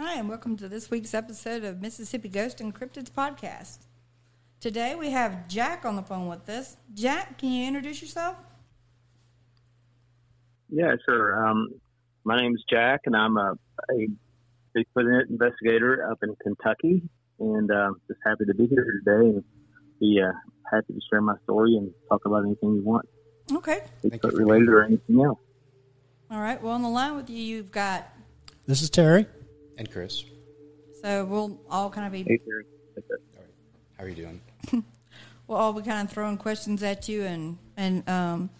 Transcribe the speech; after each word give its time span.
and 0.00 0.28
welcome 0.28 0.56
to 0.56 0.68
this 0.68 0.90
week's 0.90 1.12
episode 1.12 1.64
of 1.64 1.80
Mississippi 1.80 2.28
Ghost 2.28 2.60
and 2.60 2.74
Cryptids 2.74 3.10
podcast. 3.10 3.78
Today 4.60 4.94
we 4.94 5.10
have 5.10 5.48
Jack 5.48 5.84
on 5.84 5.96
the 5.96 6.02
phone 6.02 6.28
with 6.28 6.48
us. 6.48 6.76
Jack, 6.94 7.38
can 7.38 7.50
you 7.50 7.66
introduce 7.66 8.00
yourself? 8.00 8.36
Yeah, 10.70 10.94
sure. 11.04 11.46
Um, 11.46 11.68
my 12.24 12.40
name's 12.40 12.62
Jack, 12.70 13.02
and 13.06 13.16
I'm 13.16 13.36
a, 13.36 13.54
a 13.90 14.08
Bigfoot 14.76 15.28
investigator 15.28 16.08
up 16.10 16.18
in 16.22 16.34
Kentucky, 16.42 17.02
and 17.40 17.70
uh, 17.70 17.90
just 18.06 18.20
happy 18.24 18.44
to 18.46 18.54
be 18.54 18.66
here 18.66 19.00
today 19.04 19.28
and 19.28 19.44
be 20.00 20.20
uh, 20.20 20.32
happy 20.70 20.94
to 20.94 21.00
share 21.10 21.20
my 21.20 21.34
story 21.42 21.76
and 21.76 21.92
talk 22.08 22.24
about 22.24 22.44
anything 22.44 22.76
you 22.76 22.82
want. 22.82 23.08
Okay. 23.52 23.82
Bigfoot 24.04 24.38
related 24.38 24.68
or 24.68 24.84
anything 24.84 25.20
else. 25.24 25.40
All 26.30 26.40
right. 26.40 26.62
Well, 26.62 26.72
on 26.72 26.82
the 26.82 26.88
line 26.88 27.16
with 27.16 27.28
you, 27.28 27.38
you've 27.38 27.72
got. 27.72 28.08
This 28.66 28.80
is 28.80 28.90
Terry. 28.90 29.26
And 29.78 29.90
Chris. 29.90 30.24
So 31.00 31.24
we'll 31.24 31.60
all 31.70 31.88
kind 31.88 32.06
of 32.06 32.12
be. 32.12 32.24
Hey, 32.24 32.38
Terry. 32.38 32.64
How 33.96 34.04
are 34.04 34.08
you 34.08 34.16
doing? 34.16 34.40
Well, 34.72 34.82
we'll 35.46 35.58
all 35.58 35.72
be 35.72 35.82
kind 35.82 36.06
of 36.06 36.12
throwing 36.12 36.36
questions 36.36 36.82
at 36.82 37.08
you, 37.08 37.24
and 37.24 37.56
and 37.76 38.08
um, 38.08 38.50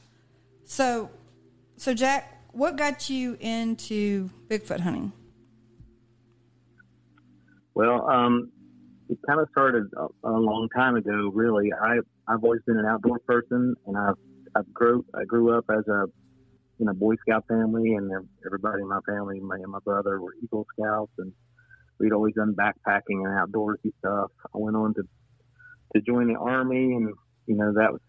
so 0.64 1.10
so 1.76 1.92
Jack, 1.92 2.44
what 2.52 2.76
got 2.76 3.10
you 3.10 3.36
into 3.40 4.30
Bigfoot 4.48 4.80
hunting? 4.80 5.12
Well, 7.74 8.08
um, 8.08 8.50
it 9.08 9.18
kind 9.26 9.40
of 9.40 9.48
started 9.50 9.86
a, 9.96 10.06
a, 10.28 10.30
long 10.30 10.68
time 10.74 10.94
ago. 10.94 11.30
Really, 11.34 11.72
I 11.72 11.98
I've 12.28 12.44
always 12.44 12.60
been 12.66 12.78
an 12.78 12.86
outdoor 12.86 13.18
person, 13.20 13.74
and 13.86 13.98
I've 13.98 14.14
I've 14.54 14.72
grew 14.72 15.04
I 15.14 15.24
grew 15.24 15.56
up 15.56 15.64
as 15.70 15.86
a 15.88 16.06
in 16.80 16.88
a 16.88 16.94
Boy 16.94 17.14
Scout 17.16 17.44
family, 17.48 17.94
and 17.94 18.10
everybody 18.46 18.82
in 18.82 18.88
my 18.88 19.00
family, 19.06 19.40
my 19.40 19.56
and 19.56 19.72
my 19.72 19.80
brother 19.84 20.20
were 20.20 20.34
Eagle 20.42 20.66
Scouts, 20.72 21.12
and 21.18 21.32
we'd 21.98 22.12
always 22.12 22.34
done 22.34 22.54
backpacking 22.54 23.24
and 23.24 23.26
outdoorsy 23.26 23.92
stuff. 23.98 24.30
I 24.54 24.58
went 24.58 24.76
on 24.76 24.94
to 24.94 25.02
to 25.94 26.00
join 26.02 26.28
the 26.28 26.38
army, 26.38 26.94
and 26.94 27.14
you 27.46 27.56
know 27.56 27.72
that 27.74 27.92
was 27.92 28.00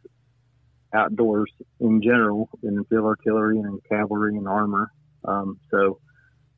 outdoors 0.93 1.51
in 1.79 2.01
general, 2.01 2.49
in 2.63 2.83
field 2.85 3.05
artillery 3.05 3.57
and 3.57 3.65
in 3.65 3.79
cavalry 3.89 4.35
and 4.35 4.47
armor. 4.47 4.91
Um, 5.23 5.59
so 5.71 5.99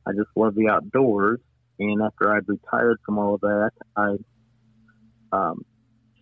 I 0.06 0.12
just 0.12 0.30
love 0.36 0.56
the 0.56 0.70
outdoors. 0.70 1.40
And 1.80 2.02
after 2.02 2.34
I'd 2.34 2.48
retired 2.48 3.00
from 3.06 3.18
all 3.18 3.36
of 3.36 3.42
that, 3.42 3.72
I 3.96 4.16
um, 5.32 5.66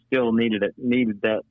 still 0.07 0.31
needed 0.31 0.63
it, 0.63 0.73
needed 0.77 1.21
that, 1.21 1.43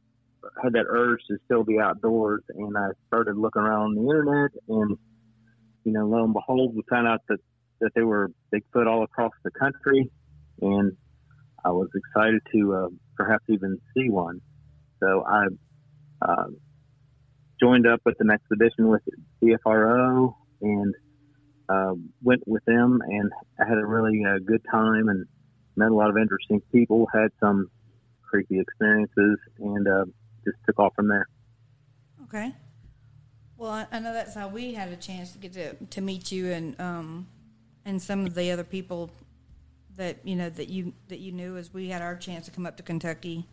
had 0.62 0.72
that 0.74 0.86
urge 0.88 1.20
to 1.28 1.36
still 1.44 1.64
be 1.64 1.78
outdoors. 1.78 2.42
And 2.54 2.76
I 2.76 2.88
started 3.06 3.36
looking 3.36 3.62
around 3.62 3.96
the 3.96 4.02
internet, 4.02 4.50
and 4.68 4.96
you 5.84 5.92
know, 5.92 6.06
lo 6.06 6.24
and 6.24 6.34
behold, 6.34 6.74
we 6.74 6.82
found 6.90 7.08
out 7.08 7.20
that 7.28 7.38
that 7.80 7.90
there 7.94 8.06
were 8.06 8.30
Bigfoot 8.52 8.86
all 8.86 9.04
across 9.04 9.32
the 9.44 9.50
country, 9.52 10.10
and 10.60 10.92
I 11.64 11.70
was 11.70 11.88
excited 11.94 12.40
to 12.52 12.74
uh, 12.74 12.88
perhaps 13.16 13.44
even 13.48 13.78
see 13.94 14.10
one. 14.10 14.40
So 15.00 15.24
I 15.26 15.46
uh, 16.22 16.46
joined 17.60 17.86
up 17.86 18.00
with 18.04 18.16
an 18.20 18.30
expedition 18.30 18.88
with 18.88 19.02
BFRO 19.42 20.34
and 20.60 20.94
uh, 21.68 21.92
went 22.22 22.42
with 22.46 22.64
them, 22.64 23.00
and 23.06 23.30
I 23.60 23.68
had 23.68 23.78
a 23.78 23.86
really 23.86 24.24
uh, 24.24 24.38
good 24.44 24.62
time 24.70 25.08
and 25.08 25.26
met 25.76 25.90
a 25.90 25.94
lot 25.94 26.10
of 26.10 26.16
interesting 26.16 26.60
people. 26.72 27.06
Had 27.12 27.30
some 27.40 27.70
creepy 28.22 28.58
experiences, 28.58 29.38
and 29.58 29.86
uh, 29.86 30.04
just 30.52 30.64
took 30.66 30.78
off 30.78 30.94
from 30.94 31.08
there. 31.08 31.28
Okay. 32.24 32.52
Well, 33.56 33.86
I 33.90 33.98
know 33.98 34.12
that's 34.12 34.34
how 34.34 34.48
we 34.48 34.74
had 34.74 34.90
a 34.90 34.96
chance 34.96 35.32
to 35.32 35.38
get 35.38 35.52
to, 35.54 35.74
to 35.74 36.00
meet 36.00 36.30
you 36.30 36.52
and 36.52 36.80
um, 36.80 37.26
and 37.84 38.00
some 38.00 38.24
of 38.24 38.34
the 38.34 38.52
other 38.52 38.62
people 38.62 39.10
that 39.96 40.18
you 40.24 40.36
know 40.36 40.48
that 40.48 40.68
you 40.68 40.92
that 41.08 41.18
you 41.18 41.32
knew 41.32 41.56
as 41.56 41.74
we 41.74 41.88
had 41.88 42.00
our 42.00 42.16
chance 42.16 42.46
to 42.46 42.52
come 42.52 42.66
up 42.66 42.76
to 42.76 42.82
Kentucky 42.82 43.46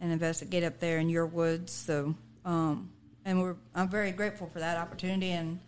and 0.00 0.12
investigate 0.12 0.62
up 0.62 0.78
there 0.78 0.98
in 0.98 1.08
your 1.08 1.26
woods. 1.26 1.72
So, 1.72 2.14
um, 2.44 2.90
and 3.24 3.42
we're 3.42 3.56
I'm 3.74 3.88
very 3.88 4.12
grateful 4.12 4.48
for 4.52 4.60
that 4.60 4.76
opportunity, 4.76 5.32
and 5.32 5.58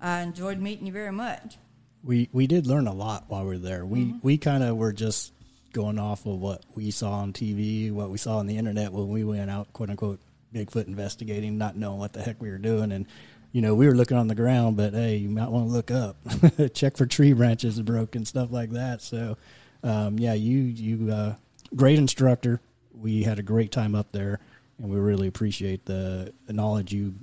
I 0.00 0.20
enjoyed 0.20 0.60
meeting 0.60 0.86
you 0.86 0.92
very 0.92 1.12
much. 1.12 1.58
We 2.04 2.28
we 2.32 2.46
did 2.46 2.66
learn 2.68 2.86
a 2.86 2.94
lot 2.94 3.24
while 3.28 3.42
we 3.42 3.48
were 3.48 3.58
there. 3.58 3.84
We 3.84 4.04
mm-hmm. 4.04 4.18
we 4.22 4.38
kind 4.38 4.62
of 4.62 4.76
were 4.76 4.92
just 4.92 5.32
going 5.72 5.98
off 5.98 6.26
of 6.26 6.40
what 6.40 6.62
we 6.74 6.90
saw 6.90 7.12
on 7.12 7.32
TV, 7.32 7.90
what 7.92 8.10
we 8.10 8.18
saw 8.18 8.38
on 8.38 8.46
the 8.46 8.58
internet 8.58 8.92
when 8.92 9.08
we 9.08 9.24
went 9.24 9.50
out, 9.50 9.72
quote 9.72 9.90
unquote, 9.90 10.20
Bigfoot 10.54 10.86
investigating, 10.86 11.56
not 11.56 11.76
knowing 11.76 11.98
what 11.98 12.12
the 12.12 12.22
heck 12.22 12.40
we 12.40 12.50
were 12.50 12.58
doing, 12.58 12.92
and 12.92 13.06
you 13.52 13.60
know, 13.60 13.74
we 13.74 13.86
were 13.86 13.94
looking 13.94 14.16
on 14.16 14.28
the 14.28 14.34
ground, 14.34 14.78
but 14.78 14.94
hey, 14.94 15.16
you 15.16 15.28
might 15.28 15.50
want 15.50 15.68
to 15.68 15.72
look 15.72 15.90
up, 15.90 16.16
check 16.74 16.96
for 16.96 17.06
tree 17.06 17.34
branches 17.34 17.80
broken, 17.80 18.24
stuff 18.24 18.50
like 18.50 18.70
that. 18.70 19.02
So, 19.02 19.36
um, 19.82 20.18
yeah, 20.18 20.32
you 20.32 20.58
you 20.58 21.12
uh, 21.12 21.34
great 21.76 21.98
instructor. 21.98 22.60
We 22.94 23.22
had 23.22 23.38
a 23.38 23.42
great 23.42 23.70
time 23.70 23.94
up 23.94 24.10
there, 24.12 24.40
and 24.78 24.90
we 24.90 24.98
really 24.98 25.28
appreciate 25.28 25.84
the, 25.84 26.32
knowledge 26.48 26.92
you 26.92 27.14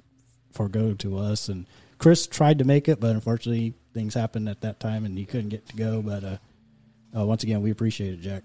forego 0.51 0.93
to 0.95 1.17
us. 1.17 1.49
And 1.49 1.66
Chris 1.97 2.27
tried 2.27 2.59
to 2.59 2.66
make 2.66 2.87
it, 2.87 2.99
but 2.99 3.11
unfortunately, 3.11 3.73
things 3.93 4.13
happened 4.13 4.49
at 4.49 4.61
that 4.61 4.79
time, 4.79 5.05
and 5.05 5.17
he 5.17 5.25
couldn't 5.25 5.49
get 5.49 5.67
to 5.69 5.75
go. 5.75 6.01
But 6.01 6.23
uh, 6.23 6.37
uh, 7.18 7.25
once 7.25 7.44
again, 7.44 7.62
we 7.62 7.72
appreciate 7.72 8.14
it, 8.14 8.22
Jack. 8.22 8.44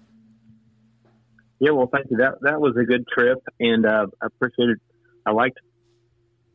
Yeah, 1.59 1.71
well, 1.71 1.89
thank 1.91 2.07
you. 2.11 2.17
That 2.17 2.35
that 2.41 2.59
was 2.59 2.75
a 2.77 2.83
good 2.83 3.05
trip, 3.07 3.39
and 3.59 3.85
uh, 3.85 4.07
I 4.21 4.25
appreciated. 4.25 4.77
I 5.25 5.31
liked 5.31 5.59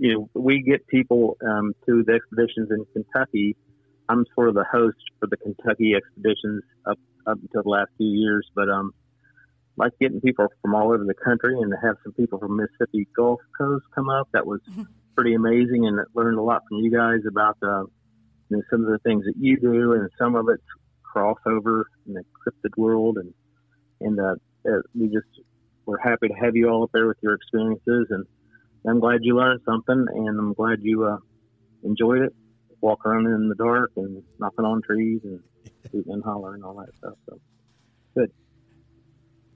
you 0.00 0.14
know, 0.14 0.30
we 0.34 0.62
get 0.62 0.86
people 0.86 1.36
um, 1.46 1.74
to 1.86 2.02
the 2.02 2.14
expeditions 2.14 2.70
in 2.70 2.86
Kentucky. 2.94 3.54
I'm 4.08 4.24
sort 4.34 4.48
of 4.48 4.54
the 4.54 4.64
host 4.64 4.96
for 5.20 5.26
the 5.26 5.36
Kentucky 5.36 5.94
expeditions 5.94 6.62
up 6.86 6.98
up 7.26 7.38
until 7.42 7.62
the 7.62 7.68
last 7.68 7.90
few 7.98 8.08
years, 8.08 8.48
but 8.54 8.70
um, 8.70 8.92
like 9.76 9.92
getting 10.00 10.22
people 10.22 10.48
from 10.62 10.74
all 10.74 10.86
over 10.86 11.04
the 11.04 11.14
country 11.14 11.54
and 11.54 11.70
to 11.70 11.76
have 11.86 11.96
some 12.02 12.14
people 12.14 12.38
from 12.38 12.56
Mississippi 12.56 13.06
Gulf 13.14 13.40
Coast 13.56 13.84
come 13.94 14.08
up. 14.08 14.26
That 14.32 14.46
was 14.46 14.60
mm-hmm. 14.70 14.84
pretty 15.14 15.34
amazing, 15.34 15.86
and 15.86 16.00
learned 16.14 16.38
a 16.38 16.42
lot 16.42 16.62
from 16.66 16.78
you 16.78 16.90
guys 16.90 17.20
about 17.28 17.58
uh, 17.62 17.84
you 18.48 18.56
know 18.56 18.62
some 18.70 18.80
of 18.80 18.90
the 18.90 18.98
things 19.04 19.26
that 19.26 19.34
you 19.38 19.60
do, 19.60 19.92
and 19.92 20.08
some 20.18 20.34
of 20.34 20.48
it's 20.48 20.64
crossover 21.14 21.84
in 22.06 22.14
the 22.14 22.22
cryptid 22.46 22.76
world, 22.76 23.18
and 23.18 23.34
and 24.00 24.20
uh, 24.20 24.34
uh, 24.68 24.80
we 24.98 25.06
just 25.08 25.26
we're 25.86 25.98
happy 25.98 26.28
to 26.28 26.34
have 26.34 26.56
you 26.56 26.68
all 26.68 26.84
up 26.84 26.90
there 26.92 27.06
with 27.06 27.16
your 27.22 27.34
experiences 27.34 28.06
and 28.10 28.24
I'm 28.86 29.00
glad 29.00 29.20
you 29.22 29.36
learned 29.36 29.60
something, 29.64 30.06
and 30.08 30.38
I'm 30.38 30.54
glad 30.54 30.78
you 30.80 31.04
uh, 31.04 31.18
enjoyed 31.82 32.22
it. 32.22 32.34
Walk 32.80 33.04
around 33.04 33.26
in 33.26 33.48
the 33.48 33.54
dark 33.54 33.92
and 33.96 34.22
knocking 34.38 34.64
on 34.64 34.80
trees 34.82 35.20
and 35.24 35.40
shooting 35.92 36.12
and 36.12 36.24
hollering 36.24 36.56
and 36.56 36.64
all 36.64 36.76
that 36.76 36.94
stuff. 36.96 37.14
So 37.28 37.38
good. 38.16 38.32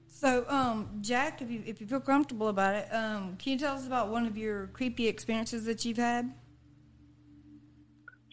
So, 0.06 0.44
um, 0.48 0.98
Jack, 1.00 1.40
if 1.40 1.50
you 1.50 1.62
if 1.66 1.80
you 1.80 1.86
feel 1.86 2.00
comfortable 2.00 2.48
about 2.48 2.74
it, 2.74 2.88
um, 2.92 3.36
can 3.38 3.52
you 3.52 3.58
tell 3.58 3.76
us 3.76 3.86
about 3.86 4.10
one 4.10 4.26
of 4.26 4.36
your 4.36 4.68
creepy 4.68 5.08
experiences 5.08 5.64
that 5.64 5.84
you've 5.84 5.96
had? 5.96 6.34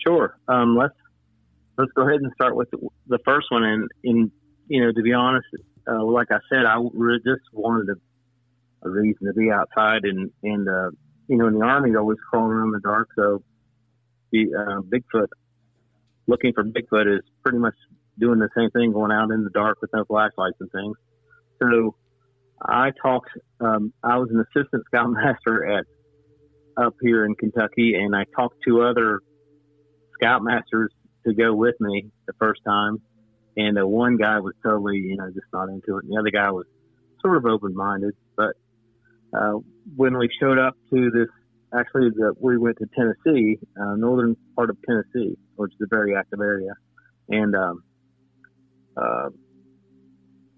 Sure. 0.06 0.38
Um, 0.48 0.76
let's 0.76 0.96
let's 1.78 1.92
go 1.94 2.08
ahead 2.08 2.22
and 2.22 2.32
start 2.34 2.56
with 2.56 2.70
the, 2.72 3.20
first 3.26 3.48
one. 3.50 3.64
And 3.64 3.90
in 4.04 4.32
you 4.68 4.82
know, 4.82 4.92
to 4.92 5.02
be 5.02 5.14
honest, 5.14 5.48
uh, 5.90 6.04
like 6.04 6.28
I 6.32 6.40
said, 6.50 6.66
I 6.66 6.78
just 7.26 7.42
wanted 7.54 7.88
to 7.88 7.96
a 8.84 8.90
reason 8.90 9.28
to 9.28 9.34
be 9.34 9.52
outside. 9.52 10.04
And 10.04 10.32
and 10.44 10.68
uh, 10.68 10.92
you 11.28 11.38
know, 11.38 11.48
in 11.48 11.60
the 11.60 11.66
army, 11.66 11.92
you're 11.92 12.00
always 12.00 12.18
crawling 12.30 12.52
around 12.52 12.68
in 12.68 12.74
the 12.74 12.80
dark. 12.80 13.10
So 13.16 13.44
the 14.32 14.48
uh, 14.58 14.82
Bigfoot, 14.82 15.28
looking 16.28 16.54
for 16.54 16.64
Bigfoot 16.64 17.18
is 17.18 17.24
pretty 17.44 17.58
much 17.58 17.76
doing 18.20 18.40
the 18.40 18.50
same 18.56 18.70
thing, 18.72 18.92
going 18.92 19.12
out 19.12 19.32
in 19.32 19.44
the 19.44 19.50
dark 19.50 19.80
with 19.82 19.92
no 19.94 20.06
flashlights 20.06 20.58
and 20.60 20.72
things. 20.72 20.96
So 21.62 21.96
I 22.62 22.92
talked. 23.02 23.30
Um, 23.60 23.94
I 24.04 24.18
was 24.18 24.30
an 24.32 24.40
assistant 24.42 24.84
scoutmaster 24.88 25.66
at 25.78 25.86
up 26.78 26.96
here 27.02 27.26
in 27.26 27.36
Kentucky, 27.36 27.96
and 27.96 28.16
I 28.16 28.26
talked 28.36 28.58
to 28.68 28.82
other 28.82 29.20
scoutmasters 30.22 30.88
to 31.26 31.34
go 31.34 31.54
with 31.54 31.76
me 31.80 32.10
the 32.28 32.34
first 32.40 32.62
time. 32.66 32.98
And 33.58 33.78
one 33.90 34.18
guy 34.18 34.40
was 34.40 34.54
totally, 34.64 34.98
you 34.98 35.18
know, 35.18 35.28
just 35.28 35.48
not 35.54 35.70
into 35.70 35.98
it. 35.98 36.04
And 36.04 36.14
the 36.14 36.20
other 36.20 36.32
guy 36.32 36.52
was 36.52 36.66
sort 37.22 37.38
of 37.38 37.46
open 37.46 37.76
minded. 37.76 38.14
But 38.36 38.56
uh, 39.34 39.60
when 39.96 40.18
we 40.18 40.30
showed 40.40 40.58
up 40.58 40.76
to 40.94 41.12
this, 41.12 41.28
actually, 41.78 42.10
the, 42.10 42.34
we 42.40 42.58
went 42.58 42.78
to 42.78 42.88
Tennessee, 42.96 43.60
uh, 43.80 43.96
northern 43.96 44.36
part 44.56 44.70
of 44.70 44.78
Tennessee, 44.88 45.38
which 45.56 45.74
is 45.74 45.80
a 45.82 45.88
very 45.90 46.16
active 46.16 46.40
area. 46.40 46.72
And 47.30 47.56
um, 47.56 47.84
uh, 48.96 49.30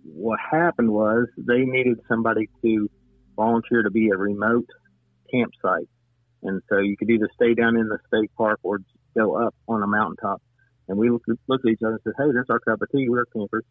what 0.04 0.40
happened 0.40 0.92
was 0.92 1.28
they 1.38 1.62
needed 1.62 2.00
somebody 2.08 2.50
to 2.62 2.90
volunteer 3.36 3.84
to 3.84 3.92
be 3.92 4.10
a 4.10 4.18
remote 4.18 4.68
campsite. 5.32 5.90
And 6.44 6.62
so 6.70 6.78
you 6.78 6.98
could 6.98 7.10
either 7.10 7.30
stay 7.36 7.54
down 7.54 7.78
in 7.78 7.88
the 7.88 7.98
state 8.08 8.32
park 8.38 8.60
or 8.64 8.80
go 9.18 9.36
up 9.46 9.56
on 9.68 9.82
a 9.82 9.88
mountaintop. 9.88 10.42
And 10.94 11.00
we 11.00 11.10
looked, 11.10 11.28
looked 11.48 11.66
at 11.66 11.72
each 11.72 11.82
other 11.84 11.94
and 11.94 12.02
said, 12.04 12.14
hey, 12.18 12.32
that's 12.34 12.50
our 12.50 12.60
cup 12.60 12.82
of 12.82 12.92
tea. 12.92 13.10
We're 13.10 13.26
campers. 13.26 13.66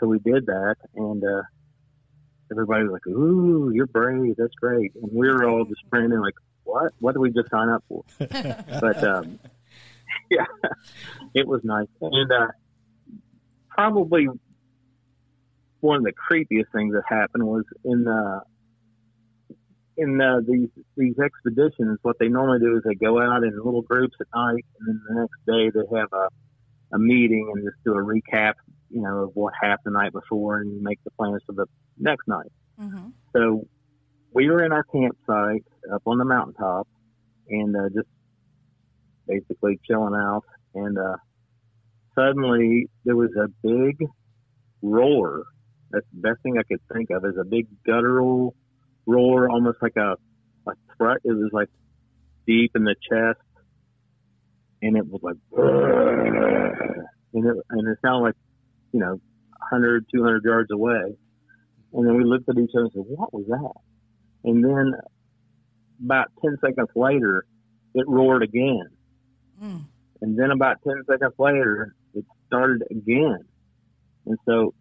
So 0.00 0.06
we 0.06 0.18
did 0.18 0.46
that. 0.46 0.76
And 0.94 1.24
uh, 1.24 1.42
everybody 2.50 2.84
was 2.84 2.92
like, 2.92 3.06
"Ooh, 3.06 3.70
you're 3.74 3.86
brave. 3.86 4.36
That's 4.36 4.54
great." 4.54 4.92
And 4.94 5.10
we 5.12 5.28
were 5.28 5.48
all 5.48 5.64
just 5.64 5.80
praying 5.90 6.10
like, 6.10 6.34
"What? 6.64 6.92
What 7.00 7.12
did 7.12 7.20
we 7.20 7.30
just 7.30 7.50
sign 7.50 7.68
up 7.68 7.84
for?" 7.88 8.04
but 8.18 9.04
um, 9.04 9.38
yeah, 10.30 10.46
it 11.34 11.46
was 11.46 11.62
nice. 11.64 11.88
And 12.00 12.30
uh, 12.30 12.48
probably 13.68 14.28
one 15.80 15.96
of 15.96 16.02
the 16.04 16.12
creepiest 16.12 16.72
things 16.72 16.94
that 16.94 17.02
happened 17.08 17.44
was 17.44 17.64
in 17.84 18.04
the 18.04 18.42
in 19.96 20.20
uh, 20.20 20.40
these 20.46 20.68
these 20.96 21.18
expeditions. 21.18 21.98
What 22.02 22.18
they 22.18 22.28
normally 22.28 22.60
do 22.60 22.76
is 22.76 22.82
they 22.84 22.94
go 22.94 23.20
out 23.20 23.42
in 23.42 23.56
little 23.56 23.82
groups 23.82 24.16
at 24.20 24.26
night, 24.34 24.64
and 24.80 24.88
then 24.88 25.02
the 25.08 25.20
next 25.20 25.46
day 25.46 25.70
they 25.70 25.98
have 25.98 26.12
a 26.12 26.28
a 26.92 26.98
meeting 26.98 27.50
and 27.54 27.64
just 27.64 27.76
do 27.84 27.92
a 27.92 28.02
recap, 28.02 28.54
you 28.90 29.02
know, 29.02 29.24
of 29.24 29.30
what 29.34 29.52
happened 29.60 29.94
the 29.94 29.98
night 29.98 30.12
before, 30.12 30.58
and 30.58 30.82
make 30.82 30.98
the 31.04 31.10
plans 31.12 31.42
for 31.46 31.52
the 31.52 31.66
next 31.98 32.26
night. 32.26 32.50
Mm-hmm. 32.80 33.08
So 33.34 33.66
we 34.32 34.48
were 34.48 34.64
in 34.64 34.72
our 34.72 34.84
campsite 34.84 35.64
up 35.92 36.02
on 36.06 36.18
the 36.18 36.24
mountaintop, 36.24 36.88
and 37.48 37.76
uh, 37.76 37.88
just 37.94 38.08
basically 39.26 39.78
chilling 39.86 40.14
out, 40.14 40.44
and 40.74 40.98
uh, 40.98 41.16
suddenly 42.14 42.88
there 43.04 43.16
was 43.16 43.30
a 43.36 43.48
big 43.62 44.08
roar. 44.82 45.44
That's 45.90 46.06
the 46.14 46.20
best 46.20 46.42
thing 46.42 46.58
I 46.58 46.62
could 46.62 46.80
think 46.92 47.10
of 47.10 47.24
is 47.24 47.36
a 47.40 47.44
big 47.44 47.66
guttural 47.84 48.54
roar, 49.06 49.50
almost 49.50 49.78
like 49.82 49.96
a 49.96 50.16
a 50.66 50.72
threat. 50.96 51.18
It 51.24 51.32
was 51.32 51.50
like 51.52 51.68
deep 52.46 52.72
in 52.74 52.84
the 52.84 52.94
chest, 53.10 53.40
and 54.82 54.96
it 54.96 55.06
was 55.06 55.20
like, 55.22 55.36
and 57.34 57.46
it, 57.46 57.56
and 57.70 57.88
it 57.88 57.98
sounded 58.02 58.22
like, 58.28 58.34
you 58.92 59.00
know, 59.00 59.20
100, 59.70 60.06
200 60.14 60.44
yards 60.44 60.70
away. 60.70 61.16
And 61.92 62.06
then 62.06 62.16
we 62.16 62.24
looked 62.24 62.48
at 62.48 62.56
each 62.58 62.70
other 62.74 62.84
and 62.84 62.92
said, 62.92 63.04
"What 63.06 63.32
was 63.32 63.46
that?" 63.48 63.80
And 64.48 64.62
then 64.64 64.92
about 66.04 66.28
10 66.42 66.58
seconds 66.64 66.88
later, 66.94 67.44
it 67.94 68.04
roared 68.08 68.42
again. 68.42 68.88
Mm. 69.62 69.84
And 70.20 70.38
then 70.38 70.50
about 70.50 70.76
10 70.86 70.94
seconds 71.10 71.32
later, 71.38 71.94
it 72.14 72.24
started 72.46 72.82
again. 72.90 73.38
And 74.26 74.38
so 74.46 74.74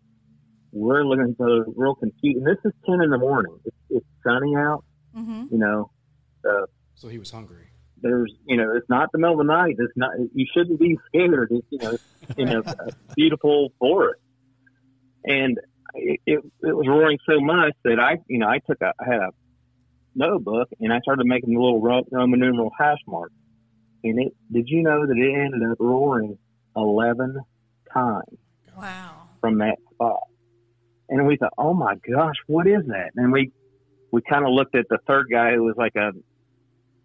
we're 0.73 1.03
looking 1.05 1.23
at 1.23 1.29
each 1.31 1.39
other 1.41 1.65
real 1.75 1.95
confused. 1.95 2.37
And 2.37 2.45
this 2.45 2.57
is 2.65 2.73
10 2.85 3.01
in 3.01 3.09
the 3.09 3.17
morning. 3.17 3.57
It's, 3.65 3.75
it's 3.89 4.05
sunny 4.23 4.55
out, 4.55 4.83
Mm-hmm. 5.17 5.45
you 5.51 5.57
know. 5.57 5.89
Uh, 6.47 6.65
So 6.95 7.07
he 7.07 7.17
was 7.17 7.31
hungry. 7.31 7.69
There's, 8.01 8.33
you 8.45 8.57
know, 8.57 8.75
it's 8.75 8.89
not 8.89 9.11
the 9.11 9.17
middle 9.17 9.39
of 9.39 9.45
the 9.47 9.51
night. 9.53 9.75
It's 9.77 9.93
not, 9.95 10.11
you 10.33 10.45
shouldn't 10.55 10.79
be 10.79 10.97
scared. 11.07 11.49
It's, 11.51 11.67
you 11.69 11.79
know, 11.79 11.97
in 12.37 12.49
a, 12.49 12.59
a 12.59 12.91
beautiful 13.15 13.73
forest. 13.79 14.21
And 15.23 15.57
it, 15.93 16.19
it, 16.25 16.39
it 16.61 16.75
was 16.75 16.87
roaring 16.87 17.17
so 17.27 17.39
much 17.39 17.73
that 17.83 17.99
I, 17.99 18.17
you 18.27 18.39
know, 18.39 18.47
I 18.47 18.59
took 18.59 18.81
a, 18.81 18.93
I 18.99 19.05
had 19.05 19.19
a 19.21 19.29
notebook 20.15 20.69
and 20.79 20.93
I 20.93 20.99
started 20.99 21.25
making 21.25 21.55
a 21.55 21.59
little 21.59 21.81
Roman 21.81 22.39
numeral 22.39 22.71
hash 22.77 22.99
mark. 23.07 23.31
And 24.03 24.19
it, 24.19 24.33
did 24.51 24.67
you 24.67 24.83
know 24.83 25.05
that 25.05 25.17
it 25.17 25.33
ended 25.33 25.69
up 25.69 25.77
roaring 25.79 26.37
11 26.75 27.39
times 27.93 28.37
Wow. 28.77 29.29
from 29.41 29.57
that 29.59 29.77
spot? 29.93 30.21
And 31.09 31.25
we 31.25 31.37
thought, 31.37 31.53
oh 31.57 31.73
my 31.73 31.95
gosh, 31.95 32.35
what 32.47 32.67
is 32.67 32.85
that? 32.87 33.11
And 33.15 33.31
we, 33.31 33.51
we 34.11 34.21
kind 34.29 34.45
of 34.45 34.51
looked 34.51 34.75
at 34.75 34.85
the 34.89 34.99
third 35.07 35.27
guy 35.31 35.53
who 35.53 35.63
was 35.63 35.75
like 35.77 35.95
a, 35.95 36.11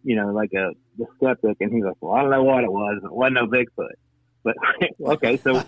you 0.05 0.17
know, 0.17 0.33
like 0.33 0.53
a, 0.55 0.71
the 0.99 1.07
skeptic 1.17 1.57
and 1.61 1.73
he's 1.73 1.85
like, 1.85 1.97
well, 2.01 2.15
I 2.15 2.23
don't 2.23 2.31
know 2.31 2.43
what 2.43 2.65
it 2.65 2.73
was. 2.73 3.01
It 3.05 3.13
wasn't 3.13 3.35
no 3.35 3.47
Bigfoot. 3.47 3.95
But 4.45 4.57
okay, 5.15 5.37
so 5.37 5.63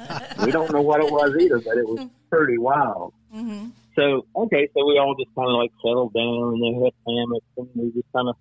we 0.44 0.50
don't 0.50 0.72
know 0.72 0.82
what 0.82 1.00
it 1.00 1.10
was 1.10 1.36
either, 1.40 1.60
but 1.60 1.76
it 1.78 1.86
was 1.86 2.06
pretty 2.30 2.58
wild. 2.58 3.14
Mm-hmm. 3.34 3.68
So 3.96 4.26
okay, 4.34 4.68
so 4.74 4.86
we 4.86 4.98
all 4.98 5.14
just 5.18 5.34
kind 5.34 5.48
of 5.48 5.56
like 5.56 5.70
settled 5.82 6.12
down 6.12 6.54
and 6.54 6.62
they 6.62 6.84
had 6.84 6.92
hammocks 7.06 7.46
and 7.56 7.68
we 7.74 7.92
just 7.92 8.12
kind 8.14 8.28
of 8.28 8.36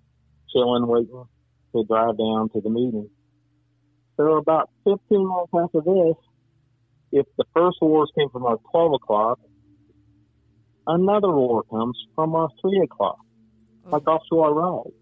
chilling, 0.52 0.86
waiting 0.86 1.24
to 1.72 1.84
drive 1.84 2.18
down 2.18 2.48
to 2.50 2.60
the 2.60 2.70
meeting. 2.70 3.08
So 4.16 4.36
about 4.36 4.70
15 4.84 4.98
minutes 5.10 5.52
after 5.54 5.80
this, 5.80 6.16
if 7.12 7.26
the 7.36 7.44
first 7.54 7.78
roars 7.80 8.10
came 8.18 8.28
from 8.30 8.44
our 8.46 8.58
12 8.70 8.94
o'clock, 8.94 9.40
another 10.86 11.28
roar 11.28 11.62
comes 11.64 11.96
from 12.14 12.34
our 12.34 12.48
3 12.60 12.82
o'clock, 12.84 13.18
like 13.84 14.06
off 14.06 14.22
to 14.30 14.40
our 14.40 14.52
right. 14.52 14.92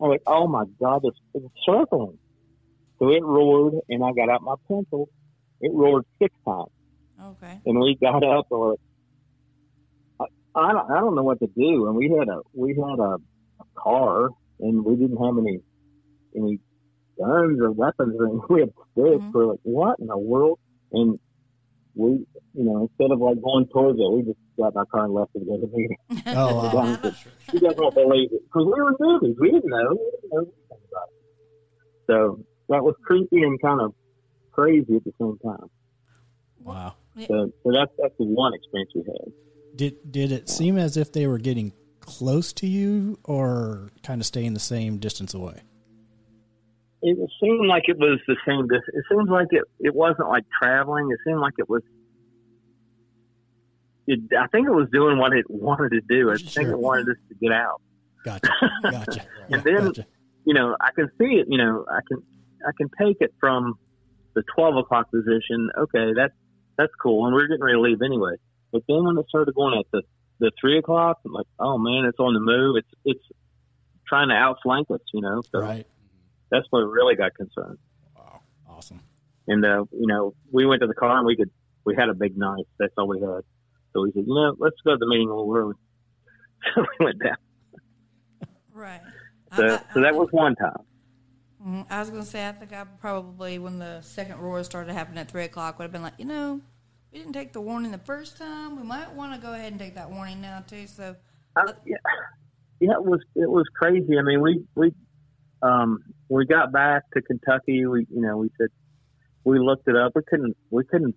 I'm 0.00 0.08
like, 0.10 0.22
oh 0.26 0.46
my 0.48 0.64
God, 0.80 1.02
it's, 1.04 1.18
it's 1.34 1.46
circling. 1.66 2.18
So 2.98 3.10
it 3.10 3.22
roared, 3.22 3.74
and 3.88 4.02
I 4.04 4.12
got 4.12 4.28
out 4.30 4.42
my 4.42 4.54
pencil. 4.68 5.08
It 5.60 5.72
roared 5.74 6.04
six 6.22 6.34
times 6.46 6.68
Okay. 7.22 7.60
and 7.66 7.78
we 7.78 7.96
got 8.00 8.24
up 8.24 8.46
or 8.50 8.76
I, 10.18 10.24
I 10.54 10.72
don't 10.72 10.90
I 10.90 11.00
don't 11.00 11.14
know 11.14 11.22
what 11.22 11.38
to 11.40 11.46
do 11.48 11.86
and 11.86 11.94
we 11.96 12.08
had 12.18 12.28
a 12.28 12.40
we 12.54 12.70
had 12.70 12.98
a, 12.98 13.16
a 13.60 13.64
car 13.78 14.28
and 14.58 14.82
we 14.84 14.96
didn't 14.96 15.18
have 15.18 15.36
any 15.36 15.58
any 16.34 16.60
guns 17.18 17.60
or 17.60 17.70
weapons 17.72 18.16
or 18.18 18.26
anything. 18.28 18.46
we 18.48 18.60
had 18.60 18.70
sticks. 18.92 19.22
Mhm. 19.22 19.32
We're 19.34 19.46
like, 19.46 19.58
what 19.64 19.98
in 20.00 20.06
the 20.06 20.16
world? 20.16 20.58
And 20.92 21.18
we 21.94 22.24
you 22.54 22.64
know, 22.64 22.82
instead 22.90 23.12
of 23.12 23.20
like 23.20 23.40
going 23.42 23.66
towards 23.68 23.98
it, 23.98 24.12
we 24.12 24.22
just 24.22 24.38
got 24.58 24.72
in 24.72 24.78
our 24.78 24.86
car 24.86 25.04
and 25.04 25.14
left 25.14 25.30
it 25.34 25.40
to 25.40 25.44
go 25.44 25.56
to 25.56 25.66
the 25.66 25.76
meeting. 25.76 25.96
Oh, 26.26 26.56
wow. 26.56 26.72
Down 26.72 27.02
to- 27.02 27.16
you 27.52 27.60
guys 27.60 27.74
won't 27.76 27.94
believe 27.94 28.30
it 28.32 28.42
because 28.44 28.66
we 28.66 28.82
were 28.82 28.92
newbies. 28.94 29.34
We 29.38 29.50
didn't 29.52 29.70
know. 29.70 29.90
We 29.90 30.10
didn't 30.10 30.30
know 30.32 30.38
anything 30.38 30.86
about 30.90 31.08
it. 31.08 32.06
So 32.06 32.44
that 32.68 32.82
was 32.82 32.94
creepy 33.04 33.42
and 33.42 33.60
kind 33.60 33.80
of 33.80 33.94
crazy 34.52 34.96
at 34.96 35.04
the 35.04 35.12
same 35.20 35.38
time. 35.44 35.70
Wow. 36.62 36.94
So, 37.26 37.52
so 37.62 37.72
that's 37.72 37.90
that's 37.98 38.14
the 38.18 38.24
one 38.24 38.52
experience 38.54 38.90
we 38.94 39.02
had. 39.02 39.32
Did 39.76 40.12
did 40.12 40.32
it 40.32 40.48
seem 40.48 40.76
as 40.78 40.96
if 40.96 41.12
they 41.12 41.26
were 41.26 41.38
getting 41.38 41.72
close 42.00 42.52
to 42.54 42.66
you 42.66 43.18
or 43.24 43.90
kind 44.02 44.20
of 44.20 44.26
staying 44.26 44.54
the 44.54 44.60
same 44.60 44.98
distance 44.98 45.34
away? 45.34 45.60
It 47.02 47.16
seemed 47.42 47.66
like 47.66 47.84
it 47.88 47.96
was 47.98 48.20
the 48.28 48.36
same. 48.46 48.68
It 48.70 49.04
seems 49.10 49.28
like 49.30 49.48
it 49.50 49.64
it 49.78 49.94
wasn't 49.94 50.28
like 50.28 50.44
traveling. 50.60 51.10
It 51.10 51.18
seemed 51.26 51.40
like 51.40 51.54
it 51.58 51.68
was. 51.68 51.82
It, 54.06 54.20
I 54.38 54.46
think 54.48 54.66
it 54.66 54.72
was 54.72 54.88
doing 54.92 55.18
what 55.18 55.32
it 55.32 55.46
wanted 55.48 55.90
to 55.90 56.00
do. 56.08 56.30
I 56.30 56.36
think 56.36 56.68
it 56.68 56.78
wanted 56.78 57.08
us 57.08 57.16
to 57.28 57.34
get 57.36 57.52
out. 57.52 57.80
Gotcha. 58.24 58.50
Gotcha. 58.82 59.26
And 59.50 59.62
then- 59.64 59.86
gotcha. 59.86 60.06
You 60.46 60.54
know, 60.54 60.74
I 60.80 60.90
can 60.92 61.10
see 61.18 61.36
it. 61.36 61.46
You 61.48 61.58
know, 61.58 61.84
I 61.90 62.00
can 62.08 62.22
I 62.66 62.70
can 62.76 62.88
take 62.98 63.18
it 63.20 63.32
from 63.38 63.74
the 64.34 64.42
twelve 64.54 64.74
o'clock 64.76 65.10
position. 65.10 65.70
Okay, 65.78 66.12
that's 66.16 66.32
that's 66.78 66.92
cool, 67.00 67.26
and 67.26 67.34
we're 67.34 67.46
getting 67.46 67.62
ready 67.62 67.76
to 67.76 67.80
leave 67.80 68.00
anyway. 68.02 68.36
But 68.72 68.82
then 68.88 69.04
when 69.04 69.18
it 69.18 69.26
started 69.28 69.54
going 69.54 69.78
at 69.78 69.84
the 69.92 70.02
the 70.38 70.50
three 70.58 70.78
o'clock, 70.78 71.18
I'm 71.26 71.32
like, 71.32 71.46
oh 71.58 71.76
man, 71.76 72.06
it's 72.06 72.18
on 72.18 72.32
the 72.32 72.40
move. 72.40 72.76
It's 72.78 72.88
it's 73.04 73.24
trying 74.08 74.28
to 74.30 74.34
outflank 74.34 74.90
us. 74.90 75.00
You 75.12 75.20
know, 75.20 75.42
so 75.52 75.60
Right. 75.60 75.86
That's 76.50 76.66
where 76.70 76.86
we 76.86 76.92
really 76.92 77.16
got 77.16 77.34
concerned. 77.34 77.78
Wow. 78.16 78.40
Awesome. 78.68 79.00
And 79.46 79.64
uh, 79.64 79.84
you 79.92 80.06
know, 80.06 80.34
we 80.50 80.66
went 80.66 80.80
to 80.82 80.86
the 80.86 80.94
car 80.94 81.16
and 81.16 81.26
we 81.26 81.36
could 81.36 81.50
we 81.84 81.94
had 81.96 82.08
a 82.08 82.14
big 82.14 82.36
knife. 82.36 82.66
That's 82.78 82.92
all 82.96 83.08
we 83.08 83.20
had. 83.20 83.42
So 83.92 84.02
we 84.02 84.12
said, 84.12 84.24
you 84.26 84.34
know, 84.34 84.54
let's 84.58 84.76
go 84.84 84.92
to 84.92 84.96
the 84.98 85.06
meeting 85.06 85.28
a 85.28 85.34
little 85.34 85.54
early. 85.54 85.74
So 86.74 86.84
we 86.98 87.06
went 87.06 87.18
down. 87.22 87.36
Right. 88.72 89.00
So 89.56 89.64
I, 89.64 89.74
I, 89.76 89.80
so 89.94 90.00
that 90.02 90.14
was 90.14 90.28
one 90.30 90.54
time. 90.56 90.84
Mhm. 91.64 91.86
I 91.90 92.00
was 92.00 92.10
going 92.10 92.22
to 92.22 92.28
say, 92.28 92.48
I 92.48 92.52
think 92.52 92.72
I 92.72 92.84
probably, 92.84 93.58
when 93.58 93.78
the 93.78 94.00
second 94.00 94.38
roar 94.38 94.62
started 94.64 94.92
happening 94.92 95.18
at 95.18 95.30
3 95.30 95.44
o'clock, 95.44 95.78
would 95.78 95.84
have 95.84 95.92
been 95.92 96.02
like, 96.02 96.14
you 96.18 96.24
know, 96.24 96.60
we 97.12 97.18
didn't 97.18 97.32
take 97.32 97.52
the 97.52 97.60
warning 97.60 97.90
the 97.92 97.98
first 97.98 98.36
time. 98.38 98.76
We 98.76 98.82
might 98.82 99.12
want 99.12 99.34
to 99.34 99.40
go 99.40 99.52
ahead 99.52 99.72
and 99.72 99.80
take 99.80 99.94
that 99.94 100.10
warning 100.10 100.40
now, 100.40 100.64
too. 100.66 100.86
So, 100.86 101.16
I, 101.56 101.72
yeah, 101.84 101.96
yeah, 102.80 102.92
it 102.92 103.04
was 103.04 103.20
it 103.34 103.50
was 103.50 103.64
crazy. 103.74 104.18
I 104.18 104.22
mean, 104.22 104.40
we 104.40 104.64
we 104.74 104.94
um 105.62 105.98
when 105.98 106.19
we 106.30 106.46
got 106.46 106.72
back 106.72 107.02
to 107.14 107.20
Kentucky, 107.22 107.84
we 107.86 108.06
you 108.10 108.22
know 108.22 108.38
we 108.38 108.50
said 108.58 108.68
we 109.44 109.58
looked 109.58 109.88
it 109.88 109.96
up. 109.96 110.12
We 110.14 110.22
couldn't 110.26 110.56
we 110.70 110.84
couldn't 110.84 111.14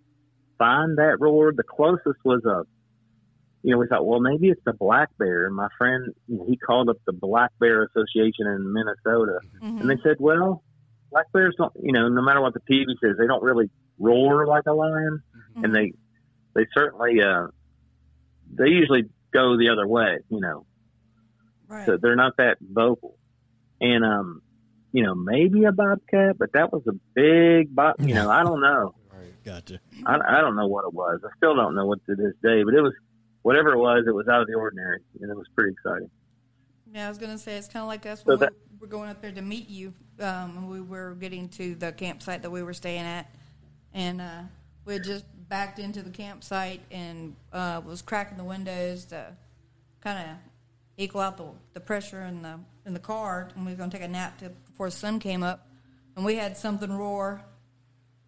find 0.57 0.97
that 0.97 1.17
roar. 1.19 1.53
The 1.55 1.63
closest 1.63 2.19
was 2.25 2.43
a 2.45 2.63
you 3.61 3.71
know 3.71 3.77
we 3.77 3.87
thought 3.87 4.05
well 4.05 4.19
maybe 4.19 4.49
it's 4.49 4.61
the 4.65 4.73
black 4.73 5.09
bear. 5.17 5.45
And 5.45 5.55
my 5.55 5.67
friend 5.77 6.13
he 6.47 6.57
called 6.57 6.89
up 6.89 6.97
the 7.05 7.13
Black 7.13 7.51
Bear 7.59 7.83
Association 7.83 8.47
in 8.47 8.73
Minnesota, 8.73 9.39
mhm. 9.63 9.81
and 9.81 9.89
they 9.89 9.97
said 10.03 10.17
well 10.19 10.63
black 11.11 11.31
bears 11.31 11.53
don't 11.57 11.71
you 11.81 11.93
know 11.93 12.09
no 12.09 12.21
matter 12.23 12.41
what 12.41 12.53
the 12.55 12.59
TV 12.61 12.85
says 13.01 13.15
they 13.19 13.27
don't 13.27 13.43
really 13.43 13.69
roar 13.99 14.47
like 14.47 14.63
a 14.67 14.73
lion, 14.73 15.21
Mhm. 15.55 15.63
and 15.63 15.75
they 15.75 15.93
they 16.55 16.65
certainly 16.73 17.21
uh 17.21 17.47
they 18.55 18.67
usually 18.69 19.03
go 19.31 19.57
the 19.57 19.69
other 19.69 19.87
way. 19.87 20.17
You 20.29 20.39
know 20.41 20.65
right. 21.67 21.85
so 21.85 21.97
they're 22.01 22.15
not 22.15 22.37
that 22.37 22.57
vocal. 22.61 23.17
And 23.81 24.05
um, 24.05 24.41
you 24.93 25.03
know, 25.03 25.15
maybe 25.15 25.65
a 25.65 25.71
bobcat, 25.71 26.37
but 26.37 26.53
that 26.53 26.71
was 26.71 26.83
a 26.87 26.93
big 27.15 27.75
bob. 27.75 27.95
You 27.99 28.13
know, 28.13 28.29
I 28.29 28.43
don't 28.43 28.61
know. 28.61 28.95
Right. 29.11 29.33
Gotcha. 29.43 29.79
I, 30.05 30.19
I 30.37 30.41
don't 30.41 30.55
know 30.55 30.67
what 30.67 30.85
it 30.85 30.93
was. 30.93 31.19
I 31.25 31.29
still 31.37 31.55
don't 31.55 31.75
know 31.75 31.85
what 31.85 31.99
to 32.05 32.15
this 32.15 32.33
day. 32.41 32.63
But 32.63 32.75
it 32.75 32.81
was 32.81 32.93
whatever 33.41 33.73
it 33.73 33.79
was. 33.79 34.05
It 34.07 34.13
was 34.13 34.27
out 34.27 34.41
of 34.41 34.47
the 34.47 34.53
ordinary, 34.53 34.99
and 35.19 35.29
it 35.29 35.35
was 35.35 35.47
pretty 35.55 35.73
exciting. 35.73 36.09
Yeah, 36.93 37.07
I 37.07 37.09
was 37.09 37.17
gonna 37.17 37.39
say 37.39 37.57
it's 37.57 37.67
kind 37.67 37.81
of 37.81 37.87
like 37.87 38.05
us 38.05 38.19
So 38.19 38.25
when 38.27 38.39
that- 38.39 38.53
we 38.71 38.77
were 38.79 38.87
going 38.87 39.09
up 39.09 39.21
there 39.21 39.31
to 39.31 39.41
meet 39.41 39.67
you. 39.69 39.93
Um, 40.19 40.69
we 40.69 40.79
were 40.79 41.15
getting 41.15 41.49
to 41.49 41.73
the 41.73 41.91
campsite 41.91 42.43
that 42.43 42.51
we 42.51 42.61
were 42.61 42.73
staying 42.73 43.01
at, 43.01 43.31
and 43.95 44.21
uh, 44.21 44.41
we 44.85 44.93
had 44.93 45.03
just 45.03 45.25
backed 45.49 45.79
into 45.79 46.03
the 46.03 46.11
campsite 46.11 46.81
and 46.91 47.35
uh, 47.51 47.81
was 47.83 48.03
cracking 48.03 48.37
the 48.37 48.43
windows 48.43 49.05
to 49.05 49.35
kind 50.01 50.19
of 50.29 50.35
equal 50.97 51.21
out 51.21 51.37
the, 51.37 51.45
the 51.73 51.79
pressure 51.79 52.21
in 52.21 52.43
the 52.43 52.59
in 52.85 52.93
the 52.93 52.99
car. 52.99 53.49
And 53.55 53.65
we 53.65 53.71
were 53.71 53.77
gonna 53.77 53.91
take 53.91 54.03
a 54.03 54.07
nap 54.07 54.37
to, 54.39 54.51
before 54.73 54.87
the 54.87 54.95
sun 54.95 55.19
came 55.19 55.43
up, 55.43 55.67
and 56.15 56.25
we 56.25 56.35
had 56.35 56.57
something 56.57 56.91
roar, 56.91 57.41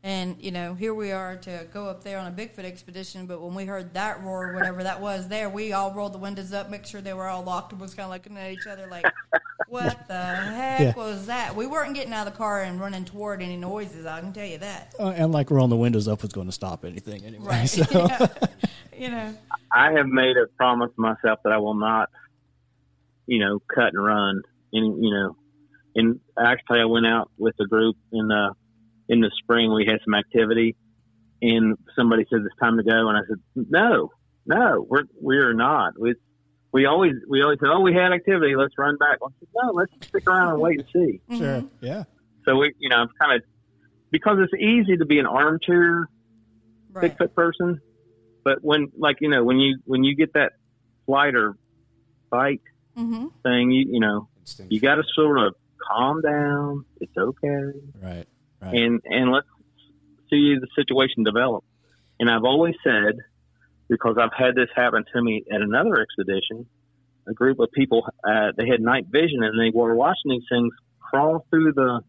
And 0.03 0.39
you 0.39 0.51
know, 0.51 0.75
here 0.75 0.93
we 0.93 1.11
are 1.11 1.35
to 1.37 1.65
go 1.73 1.87
up 1.87 2.03
there 2.03 2.19
on 2.19 2.27
a 2.27 2.31
Bigfoot 2.31 2.63
expedition. 2.63 3.25
But 3.25 3.41
when 3.41 3.55
we 3.55 3.65
heard 3.65 3.95
that 3.95 4.21
roar, 4.23 4.53
whatever 4.53 4.83
that 4.83 5.01
was, 5.01 5.27
there 5.27 5.49
we 5.49 5.73
all 5.73 5.91
rolled 5.95 6.13
the 6.13 6.19
windows 6.19 6.53
up, 6.53 6.69
make 6.69 6.85
sure 6.85 7.01
they 7.01 7.13
were 7.15 7.27
all 7.27 7.43
locked, 7.43 7.71
and 7.71 7.81
was 7.81 7.95
kind 7.95 8.05
of 8.05 8.11
looking 8.11 8.37
at 8.37 8.51
each 8.51 8.67
other 8.67 8.85
like, 8.85 9.03
"What 9.67 10.07
the 10.07 10.13
heck 10.23 10.79
Yeah. 10.79 10.93
was 10.95 11.25
that?" 11.25 11.55
We 11.55 11.65
weren't 11.65 11.95
getting 11.95 12.13
out 12.13 12.27
of 12.27 12.33
the 12.33 12.37
car 12.37 12.61
and 12.61 12.79
running 12.79 13.03
toward 13.05 13.41
any 13.41 13.57
noises. 13.57 14.05
I 14.05 14.19
can 14.21 14.31
tell 14.31 14.45
you 14.45 14.59
that. 14.59 14.93
Uh, 14.99 15.09
and 15.09 15.31
like 15.31 15.49
rolling 15.49 15.71
the 15.71 15.75
windows 15.75 16.07
up 16.07 16.21
was 16.21 16.31
going 16.31 16.45
to 16.47 16.53
stop 16.53 16.85
anything 16.85 17.25
anyway. 17.25 17.45
Right? 17.47 17.65
So, 17.69 17.83
Yeah. 17.91 18.27
You 18.95 19.09
know. 19.09 19.35
I 19.73 19.91
have 19.93 20.07
made 20.07 20.37
a 20.37 20.45
promise 20.55 20.91
myself 20.97 21.39
that 21.43 21.51
I 21.51 21.57
will 21.57 21.73
not, 21.73 22.09
you 23.25 23.39
know, 23.39 23.59
cut 23.73 23.91
and 23.93 24.01
run. 24.05 24.41
Any, 24.73 24.85
you 24.87 25.09
know, 25.11 25.35
and 25.95 26.19
actually, 26.37 26.81
I 26.81 26.85
went 26.85 27.07
out 27.07 27.31
with 27.37 27.55
a 27.59 27.65
group 27.65 27.95
in 28.11 28.27
the 28.27 28.53
in 29.07 29.21
the 29.21 29.31
spring. 29.41 29.73
We 29.73 29.85
had 29.85 29.99
some 30.03 30.13
activity, 30.15 30.75
and 31.41 31.77
somebody 31.97 32.25
said 32.29 32.41
it's 32.45 32.55
time 32.61 32.77
to 32.77 32.83
go, 32.83 33.09
and 33.09 33.17
I 33.17 33.21
said, 33.27 33.37
no, 33.55 34.09
no, 34.45 34.85
we're 34.87 35.03
we're 35.19 35.53
not. 35.53 35.93
We 35.99 36.15
we 36.73 36.85
always 36.85 37.13
we 37.29 37.41
always 37.41 37.59
say, 37.61 37.67
oh, 37.69 37.81
we 37.81 37.93
had 37.93 38.11
activity, 38.11 38.55
let's 38.55 38.73
run 38.77 38.97
back. 38.97 39.19
I 39.23 39.27
said, 39.39 39.47
no, 39.55 39.71
let's 39.71 39.91
stick 40.09 40.23
around 40.27 40.53
and 40.53 40.59
wait 40.59 40.79
and 40.79 40.87
see. 40.93 41.37
sure. 41.37 41.63
Yeah. 41.81 42.03
So 42.45 42.57
we, 42.57 42.73
you 42.77 42.89
know, 42.89 42.97
I'm 42.97 43.09
kind 43.19 43.35
of 43.37 43.41
because 44.11 44.37
it's 44.39 44.61
easy 44.61 44.97
to 44.97 45.05
be 45.05 45.19
an 45.19 45.25
armchair 45.25 46.07
Right. 46.93 47.11
Bigfoot 47.11 47.33
person, 47.33 47.81
but 48.45 48.59
when 48.61 48.87
like 48.97 49.17
you 49.19 49.29
know 49.29 49.43
when 49.43 49.59
you 49.59 49.79
when 49.85 50.05
you 50.05 50.15
get 50.15 50.33
that 50.33 50.53
flight 51.05 51.35
or 51.35 51.55
fight 52.29 52.61
Mm-hmm. 52.97 53.25
thing, 53.43 53.71
you 53.71 53.85
you 53.91 53.99
know 53.99 54.29
you 54.69 54.79
got 54.79 54.95
to 54.95 55.03
sort 55.13 55.39
of 55.39 55.53
calm 55.87 56.21
down. 56.21 56.85
It's 57.01 57.15
okay, 57.17 57.79
Right. 58.01 58.25
Right. 58.61 58.73
and 58.75 59.01
and 59.05 59.31
let's 59.31 59.47
see 60.29 60.55
the 60.59 60.67
situation 60.75 61.23
develop. 61.23 61.63
And 62.19 62.29
I've 62.29 62.43
always 62.43 62.75
said 62.83 63.15
because 63.89 64.17
I've 64.19 64.33
had 64.35 64.55
this 64.55 64.69
happen 64.75 65.03
to 65.13 65.21
me 65.21 65.43
at 65.53 65.61
another 65.61 65.99
expedition. 66.01 66.65
A 67.27 67.33
group 67.33 67.59
of 67.59 67.69
people 67.71 68.03
uh, 68.27 68.51
they 68.57 68.67
had 68.67 68.81
night 68.81 69.05
vision 69.09 69.43
and 69.43 69.59
they 69.59 69.71
were 69.75 69.95
watching 69.95 70.29
these 70.31 70.45
things 70.49 70.73
crawl 70.99 71.45
through 71.49 71.73
the 71.73 72.01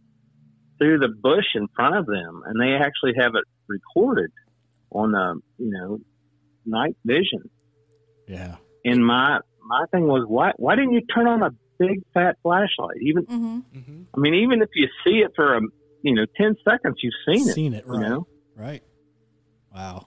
through 0.78 0.98
the 0.98 1.08
bush 1.08 1.46
in 1.54 1.68
front 1.74 1.96
of 1.96 2.06
them, 2.06 2.42
and 2.46 2.60
they 2.60 2.74
actually 2.74 3.12
have 3.18 3.34
it 3.34 3.44
recorded 3.66 4.30
on 4.92 5.12
the 5.12 5.40
you 5.58 5.70
know 5.70 5.98
night 6.64 6.96
vision. 7.04 7.48
yeah. 8.28 8.56
And 8.84 9.04
my 9.04 9.40
my 9.64 9.84
thing 9.90 10.06
was 10.06 10.24
why 10.28 10.52
why 10.56 10.76
didn't 10.76 10.92
you 10.92 11.00
turn 11.12 11.26
on 11.26 11.42
a 11.42 11.50
big 11.78 12.02
fat 12.14 12.36
flashlight? 12.42 12.96
Even 13.02 13.24
Mm-hmm. 13.26 13.58
hmm 13.80 14.02
I 14.14 14.20
mean 14.20 14.34
even 14.34 14.62
if 14.62 14.68
you 14.74 14.88
see 15.04 15.18
it 15.18 15.32
for 15.36 15.56
a 15.56 15.60
you 16.02 16.14
know 16.14 16.26
ten 16.36 16.54
seconds, 16.68 16.96
you've 17.02 17.14
seen 17.26 17.48
it. 17.48 17.54
Seen 17.54 17.74
it. 17.74 17.84
You 17.86 17.92
Right. 17.92 18.00
know. 18.08 18.26
Right. 18.54 18.82
Wow. 19.74 20.06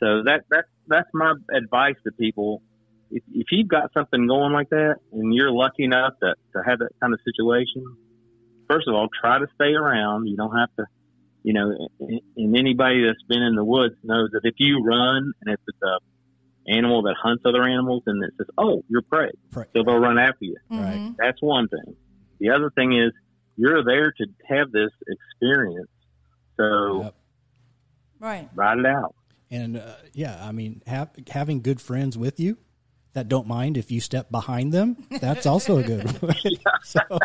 So 0.00 0.22
that 0.24 0.44
that's 0.50 0.68
that's 0.86 1.08
my 1.12 1.34
advice 1.52 1.96
to 2.04 2.12
people. 2.12 2.62
If, 3.10 3.22
if 3.32 3.46
you've 3.50 3.68
got 3.68 3.92
something 3.94 4.26
going 4.26 4.52
like 4.52 4.68
that, 4.70 4.96
and 5.12 5.34
you're 5.34 5.50
lucky 5.50 5.84
enough 5.84 6.12
to 6.22 6.34
to 6.54 6.62
have 6.64 6.78
that 6.80 6.90
kind 7.00 7.12
of 7.14 7.20
situation, 7.24 7.82
first 8.68 8.86
of 8.86 8.94
all, 8.94 9.08
try 9.20 9.38
to 9.38 9.46
stay 9.54 9.72
around. 9.72 10.26
You 10.26 10.36
don't 10.36 10.56
have 10.56 10.68
to, 10.78 10.84
you 11.42 11.52
know. 11.54 11.88
And 12.00 12.20
and 12.36 12.56
anybody 12.56 13.04
that's 13.04 13.22
been 13.28 13.42
in 13.42 13.54
the 13.56 13.64
woods 13.64 13.94
knows 14.04 14.30
that 14.32 14.42
if 14.44 14.54
you 14.58 14.84
run 14.84 15.32
and 15.40 15.54
if 15.54 15.60
it's 15.66 15.82
a 15.82 15.98
animal 16.68 17.02
that 17.02 17.14
hunts 17.22 17.42
other 17.46 17.62
animals 17.64 18.02
and 18.06 18.22
it 18.24 18.30
says, 18.36 18.46
"Oh, 18.58 18.82
you're 18.88 19.02
prey," 19.02 19.30
Pray. 19.50 19.64
so 19.74 19.82
they'll 19.82 19.98
run 19.98 20.18
after 20.18 20.44
you. 20.44 20.56
Right. 20.70 21.12
That's 21.18 21.40
one 21.40 21.68
thing. 21.68 21.96
The 22.40 22.50
other 22.50 22.70
thing 22.70 22.92
is 22.96 23.12
you're 23.56 23.82
there 23.84 24.12
to 24.12 24.26
have 24.48 24.70
this 24.70 24.90
experience, 25.06 25.88
so 26.56 27.02
Yep. 27.04 27.14
Right. 28.20 28.48
ride 28.54 28.78
it 28.78 28.86
out. 28.86 29.14
And 29.50 29.76
uh, 29.78 29.94
yeah, 30.12 30.38
I 30.46 30.52
mean, 30.52 30.82
have, 30.86 31.10
having 31.30 31.62
good 31.62 31.80
friends 31.80 32.18
with 32.18 32.38
you 32.38 32.58
that 33.14 33.28
don't 33.28 33.46
mind 33.48 33.76
if 33.78 33.90
you 33.90 34.00
step 34.00 34.30
behind 34.30 34.72
them, 34.72 34.96
that's 35.20 35.46
also 35.46 35.78
a 35.78 35.82
good 35.82 36.04
one. 36.20 36.34
so, 36.84 37.00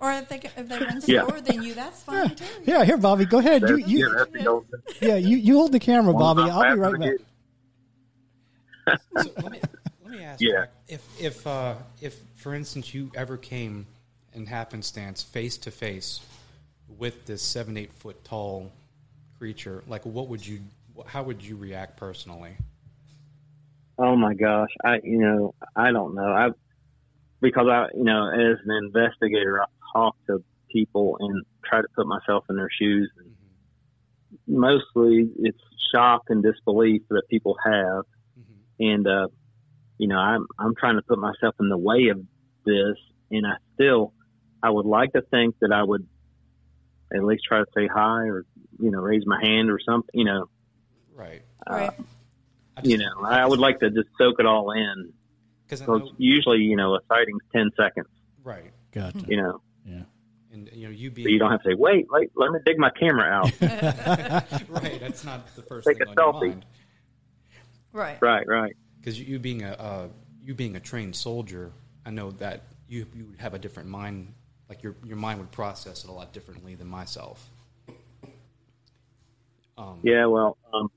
Or 0.00 0.12
if 0.12 0.28
they 0.30 0.36
if 0.56 0.66
they 0.68 0.78
run 0.78 1.02
Yeah. 1.06 1.24
slower 1.26 1.40
than 1.42 1.62
you, 1.62 1.74
that's 1.74 2.02
fine 2.02 2.34
too. 2.34 2.44
yeah, 2.64 2.84
here, 2.84 2.96
Bobby, 2.96 3.26
go 3.26 3.38
ahead. 3.38 3.60
You, 3.68 3.76
That's, 3.76 3.88
yeah, 3.90 3.98
you, 3.98 4.14
that's 4.16 4.30
the 4.32 4.46
old 4.46 4.66
thing. 4.70 4.80
yeah, 5.08 5.16
you, 5.16 5.36
you 5.36 5.54
hold 5.56 5.72
the 5.72 5.78
camera, 5.80 6.14
Bobby. 6.14 6.42
I'll 6.42 6.72
be 6.74 6.78
right 6.80 6.98
back. 6.98 7.10
So 9.18 9.30
let 9.42 9.52
me 9.52 9.60
let 10.02 10.10
me 10.10 10.22
ask. 10.22 10.40
Yeah. 10.40 10.66
If 10.88 11.06
if 11.20 11.46
uh, 11.46 11.74
if 12.00 12.18
for 12.36 12.54
instance 12.54 12.94
you 12.94 13.10
ever 13.14 13.36
came 13.36 13.86
in 14.32 14.46
happenstance 14.46 15.22
face 15.22 15.56
to 15.58 15.70
face 15.70 16.20
with 16.98 17.26
this 17.26 17.42
seven 17.42 17.76
eight 17.76 17.92
foot 17.92 18.22
tall 18.24 18.70
creature, 19.38 19.82
like 19.86 20.04
what 20.04 20.28
would 20.28 20.46
you? 20.46 20.60
How 21.06 21.22
would 21.22 21.42
you 21.42 21.56
react 21.56 21.96
personally? 21.96 22.56
Oh 23.98 24.16
my 24.16 24.34
gosh, 24.34 24.70
I 24.84 25.00
you 25.02 25.18
know 25.18 25.54
I 25.76 25.92
don't 25.92 26.14
know 26.14 26.32
I 26.32 26.48
because 27.40 27.66
I 27.68 27.88
you 27.96 28.04
know 28.04 28.28
as 28.28 28.58
an 28.64 28.84
investigator 28.84 29.62
I 29.62 29.66
talk 29.92 30.16
to 30.26 30.42
people 30.70 31.16
and 31.20 31.44
try 31.64 31.80
to 31.80 31.88
put 31.94 32.06
myself 32.06 32.44
in 32.48 32.56
their 32.56 32.70
shoes. 32.70 33.10
And 33.18 33.34
mostly 34.46 35.30
it's 35.38 35.58
shock 35.94 36.22
and 36.28 36.42
disbelief 36.42 37.02
that 37.10 37.22
people 37.28 37.56
have, 37.64 38.04
and 38.80 39.06
uh, 39.06 39.28
you 39.98 40.08
know 40.08 40.16
I'm 40.18 40.46
I'm 40.58 40.74
trying 40.74 40.96
to 40.96 41.02
put 41.02 41.18
myself 41.18 41.54
in 41.60 41.68
the 41.68 41.78
way 41.78 42.08
of 42.08 42.20
this, 42.64 42.96
and 43.30 43.46
I 43.46 43.54
still 43.74 44.12
I 44.62 44.70
would 44.70 44.86
like 44.86 45.12
to 45.12 45.22
think 45.22 45.54
that 45.60 45.72
I 45.72 45.82
would 45.82 46.06
at 47.14 47.22
least 47.24 47.44
try 47.44 47.58
to 47.60 47.66
say 47.76 47.86
hi 47.86 48.24
or 48.28 48.44
you 48.80 48.90
know 48.90 48.98
raise 49.00 49.24
my 49.26 49.38
hand 49.44 49.70
or 49.70 49.78
something 49.84 50.10
you 50.14 50.24
know 50.24 50.48
Right. 51.14 51.42
Right. 51.68 51.90
I 52.76 52.80
you 52.82 52.96
know 52.98 53.22
I 53.24 53.44
would 53.46 53.58
like 53.58 53.80
to 53.80 53.90
just 53.90 54.08
soak 54.16 54.36
it 54.40 54.46
all 54.46 54.70
in 54.72 55.12
because 55.66 55.80
because 55.80 56.10
usually 56.18 56.58
you 56.58 56.76
know 56.76 56.94
a 56.94 57.00
sighting's 57.08 57.42
ten 57.54 57.70
seconds 57.76 58.08
right, 58.42 58.70
Gotcha. 58.92 59.18
you 59.28 59.36
know 59.36 59.60
Yeah. 59.84 60.02
and 60.52 60.70
you 60.72 60.86
know 60.86 60.92
you 60.92 61.10
so 61.14 61.28
you 61.28 61.38
don't 61.38 61.50
have 61.50 61.62
to 61.62 61.70
say 61.70 61.74
wait 61.74 62.06
wait 62.10 62.30
let 62.36 62.50
me 62.52 62.60
dig 62.64 62.78
my 62.78 62.90
camera 62.90 63.24
out 63.28 63.52
right. 63.60 64.98
That's 65.00 65.24
not 65.24 65.54
the 65.56 65.62
first 65.62 65.86
Take 65.86 65.98
thing 65.98 66.06
a 66.06 66.10
on 66.10 66.16
selfie. 66.16 66.62
Your 67.92 68.02
mind. 68.02 68.18
Right. 68.20 68.46
right 68.46 68.46
right 68.48 68.76
because 69.00 69.18
you, 69.18 69.26
you 69.26 69.38
being 69.38 69.62
a 69.62 69.72
uh, 69.72 70.08
you 70.42 70.54
being 70.54 70.76
a 70.76 70.80
trained 70.80 71.16
soldier, 71.16 71.72
I 72.04 72.10
know 72.10 72.30
that 72.32 72.64
you 72.88 73.06
you 73.14 73.26
would 73.26 73.40
have 73.40 73.54
a 73.54 73.58
different 73.58 73.88
mind. 73.88 74.34
Like 74.68 74.82
your 74.82 74.94
your 75.04 75.16
mind 75.16 75.40
would 75.40 75.50
process 75.50 76.04
it 76.04 76.10
a 76.10 76.12
lot 76.12 76.32
differently 76.32 76.74
than 76.74 76.86
myself. 76.86 77.48
Um, 79.78 80.00
yeah 80.02 80.26
well 80.26 80.58
um 80.74 80.88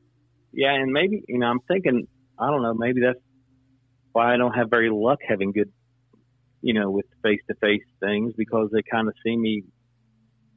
yeah 0.52 0.74
and 0.74 0.92
maybe 0.92 1.24
you 1.30 1.40
know 1.40 1.46
i'm 1.46 1.62
thinking 1.70 2.06
i 2.38 2.48
don't 2.48 2.62
know 2.62 2.74
maybe 2.74 3.00
that's 3.00 3.20
why 4.12 4.34
i 4.34 4.38
don't 4.38 4.52
have 4.52 4.70
very 4.70 4.90
luck 4.90 5.20
having 5.26 5.54
good 5.54 5.72
you 6.62 6.74
know 6.74 6.92
with 6.92 7.06
face 7.24 7.40
to 7.48 7.56
face 7.62 7.84
things 8.02 8.34
because 8.36 8.70
they 8.74 8.82
kind 8.82 9.08
of 9.08 9.14
see 9.26 9.38
me 9.38 9.64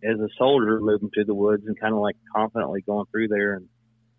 as 0.02 0.19
a 0.19 0.28
soldier 0.37 0.81
moving 0.81 1.09
through 1.14 1.25
the 1.25 1.35
woods 1.35 1.62
and 1.66 1.78
kind 1.78 1.95
of 1.95 2.00
like 2.00 2.16
confidently 2.35 2.83
going 2.83 3.07
through 3.12 3.28
there 3.28 3.55
and 3.55 3.69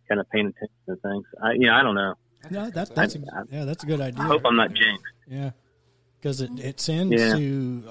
kind 0.07 0.19
of 0.21 0.29
paying 0.29 0.47
attention 0.47 0.75
to 0.87 0.95
things 0.97 1.25
i 1.43 1.51
you 1.53 1.59
know 1.67 1.73
i 1.73 1.83
don't 1.83 1.95
know 1.95 2.13
No, 2.51 2.69
that, 2.69 2.93
that's 2.95 3.15
a, 3.15 3.19
I- 3.19 3.43
yeah, 3.51 3.65
that's 3.65 3.83
a 3.83 3.87
good 3.87 4.01
idea. 4.01 4.23
i 4.23 4.27
hope 4.27 4.41
i'm 4.45 4.55
not 4.55 4.73
jinxed 4.73 5.03
Yeah, 5.27 5.51
because 6.19 6.41
it 6.41 6.51
it 6.59 6.77
tends 6.77 7.13
Yeah. 7.21 7.35
to. 7.35 7.83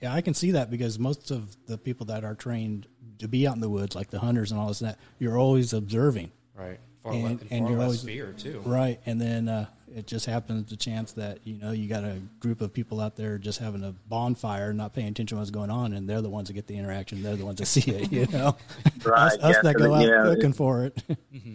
Yeah, 0.00 0.12
I 0.14 0.20
can 0.20 0.34
see 0.34 0.50
that 0.52 0.68
because 0.68 0.98
most 0.98 1.30
of 1.30 1.56
the 1.66 1.78
people 1.78 2.06
that 2.06 2.24
are 2.24 2.34
trained 2.34 2.88
to 3.20 3.28
be 3.28 3.46
out 3.46 3.54
in 3.54 3.60
the 3.60 3.68
woods, 3.68 3.94
like 3.94 4.10
the 4.10 4.18
hunters 4.18 4.50
and 4.50 4.58
all 4.60 4.66
this, 4.66 4.80
and 4.80 4.90
that 4.90 4.98
you're 5.20 5.38
always 5.38 5.72
observing, 5.72 6.32
right. 6.56 6.80
Far, 7.04 7.12
And- 7.12 7.22
le- 7.22 7.28
and 7.30 7.40
and 7.50 7.60
far 7.60 7.70
you're 7.70 7.78
less 7.78 7.86
always- 7.86 8.02
fear 8.02 8.32
too. 8.36 8.62
right? 8.66 9.00
And 9.06 9.20
then 9.20 9.48
uh, 9.48 9.66
it 9.94 10.06
just 10.06 10.26
happens 10.26 10.70
the 10.70 10.76
chance 10.76 11.12
that 11.12 11.38
you 11.44 11.54
know 11.58 11.72
you 11.72 11.88
got 11.88 12.04
a 12.04 12.20
group 12.40 12.60
of 12.60 12.72
people 12.72 13.00
out 13.00 13.16
there 13.16 13.38
just 13.38 13.58
having 13.58 13.82
a 13.82 13.92
bonfire, 14.08 14.72
not 14.72 14.94
paying 14.94 15.08
attention 15.08 15.36
to 15.36 15.40
what's 15.40 15.50
going 15.50 15.70
on, 15.70 15.92
and 15.92 16.08
they're 16.08 16.22
the 16.22 16.30
ones 16.30 16.48
that 16.48 16.54
get 16.54 16.66
the 16.66 16.76
interaction. 16.76 17.22
They're 17.22 17.36
the 17.36 17.44
ones 17.46 17.58
that 17.58 17.66
see 17.66 17.90
it. 17.90 18.12
You 18.12 18.26
know, 18.26 18.56
Right, 19.04 19.32
us, 19.32 19.38
us 19.38 19.56
that 19.62 19.76
go 19.76 19.94
out 19.94 20.06
yeah, 20.06 20.24
looking 20.24 20.52
for 20.52 20.84
it. 20.84 21.02
Mm-hmm. 21.34 21.54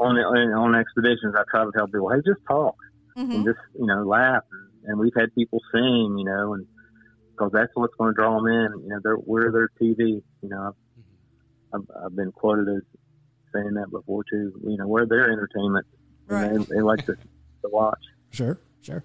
on 0.00 0.16
on, 0.16 0.52
on 0.52 0.74
expeditions, 0.74 1.34
I 1.36 1.42
try 1.50 1.64
to 1.64 1.72
tell 1.72 1.86
people, 1.86 2.10
hey, 2.10 2.20
just 2.24 2.40
talk 2.46 2.76
and 3.16 3.30
mm-hmm. 3.30 3.44
just 3.44 3.60
you 3.78 3.86
know 3.86 4.04
laugh. 4.04 4.42
And, 4.50 4.90
and 4.90 4.98
we've 4.98 5.14
had 5.16 5.34
people 5.34 5.60
sing, 5.72 6.16
you 6.18 6.24
know, 6.24 6.54
and 6.54 6.66
because 7.30 7.50
that's 7.52 7.70
what's 7.74 7.94
going 7.96 8.14
to 8.14 8.14
draw 8.14 8.36
them 8.36 8.46
in. 8.46 8.82
You 8.82 8.88
know, 8.90 9.00
they're 9.02 9.16
we're 9.16 9.50
their 9.50 9.70
TV. 9.80 10.22
You 10.42 10.48
know, 10.48 10.68
I've, 10.68 11.82
mm-hmm. 11.82 11.92
I've, 11.96 12.04
I've 12.06 12.16
been 12.16 12.32
quoted 12.32 12.68
as 12.68 12.82
saying 13.54 13.74
that 13.74 13.90
before 13.90 14.24
too. 14.24 14.52
You 14.66 14.76
know, 14.76 14.86
we're 14.86 15.06
their 15.06 15.30
entertainment, 15.30 15.86
and 16.28 16.64
they, 16.66 16.76
they 16.76 16.80
like 16.80 17.04
to, 17.06 17.14
to 17.14 17.68
watch. 17.68 17.98
sure, 18.30 18.58
sure. 18.82 19.02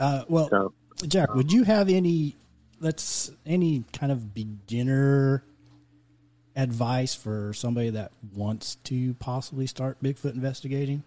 Uh, 0.00 0.24
well, 0.28 0.48
So 0.48 0.74
Jack, 1.06 1.34
would 1.34 1.52
you 1.52 1.64
have 1.64 1.88
any 1.88 2.36
let's 2.80 3.30
any 3.46 3.84
kind 3.92 4.10
of 4.12 4.34
beginner 4.34 5.44
advice 6.56 7.14
for 7.14 7.52
somebody 7.54 7.90
that 7.90 8.12
wants 8.34 8.74
to 8.84 9.14
possibly 9.14 9.66
start 9.66 10.02
Bigfoot 10.02 10.34
investigating? 10.34 11.02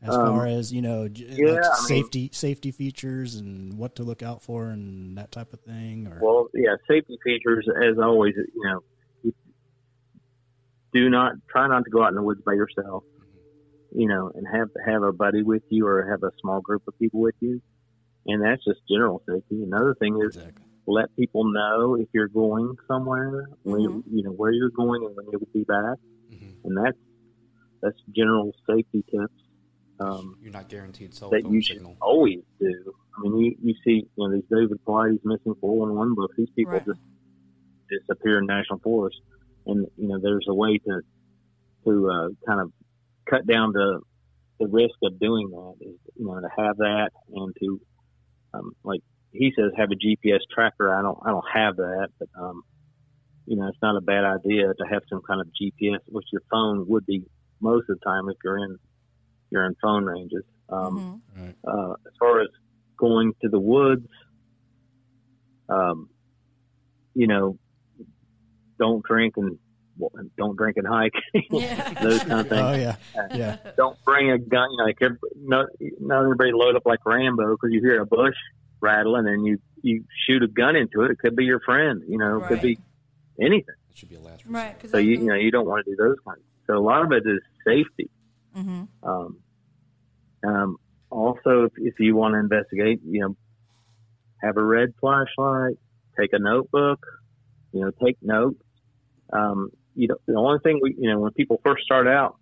as 0.00 0.14
Um, 0.14 0.26
far 0.36 0.46
as 0.46 0.72
you 0.72 0.80
know, 0.80 1.08
yeah, 1.12 1.52
like 1.54 1.64
I 1.64 1.68
mean- 1.68 1.86
safety 1.86 2.30
safety 2.32 2.70
features 2.70 3.34
and 3.36 3.76
what 3.76 3.96
to 3.96 4.04
look 4.04 4.22
out 4.22 4.42
for 4.42 4.66
and 4.68 5.18
that 5.18 5.32
type 5.32 5.52
of 5.52 5.60
thing? 5.60 6.06
Or 6.06 6.18
Well, 6.22 6.48
yeah, 6.54 6.76
safety 6.88 7.18
features 7.24 7.68
as 7.82 7.98
always. 7.98 8.34
You 8.36 8.64
know, 8.64 8.82
do 10.92 11.08
not 11.10 11.32
try 11.50 11.68
not 11.68 11.84
to 11.84 11.90
go 11.90 12.02
out 12.02 12.08
in 12.10 12.14
the 12.14 12.22
woods 12.22 12.40
by 12.44 12.52
yourself. 12.54 13.04
You 13.90 14.06
know, 14.06 14.30
and 14.34 14.46
have 14.52 14.68
have 14.86 15.02
a 15.02 15.12
buddy 15.12 15.42
with 15.42 15.62
you 15.70 15.86
or 15.86 16.10
have 16.10 16.22
a 16.22 16.30
small 16.42 16.60
group 16.60 16.82
of 16.86 16.98
people 16.98 17.20
with 17.20 17.34
you, 17.40 17.60
and 18.26 18.42
that's 18.44 18.62
just 18.64 18.80
general 18.90 19.22
safety. 19.26 19.62
Another 19.62 19.94
thing 19.98 20.20
is 20.22 20.36
exactly. 20.36 20.64
let 20.86 21.14
people 21.16 21.50
know 21.50 21.94
if 21.94 22.06
you're 22.12 22.28
going 22.28 22.74
somewhere, 22.86 23.46
when 23.62 23.80
you, 23.80 24.04
you 24.10 24.22
know 24.24 24.30
where 24.32 24.50
you're 24.52 24.68
going 24.70 25.04
and 25.06 25.16
when 25.16 25.26
you'll 25.32 25.48
be 25.54 25.64
back, 25.64 25.96
Mhm. 26.30 26.52
and 26.64 26.76
that's 26.76 26.98
that's 27.80 27.96
general 28.14 28.52
safety 28.68 29.02
tips. 29.10 29.32
Um, 30.00 30.36
You're 30.42 30.52
not 30.52 30.68
guaranteed 30.68 31.14
cell 31.14 31.30
that 31.30 31.42
phone 31.44 31.54
you 31.54 31.62
should 31.62 31.84
always 32.00 32.40
do. 32.60 32.94
I 33.16 33.20
mean, 33.22 33.36
you, 33.38 33.56
you 33.62 33.74
see, 33.84 34.06
you 34.16 34.28
know, 34.28 34.30
these 34.32 34.44
David 34.50 34.78
Paulides 34.86 35.24
missing 35.24 35.54
411 35.60 36.14
books. 36.14 36.34
These 36.36 36.50
people 36.54 36.74
Right. 36.74 36.84
just 36.84 37.00
disappear 37.90 38.38
in 38.38 38.46
national 38.46 38.78
forest, 38.80 39.16
and 39.66 39.86
you 39.96 40.08
know, 40.08 40.18
there's 40.22 40.46
a 40.48 40.54
way 40.54 40.78
to 40.78 41.00
to 41.86 42.10
uh, 42.10 42.28
kind 42.46 42.60
of 42.60 42.72
cut 43.28 43.46
down 43.46 43.72
the 43.72 44.00
the 44.60 44.66
risk 44.66 44.94
of 45.02 45.18
doing 45.20 45.50
that. 45.50 45.74
Is 45.80 45.96
you 46.16 46.26
know 46.26 46.40
to 46.40 46.48
have 46.58 46.76
that 46.78 47.10
and 47.32 47.54
to 47.60 47.80
um, 48.54 48.72
like 48.84 49.00
he 49.32 49.52
says 49.56 49.72
have 49.76 49.90
a 49.90 49.94
GPS 49.94 50.40
tracker. 50.54 50.94
I 50.94 51.02
don't 51.02 51.18
I 51.24 51.30
don't 51.30 51.44
have 51.52 51.76
that, 51.76 52.08
but 52.18 52.28
um, 52.40 52.62
you 53.46 53.56
know, 53.56 53.66
it's 53.68 53.78
not 53.82 53.96
a 53.96 54.00
bad 54.00 54.24
idea 54.24 54.66
to 54.66 54.84
have 54.90 55.02
some 55.08 55.22
kind 55.26 55.40
of 55.40 55.48
GPS, 55.48 55.98
which 56.06 56.26
your 56.32 56.42
phone 56.50 56.86
would 56.88 57.06
be 57.06 57.24
most 57.60 57.88
of 57.88 57.98
the 57.98 58.04
time 58.04 58.28
if 58.28 58.36
you're 58.44 58.58
in 58.58 58.76
you're 59.50 59.64
in 59.64 59.74
phone 59.82 60.04
ranges. 60.04 60.44
Um, 60.68 60.98
Mhm. 60.98 61.20
Right. 61.34 61.56
uh, 61.66 61.92
as 62.06 62.12
far 62.18 62.40
as 62.40 62.48
going 62.98 63.32
to 63.42 63.48
the 63.48 63.58
woods, 63.58 64.06
um, 65.70 66.10
you 67.14 67.26
know, 67.26 67.56
don't 68.78 69.04
drink 69.04 69.34
and 69.36 69.58
well, 69.98 70.10
don't 70.36 70.56
drink 70.56 70.76
and 70.76 70.86
hike. 70.86 71.12
Yeah. 71.50 71.94
Those 72.02 72.20
kind 72.20 72.40
of 72.40 72.48
things. 72.48 72.62
Oh 72.62 72.74
yeah, 72.74 72.96
yeah. 73.34 73.56
Don't 73.76 73.96
bring 74.04 74.30
a 74.30 74.38
gun. 74.38 74.70
You 74.70 74.76
know, 74.78 74.84
like 74.84 74.98
every, 75.00 75.18
not, 75.36 75.66
not 76.00 76.22
everybody 76.22 76.50
load 76.52 76.76
up 76.76 76.82
like 76.84 77.00
Rambo 77.04 77.52
because 77.52 77.70
you 77.72 77.80
hear 77.80 78.00
a 78.00 78.06
bush 78.06 78.34
rattling 78.80 79.26
and 79.26 79.46
you 79.46 79.58
you 79.82 80.04
shoot 80.26 80.42
a 80.42 80.46
gun 80.46 80.76
into 80.76 81.02
it. 81.02 81.10
It 81.10 81.18
could 81.18 81.34
be 81.34 81.44
your 81.44 81.60
friend. 81.60 82.02
You 82.06 82.18
know, 82.18 82.38
it 82.38 82.48
could 82.48 82.60
be 82.60 82.78
anything. 83.40 83.74
It 83.90 83.96
should 83.96 84.08
be 84.08 84.16
a 84.16 84.20
last 84.20 84.44
resort. 84.44 84.64
Right. 84.64 84.90
So 84.90 84.98
you 84.98 85.12
you 85.12 85.26
know 85.26 85.34
you 85.34 85.50
don't 85.50 85.66
want 85.66 85.84
to 85.84 85.90
do 85.90 85.96
those 85.96 86.16
kinds. 86.24 86.42
So 86.66 86.76
a 86.76 86.84
lot 86.84 87.04
of 87.04 87.12
it 87.12 87.24
is 87.26 87.40
safety. 87.66 88.10
hmm 88.54 88.84
Um, 89.02 89.38
um, 90.46 90.76
also, 91.10 91.64
if, 91.64 91.72
if 91.76 91.94
you 91.98 92.14
want 92.14 92.34
to 92.34 92.38
investigate, 92.38 93.00
you 93.04 93.20
know, 93.20 93.36
have 94.42 94.56
a 94.56 94.62
red 94.62 94.92
flashlight, 95.00 95.76
take 96.18 96.32
a 96.32 96.38
notebook, 96.38 97.04
you 97.72 97.80
know, 97.80 97.90
take 98.04 98.16
notes. 98.22 98.62
Um, 99.32 99.70
you 99.94 100.08
know, 100.08 100.16
the 100.26 100.34
only 100.34 100.58
thing 100.60 100.80
we, 100.82 100.94
you 100.98 101.10
know, 101.10 101.18
when 101.20 101.32
people 101.32 101.60
first 101.64 101.84
start 101.84 102.06
out, 102.06 102.36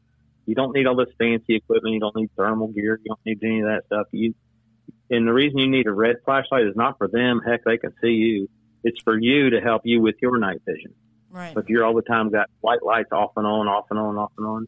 you 0.46 0.54
don't 0.54 0.72
need 0.74 0.86
all 0.86 0.94
this 0.96 1.08
fancy 1.18 1.56
equipment. 1.56 1.94
You 1.94 2.00
don't 2.00 2.14
need 2.16 2.30
thermal 2.36 2.68
gear. 2.68 3.00
You 3.02 3.08
don't 3.14 3.20
need 3.26 3.38
any 3.42 3.60
of 3.60 3.66
that 3.66 3.82
stuff. 3.86 4.06
You, 4.12 4.34
and 5.10 5.26
the 5.26 5.32
reason 5.32 5.58
you 5.58 5.68
need 5.68 5.86
a 5.86 5.92
red 5.92 6.16
flashlight 6.24 6.64
is 6.66 6.76
not 6.76 6.98
for 6.98 7.08
them. 7.08 7.40
Heck, 7.44 7.64
they 7.64 7.78
can 7.78 7.92
see 8.00 8.10
you. 8.10 8.48
It's 8.84 9.00
for 9.02 9.18
you 9.18 9.50
to 9.50 9.60
help 9.60 9.82
you 9.84 10.00
with 10.00 10.16
your 10.22 10.38
night 10.38 10.60
vision. 10.66 10.94
Right. 11.30 11.54
But 11.54 11.64
if 11.64 11.70
you're 11.70 11.84
all 11.84 11.94
the 11.94 12.02
time 12.02 12.30
got 12.30 12.48
white 12.60 12.82
lights 12.84 13.10
off 13.12 13.32
and 13.36 13.46
on, 13.46 13.66
off 13.66 13.86
and 13.90 13.98
on, 13.98 14.16
off 14.16 14.32
and 14.38 14.46
on, 14.46 14.66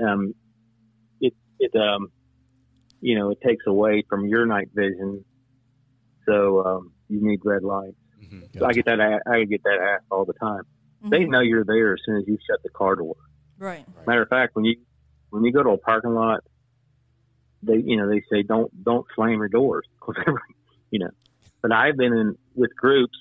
um, 0.00 0.34
it 1.20 1.34
it 1.60 1.74
um, 1.76 2.08
you 3.00 3.16
know, 3.16 3.30
it 3.30 3.38
takes 3.46 3.64
away 3.66 4.02
from 4.08 4.26
your 4.26 4.44
night 4.46 4.68
vision. 4.74 5.24
So 6.26 6.64
um, 6.66 6.92
you 7.08 7.20
need 7.24 7.40
red 7.44 7.62
lights. 7.62 7.94
Mhm. 8.20 8.58
So 8.58 8.66
I 8.66 8.72
get 8.72 8.86
that. 8.86 8.98
a- 9.00 9.22
I 9.30 9.44
get 9.44 9.62
that 9.62 9.78
asked 9.80 10.06
all 10.10 10.24
the 10.24 10.34
time. 10.34 10.62
They 11.02 11.24
Mhm. 11.24 11.30
know 11.30 11.40
you're 11.40 11.64
there 11.64 11.94
as 11.94 12.00
soon 12.04 12.16
as 12.16 12.26
you 12.26 12.38
shut 12.48 12.62
the 12.62 12.70
car 12.70 12.96
door. 12.96 13.14
Right. 13.58 13.86
Matter 14.06 14.22
of 14.22 14.28
fact, 14.28 14.54
when 14.56 14.64
you 14.64 14.76
when 15.30 15.44
you 15.44 15.52
go 15.52 15.62
to 15.62 15.70
a 15.70 15.78
parking 15.78 16.14
lot, 16.14 16.40
they 17.62 17.76
you 17.78 17.96
know 17.96 18.08
they 18.08 18.22
say 18.30 18.42
don't 18.42 18.70
don't 18.84 19.06
slam 19.14 19.34
your 19.38 19.48
doors 19.48 19.86
'cause 20.00 20.16
every- 20.26 20.40
you 20.90 20.98
know. 21.00 21.10
But 21.62 21.72
I've 21.72 21.96
been 21.96 22.12
in 22.12 22.36
with 22.54 22.74
groups 22.76 23.16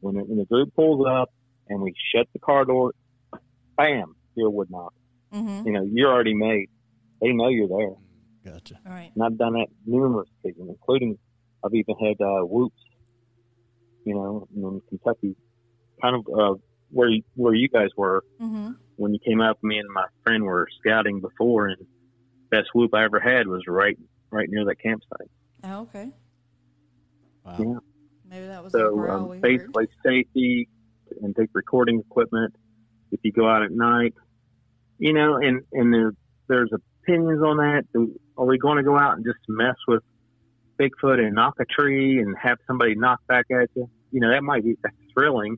when 0.00 0.16
when 0.16 0.38
the 0.38 0.44
group 0.46 0.74
pulls 0.74 1.06
up 1.06 1.30
and 1.68 1.80
we 1.82 1.94
shut 2.14 2.26
the 2.32 2.38
car 2.40 2.64
door, 2.64 2.92
bam, 3.76 4.14
hear 4.34 4.46
a 4.46 4.50
wood 4.50 4.70
knock. 4.70 4.92
hmm 5.32 5.62
You 5.66 5.72
know 5.72 5.82
you're 5.82 6.12
already 6.12 6.34
made. 6.34 6.68
They 7.20 7.32
know 7.32 7.48
you're 7.48 7.68
there, 7.68 8.52
Gotcha. 8.54 8.80
All 8.86 8.92
right. 8.92 9.10
and 9.14 9.22
I've 9.24 9.36
done 9.36 9.52
that 9.54 9.68
numerous 9.86 10.28
occasions, 10.42 10.68
including 10.70 11.18
I've 11.64 11.74
even 11.74 11.94
had 11.96 12.20
uh, 12.20 12.40
whoops. 12.44 12.82
You 14.04 14.14
know, 14.14 14.48
in 14.56 14.80
Kentucky, 14.88 15.36
kind 16.00 16.16
of 16.16 16.26
uh, 16.34 16.58
where 16.90 17.08
you, 17.08 17.22
where 17.34 17.54
you 17.54 17.68
guys 17.68 17.88
were 17.96 18.22
hmm 18.38 18.72
when 18.96 19.14
you 19.14 19.20
came 19.26 19.40
up, 19.40 19.56
me 19.62 19.78
and 19.78 19.88
my 19.88 20.04
friend 20.24 20.44
were 20.44 20.68
scouting 20.78 21.22
before, 21.22 21.68
and 21.68 21.86
best 22.50 22.68
whoop 22.74 22.92
I 22.92 23.04
ever 23.04 23.18
had 23.18 23.46
was 23.46 23.62
right 23.66 23.96
right 24.30 24.46
near 24.48 24.66
that 24.66 24.76
campsite. 24.82 25.30
Oh, 25.64 25.80
okay. 25.82 26.10
Wow. 27.44 27.56
Yeah. 27.58 27.78
Maybe 28.28 28.46
that 28.46 28.62
was 28.62 28.72
So 28.72 28.94
growl 28.94 29.16
um, 29.16 29.28
we 29.30 29.36
heard. 29.36 29.42
basically, 29.42 29.86
safety 30.04 30.68
and 31.22 31.34
take 31.34 31.48
recording 31.54 32.00
equipment. 32.00 32.54
If 33.10 33.20
you 33.22 33.32
go 33.32 33.48
out 33.48 33.62
at 33.62 33.72
night, 33.72 34.14
you 34.98 35.14
know, 35.14 35.36
and 35.36 35.62
and 35.72 35.92
there, 35.92 36.12
there's 36.48 36.70
opinions 37.02 37.42
on 37.42 37.56
that. 37.56 37.84
Are 38.36 38.46
we 38.46 38.58
going 38.58 38.76
to 38.76 38.82
go 38.82 38.98
out 38.98 39.16
and 39.16 39.24
just 39.24 39.38
mess 39.48 39.76
with 39.88 40.02
Bigfoot 40.78 41.18
and 41.18 41.34
knock 41.34 41.54
a 41.58 41.64
tree 41.64 42.18
and 42.18 42.36
have 42.40 42.58
somebody 42.66 42.94
knock 42.94 43.20
back 43.26 43.46
at 43.50 43.70
you? 43.74 43.88
You 44.12 44.20
know, 44.20 44.30
that 44.30 44.42
might 44.42 44.62
be 44.62 44.76
that's 44.82 44.94
thrilling. 45.16 45.56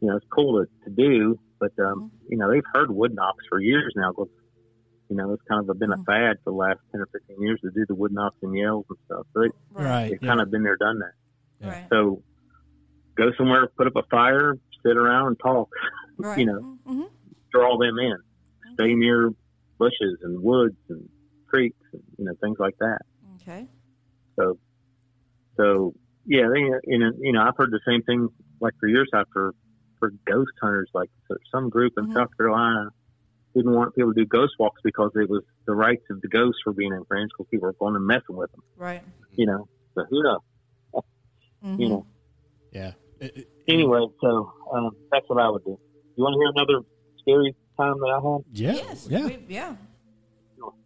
You 0.00 0.08
know, 0.08 0.16
it's 0.16 0.26
cool 0.32 0.62
to, 0.64 0.68
to 0.88 0.94
do, 0.94 1.38
but 1.60 1.72
um, 1.78 2.04
you 2.28 2.36
know, 2.38 2.50
they've 2.50 2.62
heard 2.74 2.90
wood 2.90 3.14
knocks 3.14 3.44
for 3.48 3.60
years 3.60 3.92
now. 3.96 4.12
'cause, 4.12 4.28
you 5.08 5.16
know, 5.16 5.32
it's 5.32 5.42
kind 5.48 5.68
of 5.68 5.78
been 5.78 5.92
a 5.92 5.96
Mhm. 5.96 6.04
fad 6.06 6.36
for 6.44 6.52
the 6.52 6.56
last 6.56 6.78
ten 6.92 7.00
or 7.00 7.06
fifteen 7.12 7.42
years 7.42 7.60
to 7.62 7.70
do 7.70 7.84
the 7.88 7.94
wood 7.94 8.12
knocks 8.12 8.36
and 8.42 8.56
yells 8.56 8.84
and 8.88 8.98
stuff. 9.06 9.26
So 9.34 9.42
they, 9.42 9.48
Right. 9.70 10.10
they've 10.10 10.18
yeah. 10.22 10.28
kind 10.28 10.40
of 10.40 10.50
been 10.50 10.62
there, 10.62 10.76
done 10.76 10.98
that. 11.00 11.12
Yeah. 11.60 11.70
Right. 11.70 11.86
So 11.90 12.22
go 13.16 13.32
somewhere, 13.36 13.68
put 13.76 13.86
up 13.86 13.96
a 13.96 14.02
fire, 14.10 14.54
sit 14.86 14.96
around 14.96 15.28
and 15.28 15.38
talk, 15.40 15.68
Right. 16.18 16.38
you 16.38 16.46
know. 16.46 16.78
hmm 16.86 17.02
draw 17.52 17.78
them 17.78 17.98
in. 17.98 18.16
Stay 18.74 18.94
near 18.94 19.30
bushes 19.78 20.18
and 20.22 20.42
woods 20.42 20.76
and 20.90 21.08
creeks 21.48 21.78
and 21.92 22.02
you 22.18 22.24
know 22.26 22.34
things 22.42 22.56
like 22.60 22.74
that. 22.80 22.98
Okay. 23.40 23.66
So, 24.38 24.58
so 25.56 25.92
yeah, 26.26 26.46
they, 26.52 26.60
you 26.84 26.98
know, 26.98 27.10
you 27.20 27.32
know, 27.32 27.42
I've 27.42 27.54
heard 27.56 27.70
the 27.70 27.80
same 27.88 28.02
thing 28.02 28.28
like 28.60 28.74
for 28.80 28.88
years 28.88 29.08
after 29.14 29.52
for 29.98 30.10
ghost 30.26 30.52
hunters. 30.60 30.90
Like 30.94 31.10
some 31.50 31.68
group 31.70 31.94
in 31.96 32.06
Mhm. 32.08 32.14
South 32.14 32.36
Carolina 32.36 32.90
didn't 33.54 33.72
want 33.74 33.94
people 33.94 34.14
to 34.14 34.20
do 34.20 34.26
ghost 34.26 34.54
walks 34.58 34.80
because 34.84 35.10
it 35.16 35.28
was 35.28 35.42
the 35.66 35.74
rights 35.74 36.04
of 36.10 36.20
the 36.20 36.28
ghosts 36.28 36.60
were 36.66 36.72
being 36.72 36.92
infringed 36.92 37.32
because 37.36 37.48
people 37.50 37.66
were 37.66 37.72
going 37.74 37.96
and 37.96 38.06
messing 38.06 38.36
with 38.36 38.50
them. 38.52 38.62
Right. 38.76 39.02
You 39.32 39.46
know, 39.46 39.68
so 39.94 40.04
who 40.10 40.22
knows? 40.22 40.40
hmm 41.62 41.80
You 41.80 41.88
know. 41.88 42.06
Yeah. 42.72 42.92
It- 43.20 43.36
it- 43.36 43.48
Anyway, 43.68 44.06
so 44.22 44.52
um, 44.72 44.96
that's 45.12 45.28
what 45.28 45.38
I 45.42 45.50
would 45.50 45.62
do. 45.64 45.78
You 46.16 46.24
want 46.24 46.34
to 46.34 46.38
hear 46.40 46.48
another 46.56 46.86
scary 47.18 47.54
time 47.76 47.98
that 48.00 48.06
I 48.06 48.20
had? 48.32 48.44
yeah. 48.52 48.72
Yes. 48.72 49.08
Yeah. 49.10 49.26
we- 49.26 49.44
yeah. 49.48 49.76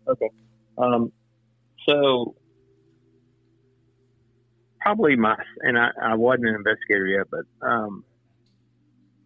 Okay. 0.08 0.30
Um, 0.78 1.12
so 1.86 2.34
probably 4.80 5.14
my 5.16 5.36
and 5.60 5.78
I, 5.78 5.90
I 6.02 6.14
wasn't 6.16 6.46
an 6.48 6.56
investigator 6.56 7.06
yet, 7.06 7.26
but 7.30 7.44
um, 7.66 8.04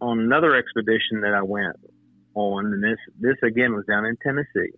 on 0.01 0.19
another 0.19 0.55
expedition 0.55 1.21
that 1.21 1.33
I 1.33 1.41
went 1.41 1.75
on, 2.35 2.65
and 2.65 2.83
this 2.83 2.99
this 3.19 3.37
again 3.43 3.73
was 3.73 3.85
down 3.85 4.05
in 4.05 4.17
Tennessee, 4.23 4.73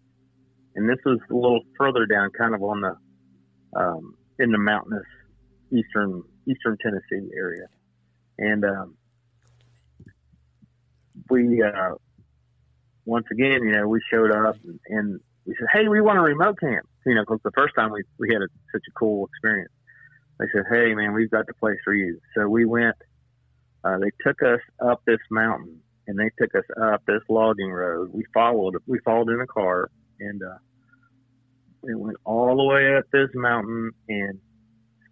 and 0.76 0.90
this 0.90 1.00
was 1.06 1.20
a 1.30 1.34
little 1.34 1.62
further 1.78 2.06
down, 2.06 2.32
kind 2.38 2.56
of 2.56 2.62
on 2.64 2.82
the 2.82 3.80
um, 3.80 4.16
in 4.40 4.52
the 4.52 4.58
mountainous 4.58 5.06
eastern 5.72 6.24
eastern 6.48 6.78
Tennessee 6.82 7.30
area, 7.36 7.68
and 8.38 8.64
um, 8.66 8.96
we 11.30 11.62
uh, 11.62 11.96
once 13.06 13.26
again, 13.32 13.64
you 13.64 13.72
know, 13.72 13.88
we 13.88 14.00
showed 14.12 14.32
up 14.32 14.56
and, 14.64 14.80
and 14.88 15.20
we 15.46 15.56
said, 15.58 15.68
"Hey, 15.74 15.88
we 15.88 16.00
want 16.02 16.20
a 16.20 16.22
remote 16.22 16.60
camp." 16.60 16.88
You 17.06 17.16
know, 17.16 17.22
because 17.22 17.40
the 17.44 17.52
first 17.58 17.74
time 17.76 17.92
we 17.92 18.04
we 18.20 18.32
had 18.32 18.42
a, 18.42 18.48
such 18.72 18.84
a 18.88 18.92
cool 18.98 19.28
experience. 19.28 19.72
They 20.40 20.46
said, 20.54 20.64
"Hey, 20.70 20.94
man, 20.94 21.14
we've 21.14 21.32
got 21.32 21.48
the 21.48 21.54
place 21.56 21.78
for 21.84 21.94
you." 21.94 22.20
So 22.36 22.48
we 22.48 22.66
went. 22.66 22.96
Uh, 23.84 23.98
they 24.00 24.12
took 24.26 24.42
us 24.44 24.60
up 24.86 25.02
this 25.06 25.20
mountain, 25.32 25.82
and 26.08 26.20
they 26.20 26.30
took 26.40 26.54
us 26.56 26.66
up 26.82 27.02
this 27.06 27.22
logging 27.30 27.72
road. 27.72 28.10
We 28.14 28.26
followed. 28.34 28.76
We 28.88 29.00
followed 29.06 29.30
in 29.30 29.40
a 29.42 29.48
car, 29.48 29.90
and 30.20 30.42
uh, 30.44 30.58
we 31.82 31.96
went 31.96 32.18
all 32.26 32.58
the 32.58 32.64
way 32.64 32.98
up 32.98 33.06
this 33.12 33.30
mountain, 33.34 33.92
and 34.10 34.40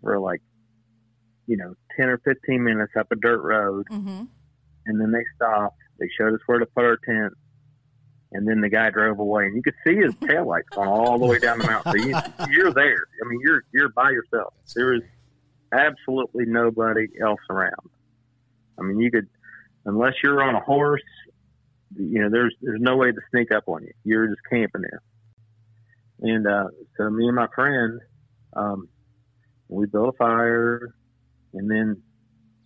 for 0.02 0.20
like, 0.20 0.42
you 1.48 1.56
know, 1.58 1.74
ten 1.98 2.10
or 2.10 2.18
fifteen 2.20 2.64
minutes 2.64 2.92
up 3.00 3.08
a 3.12 3.16
dirt 3.16 3.42
road, 3.42 3.86
hmm 3.90 4.24
and 4.86 5.02
then 5.02 5.12
they 5.12 5.24
stopped. 5.36 5.78
They 6.00 6.08
showed 6.18 6.34
us 6.34 6.40
where 6.46 6.60
to 6.60 6.66
put 6.66 6.84
our 6.86 6.98
tent, 7.06 7.34
And 8.32 8.48
then 8.48 8.62
the 8.62 8.70
guy 8.70 8.90
drove 8.90 9.20
away, 9.20 9.46
and 9.46 9.56
you 9.56 9.62
could 9.62 9.76
see 9.86 9.96
his 9.96 10.14
taillights 10.30 10.70
going 10.76 10.90
all 10.90 11.18
the 11.18 11.26
way 11.26 11.40
down 11.40 11.58
the 11.58 11.66
mountain. 11.66 11.92
So 11.94 11.98
you, 11.98 12.16
you're 12.52 12.74
there. 12.74 13.06
I 13.24 13.28
mean, 13.28 13.40
you're 13.42 13.64
you're 13.74 13.90
by 13.90 14.12
yourself. 14.12 14.54
There 14.76 14.94
is 14.94 15.02
absolutely 15.72 16.46
nobody 16.46 17.08
else 17.22 17.40
around. 17.50 17.90
I 18.80 18.84
mean, 18.84 19.00
you 19.00 19.12
could, 19.12 19.28
unless 19.86 20.14
you're 20.24 20.42
on 20.44 20.56
a 20.56 20.60
horse, 20.62 21.02
you 21.96 22.22
know, 22.22 22.30
there's 22.30 22.56
there's 22.62 22.82
no 22.82 22.98
way 22.98 23.12
to 23.12 23.22
sneak 23.32 23.52
up 23.52 23.64
on 23.68 23.84
you. 23.84 23.92
You're 24.04 24.28
just 24.28 24.42
camping 24.50 24.82
there. 24.82 25.02
And 26.20 26.48
uh, 26.48 26.68
so 26.98 27.10
me 27.10 27.28
and 27.28 27.36
my 27.36 27.48
friend, 27.54 28.00
um, 28.56 28.90
we 29.70 29.86
built 29.86 30.16
a 30.16 30.18
fire, 30.18 30.94
and 31.54 31.70
then 31.70 32.02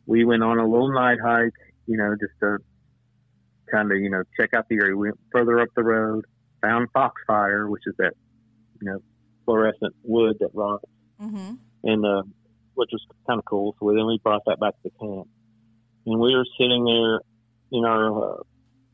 we 0.06 0.24
went 0.26 0.44
on 0.44 0.58
a 0.58 0.66
little 0.68 0.92
night 0.94 1.20
hike. 1.24 1.54
You 1.88 1.98
know, 1.98 2.16
just 2.20 2.34
to 2.42 2.58
kind 3.72 3.92
of 3.92 3.98
you 4.00 4.10
know 4.10 4.24
check 4.40 4.54
out 4.54 4.68
the 4.70 4.76
area. 4.76 4.96
We 4.96 5.10
went 5.10 5.20
further 5.32 5.60
up 5.60 5.70
the 5.76 5.84
road, 5.84 6.26
found 6.62 6.88
foxfire, 6.94 7.70
which 7.70 7.84
is 7.86 7.94
that 7.98 8.14
you 8.82 8.90
know 8.90 9.00
fluorescent 9.46 9.94
wood 10.04 10.38
that 10.40 10.50
rots, 10.54 10.86
Mm-hmm. 11.22 11.54
and 11.84 12.06
uh, 12.06 12.24
which 12.74 12.90
was 12.92 13.06
kind 13.28 13.38
of 13.38 13.46
cool. 13.46 13.76
So 13.80 13.88
then 13.94 14.08
we 14.08 14.20
brought 14.24 14.42
that 14.48 14.60
back 14.60 14.74
to 14.82 14.90
the 14.90 14.92
camp, 15.00 15.28
and 16.06 16.20
we 16.20 16.36
were 16.36 16.46
sitting 16.60 16.84
there 16.86 17.22
in 17.72 17.86
our 17.86 18.34
uh, 18.34 18.38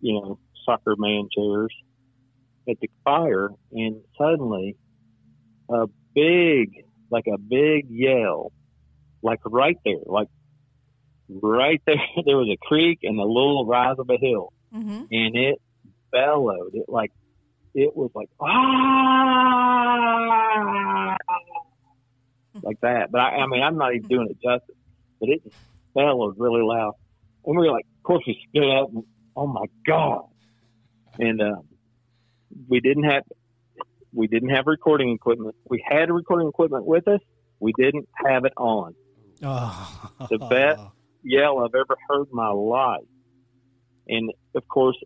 you 0.02 0.14
know 0.14 0.40
soccer 0.66 0.96
man 0.98 1.28
chairs 1.36 1.74
at 2.70 2.78
the 2.82 2.90
fire, 3.04 3.50
and 3.72 4.02
suddenly 4.18 4.76
a 5.70 5.86
big 6.14 6.84
like 7.10 7.26
a 7.34 7.38
big 7.38 7.86
yell, 7.90 8.52
like 9.22 9.40
right 9.46 9.78
there, 9.86 9.96
like 10.06 10.28
right 11.30 11.82
there, 11.86 11.96
there 12.26 12.36
was 12.38 12.50
a 12.54 12.58
creek 12.68 13.00
and 13.04 13.18
a 13.20 13.24
little 13.24 13.66
rise 13.66 13.96
of 14.00 14.10
a 14.10 14.18
hill, 14.18 14.52
Mm-hmm. 14.76 15.04
and 15.10 15.36
it 15.36 15.62
bellowed. 16.12 16.72
It 16.74 16.90
like 16.90 17.12
it 17.74 17.96
was 17.96 18.12
like 18.14 18.28
ah, 18.42 18.48
like 22.64 22.80
that. 22.82 23.12
But 23.12 23.22
I, 23.22 23.38
I 23.38 23.48
mean, 23.48 23.64
I'm 23.64 23.78
not 23.78 23.96
even 23.96 24.08
doing 24.10 24.28
it 24.30 24.42
justice. 24.42 24.76
But 25.20 25.30
it 25.30 25.42
just 25.98 26.18
was 26.18 26.36
really 26.38 26.62
loud, 26.62 26.94
and 27.46 27.58
we 27.58 27.68
were 27.68 27.74
like, 27.74 27.86
of 27.98 28.04
course, 28.04 28.24
we 28.28 28.40
stood 28.50 28.70
up. 28.70 28.90
And, 28.94 29.04
oh 29.36 29.48
my 29.48 29.66
god! 29.86 30.26
And 31.20 31.42
uh, 31.42 31.62
we 32.68 32.80
didn't 32.80 33.04
have 33.04 33.24
we 34.14 34.28
didn't 34.28 34.50
have 34.50 34.66
recording 34.68 35.12
equipment. 35.12 35.56
We 35.70 35.84
had 35.88 36.10
recording 36.10 36.48
equipment 36.48 36.86
with 36.86 37.08
us. 37.08 37.20
We 37.60 37.74
didn't 37.78 38.08
have 38.14 38.46
it 38.46 38.54
on. 38.58 38.96
Oh. 39.44 40.12
The 40.30 40.38
best 40.40 40.82
yell 41.24 41.60
I've 41.60 41.76
ever 41.76 41.98
heard 42.10 42.28
in 42.30 42.36
my 42.36 42.50
life. 42.50 43.06
And 44.08 44.32
of 44.56 44.68
course, 44.68 44.98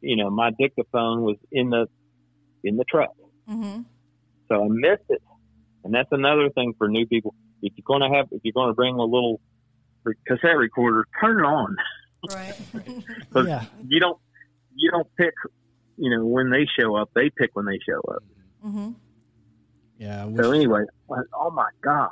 you 0.00 0.16
know, 0.16 0.30
my 0.30 0.50
dictaphone 0.58 1.22
was 1.22 1.36
in 1.50 1.70
the 1.70 1.86
in 2.62 2.76
the 2.76 2.84
truck. 2.84 3.14
Mm-hmm. 3.48 3.82
So 4.48 4.64
I 4.64 4.68
missed 4.68 5.04
it. 5.08 5.22
And 5.84 5.92
that's 5.94 6.08
another 6.12 6.48
thing 6.50 6.74
for 6.78 6.88
new 6.88 7.06
people. 7.06 7.34
If 7.62 7.74
you're 7.76 7.84
gonna 7.86 8.14
have 8.14 8.28
if 8.30 8.40
you're 8.44 8.52
gonna 8.54 8.74
bring 8.74 8.94
a 8.94 9.04
little 9.04 9.40
re- 9.40 9.40
cassette 10.26 10.56
recorder, 10.56 11.06
turn 11.20 11.40
it 11.40 11.46
on. 11.46 11.76
Right. 12.30 12.54
'Cause 13.32 13.46
Yeah. 13.46 13.64
you 13.86 14.00
don't 14.00 14.18
you 14.74 14.90
don't 14.90 15.08
pick 15.16 15.34
you 15.96 16.10
know, 16.10 16.26
when 16.26 16.50
they 16.50 16.66
show 16.78 16.96
up, 16.96 17.10
they 17.14 17.30
pick 17.30 17.50
when 17.54 17.66
they 17.66 17.78
show 17.88 18.00
up. 18.12 18.22
mm-hmm. 18.64 18.90
Yeah. 19.98 20.24
I 20.26 20.34
So 20.34 20.50
anyway, 20.52 20.84
I- 21.10 21.22
oh 21.34 21.50
my 21.50 21.68
gosh, 21.82 22.10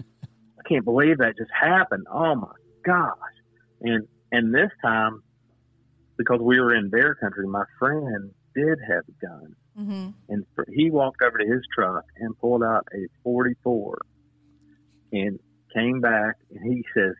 I 0.00 0.62
can't 0.68 0.84
believe 0.84 1.18
that 1.18 1.36
just 1.36 1.50
happened. 1.52 2.06
Oh 2.10 2.34
my 2.34 2.52
gosh, 2.84 3.14
and 3.82 4.06
and 4.32 4.54
this 4.54 4.70
time 4.82 5.22
because 6.16 6.40
we 6.40 6.58
were 6.60 6.74
in 6.74 6.90
bear 6.90 7.14
country, 7.14 7.46
my 7.46 7.64
friend 7.78 8.32
did 8.54 8.78
have 8.88 9.04
a 9.08 9.26
gun, 9.26 9.54
Mm-hmm. 9.78 10.08
and 10.28 10.44
for, 10.54 10.66
he 10.72 10.90
walked 10.90 11.22
over 11.22 11.38
to 11.38 11.46
his 11.46 11.62
truck 11.74 12.04
and 12.16 12.36
pulled 12.38 12.62
out 12.64 12.86
a 12.92 13.06
44, 13.22 13.98
and 15.12 15.38
came 15.74 16.00
back 16.00 16.36
and 16.50 16.72
he 16.72 16.84
says, 16.94 17.14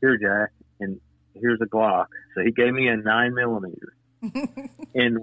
"Here, 0.00 0.16
Jack, 0.18 0.50
and 0.80 1.00
here's 1.34 1.60
a 1.62 1.66
Glock." 1.66 2.06
So 2.34 2.42
he 2.44 2.52
gave 2.52 2.72
me 2.72 2.88
a 2.88 2.96
nine 2.96 3.34
millimeter, 3.34 3.94
and 4.94 5.18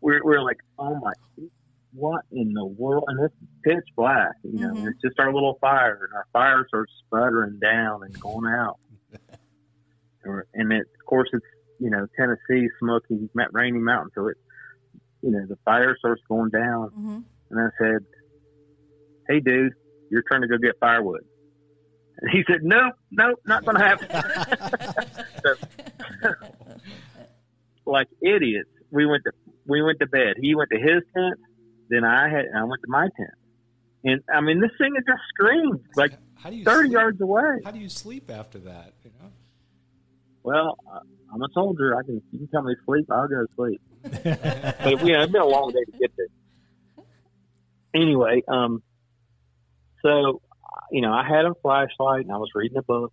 we're 0.00 0.22
we're 0.24 0.42
like, 0.42 0.58
"Oh 0.78 0.98
my." 1.00 1.12
What 1.94 2.22
in 2.32 2.54
the 2.54 2.64
world? 2.64 3.04
And 3.08 3.20
it's 3.22 3.34
pitch 3.62 3.84
black, 3.94 4.32
you 4.44 4.60
know. 4.60 4.72
Mhm. 4.72 4.86
It's 4.88 5.02
just 5.02 5.20
our 5.20 5.30
little 5.30 5.58
fire, 5.60 6.08
and 6.08 6.14
our 6.14 6.26
fires 6.32 6.66
are 6.72 6.86
sputtering 7.04 7.58
down 7.60 8.02
and 8.04 8.18
going 8.18 8.46
out. 8.50 8.78
And 10.24 10.72
it, 10.72 10.86
of 11.00 11.06
course, 11.06 11.28
it's 11.32 11.44
you 11.78 11.90
know 11.90 12.06
Tennessee, 12.16 12.68
smoky, 12.78 13.28
rainy 13.52 13.78
mountain, 13.78 14.10
so 14.14 14.28
it, 14.28 14.36
you 15.20 15.32
know, 15.32 15.44
the 15.46 15.56
fire 15.64 15.96
starts 15.98 16.22
going 16.28 16.50
down. 16.50 16.90
Mm-hmm. 16.90 17.18
And 17.50 17.60
I 17.60 17.68
said, 17.78 18.06
"Hey, 19.28 19.40
dude, 19.40 19.72
you're 20.10 20.22
trying 20.22 20.42
to 20.42 20.48
go 20.48 20.58
get 20.58 20.78
firewood." 20.80 21.24
He 22.30 22.42
said, 22.46 22.60
"Nope, 22.62 22.94
nope, 23.10 23.40
not 23.46 23.64
going 23.64 23.76
to 23.78 23.84
happen." 23.84 24.08
So, 25.42 25.54
like 27.84 28.06
idiots, 28.20 28.70
we 28.92 29.06
went 29.06 29.24
to 29.24 29.32
we 29.66 29.82
went 29.82 29.98
to 29.98 30.06
bed. 30.06 30.34
He 30.40 30.54
went 30.54 30.70
to 30.70 30.78
his 30.78 31.02
tent, 31.14 31.40
then 31.88 32.04
I 32.04 32.28
had 32.28 32.44
I 32.56 32.62
went 32.62 32.80
to 32.82 32.88
my 32.88 33.08
tent. 33.16 33.30
And 34.04 34.20
I 34.32 34.40
mean, 34.40 34.60
this 34.60 34.70
thing 34.78 34.92
is 34.96 35.04
just 35.04 35.20
screamed 35.34 35.80
like 35.96 36.12
How 36.36 36.50
do 36.50 36.56
you 36.56 36.64
thirty 36.64 36.88
sleep? 36.88 36.92
yards 36.92 37.20
away. 37.20 37.60
How 37.64 37.72
do 37.72 37.78
you 37.80 37.88
sleep 37.88 38.30
after 38.30 38.58
that? 38.60 38.92
You 39.04 39.10
know. 39.20 39.30
Well, 40.44 40.78
I'm 41.32 41.42
a 41.42 41.48
soldier. 41.54 41.96
I 41.96 42.02
can 42.04 42.22
you 42.30 42.38
can 42.38 42.48
tell 42.48 42.62
me 42.62 42.74
to 42.74 42.80
sleep, 42.84 43.06
I'll 43.10 43.26
go 43.28 43.44
to 43.46 43.52
sleep. 43.56 43.80
but 44.02 45.04
you 45.04 45.12
know, 45.12 45.22
it's 45.22 45.32
been 45.32 45.42
a 45.42 45.46
long 45.46 45.72
day 45.72 45.84
to 45.90 45.98
get 45.98 46.12
there. 46.16 46.26
Anyway, 47.94 48.42
um, 48.48 48.82
so 50.02 50.40
you 50.90 51.00
know, 51.00 51.12
I 51.12 51.26
had 51.26 51.44
a 51.44 51.54
flashlight 51.62 52.24
and 52.24 52.32
I 52.32 52.36
was 52.38 52.50
reading 52.54 52.78
a 52.78 52.82
book, 52.82 53.12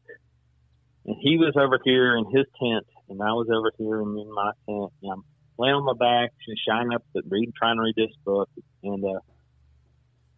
and 1.06 1.16
he 1.20 1.38
was 1.38 1.54
over 1.56 1.80
here 1.84 2.18
in 2.18 2.26
his 2.26 2.46
tent, 2.62 2.86
and 3.10 3.22
I 3.22 3.32
was 3.32 3.48
over 3.50 3.72
here 3.78 4.02
in, 4.02 4.34
my 4.34 4.52
tent, 4.68 4.92
and 5.02 5.12
I'm 5.12 5.24
laying 5.58 5.76
on 5.76 5.86
my 5.86 5.94
back, 5.94 6.32
just 6.48 6.62
shining 6.68 6.94
up, 6.94 7.04
the 7.14 7.22
reading, 7.28 7.54
trying 7.58 7.78
to 7.78 7.84
read 7.84 7.96
this 7.96 8.16
book, 8.26 8.50
and 8.84 9.04
uh, 9.04 9.20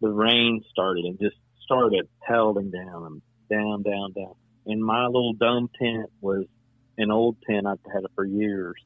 the 0.00 0.08
rain 0.10 0.62
started 0.70 1.04
and 1.04 1.18
just 1.20 1.36
started 1.64 2.08
pelting 2.26 2.70
down 2.70 3.06
and 3.06 3.22
down, 3.50 3.82
down, 3.82 4.12
down. 4.12 4.34
And 4.66 4.82
my 4.84 5.06
little 5.06 5.34
dome 5.34 5.68
tent 5.80 6.10
was 6.20 6.46
an 6.98 7.10
old 7.10 7.36
tent 7.48 7.66
I've 7.66 7.78
had 7.92 8.04
it 8.04 8.10
for 8.14 8.24
years, 8.24 8.76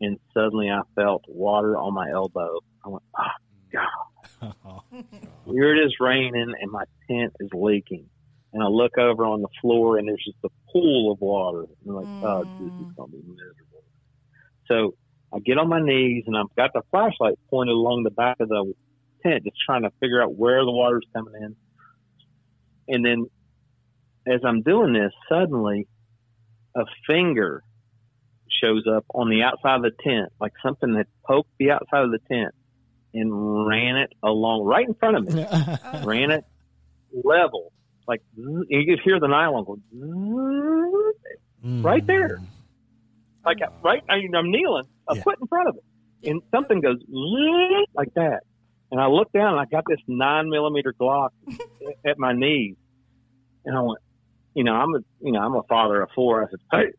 and 0.00 0.18
suddenly 0.34 0.70
I 0.70 0.80
felt 0.94 1.24
water 1.28 1.76
on 1.76 1.94
my 1.94 2.10
elbow. 2.10 2.60
I 2.84 2.88
went, 2.88 3.04
oh 3.18 3.24
God. 3.72 4.05
Here 5.46 5.74
it 5.74 5.86
is 5.86 5.94
raining, 6.00 6.54
and 6.60 6.70
my 6.70 6.84
tent 7.08 7.32
is 7.40 7.50
leaking. 7.52 8.06
And 8.52 8.62
I 8.62 8.66
look 8.66 8.96
over 8.98 9.24
on 9.24 9.42
the 9.42 9.48
floor, 9.60 9.98
and 9.98 10.08
there's 10.08 10.22
just 10.24 10.38
a 10.44 10.72
pool 10.72 11.12
of 11.12 11.20
water. 11.20 11.60
And 11.60 11.88
I'm 11.88 11.94
like, 11.94 12.22
oh, 12.22 12.44
this 12.58 12.72
is 12.80 12.86
going 12.96 13.10
to 13.10 13.16
be 13.16 13.22
miserable. 13.22 13.84
So 14.66 14.94
I 15.34 15.40
get 15.40 15.58
on 15.58 15.68
my 15.68 15.80
knees, 15.80 16.24
and 16.26 16.36
I've 16.36 16.54
got 16.56 16.72
the 16.72 16.82
flashlight 16.90 17.38
pointed 17.50 17.72
along 17.72 18.04
the 18.04 18.10
back 18.10 18.36
of 18.40 18.48
the 18.48 18.72
tent, 19.22 19.44
just 19.44 19.56
trying 19.64 19.82
to 19.82 19.90
figure 20.00 20.22
out 20.22 20.34
where 20.34 20.64
the 20.64 20.70
water's 20.70 21.06
coming 21.14 21.34
in. 21.34 21.56
And 22.88 23.04
then 23.04 23.26
as 24.26 24.40
I'm 24.44 24.62
doing 24.62 24.92
this, 24.92 25.12
suddenly 25.28 25.86
a 26.74 26.84
finger 27.06 27.62
shows 28.62 28.84
up 28.86 29.04
on 29.14 29.28
the 29.28 29.42
outside 29.42 29.76
of 29.76 29.82
the 29.82 29.92
tent, 30.02 30.32
like 30.40 30.52
something 30.64 30.94
that 30.94 31.06
poked 31.26 31.50
the 31.58 31.72
outside 31.72 32.04
of 32.04 32.10
the 32.10 32.20
tent 32.30 32.54
and 33.16 33.66
ran 33.66 33.96
it 33.96 34.12
along 34.22 34.64
right 34.64 34.86
in 34.86 34.94
front 34.94 35.16
of 35.16 35.24
me, 35.24 35.42
ran 36.04 36.30
it 36.30 36.44
level. 37.12 37.72
Like 38.06 38.22
you 38.36 38.64
could 38.88 39.00
hear 39.04 39.18
the 39.18 39.26
nylon 39.26 39.64
go 39.64 39.76
zzz, 39.90 41.82
right 41.84 42.02
mm. 42.02 42.06
there, 42.06 42.40
like 43.44 43.58
oh. 43.66 43.72
right. 43.82 44.02
I, 44.08 44.14
I'm 44.14 44.50
kneeling, 44.50 44.84
a 45.08 45.16
Yeah. 45.16 45.22
foot 45.22 45.38
in 45.40 45.46
front 45.48 45.68
of 45.68 45.76
it, 45.76 46.30
and 46.30 46.42
something 46.50 46.80
goes 46.80 46.98
like 47.94 48.14
that. 48.14 48.40
And 48.92 49.00
I 49.00 49.08
look 49.08 49.32
down, 49.32 49.54
and 49.54 49.60
I 49.60 49.64
got 49.64 49.82
this 49.88 49.98
nine 50.06 50.48
millimeter 50.48 50.94
Glock 51.00 51.30
at 52.06 52.18
my 52.18 52.32
knees, 52.32 52.76
and 53.64 53.76
I 53.76 53.80
went, 53.80 53.98
you 54.54 54.62
know, 54.62 54.74
I'm 54.74 54.94
a, 54.94 54.98
you 55.20 55.32
know, 55.32 55.40
I'm 55.40 55.54
a 55.56 55.62
father 55.64 56.02
of 56.02 56.10
four. 56.14 56.44
I 56.44 56.46
said, 56.50 56.60
hey, 56.70 56.92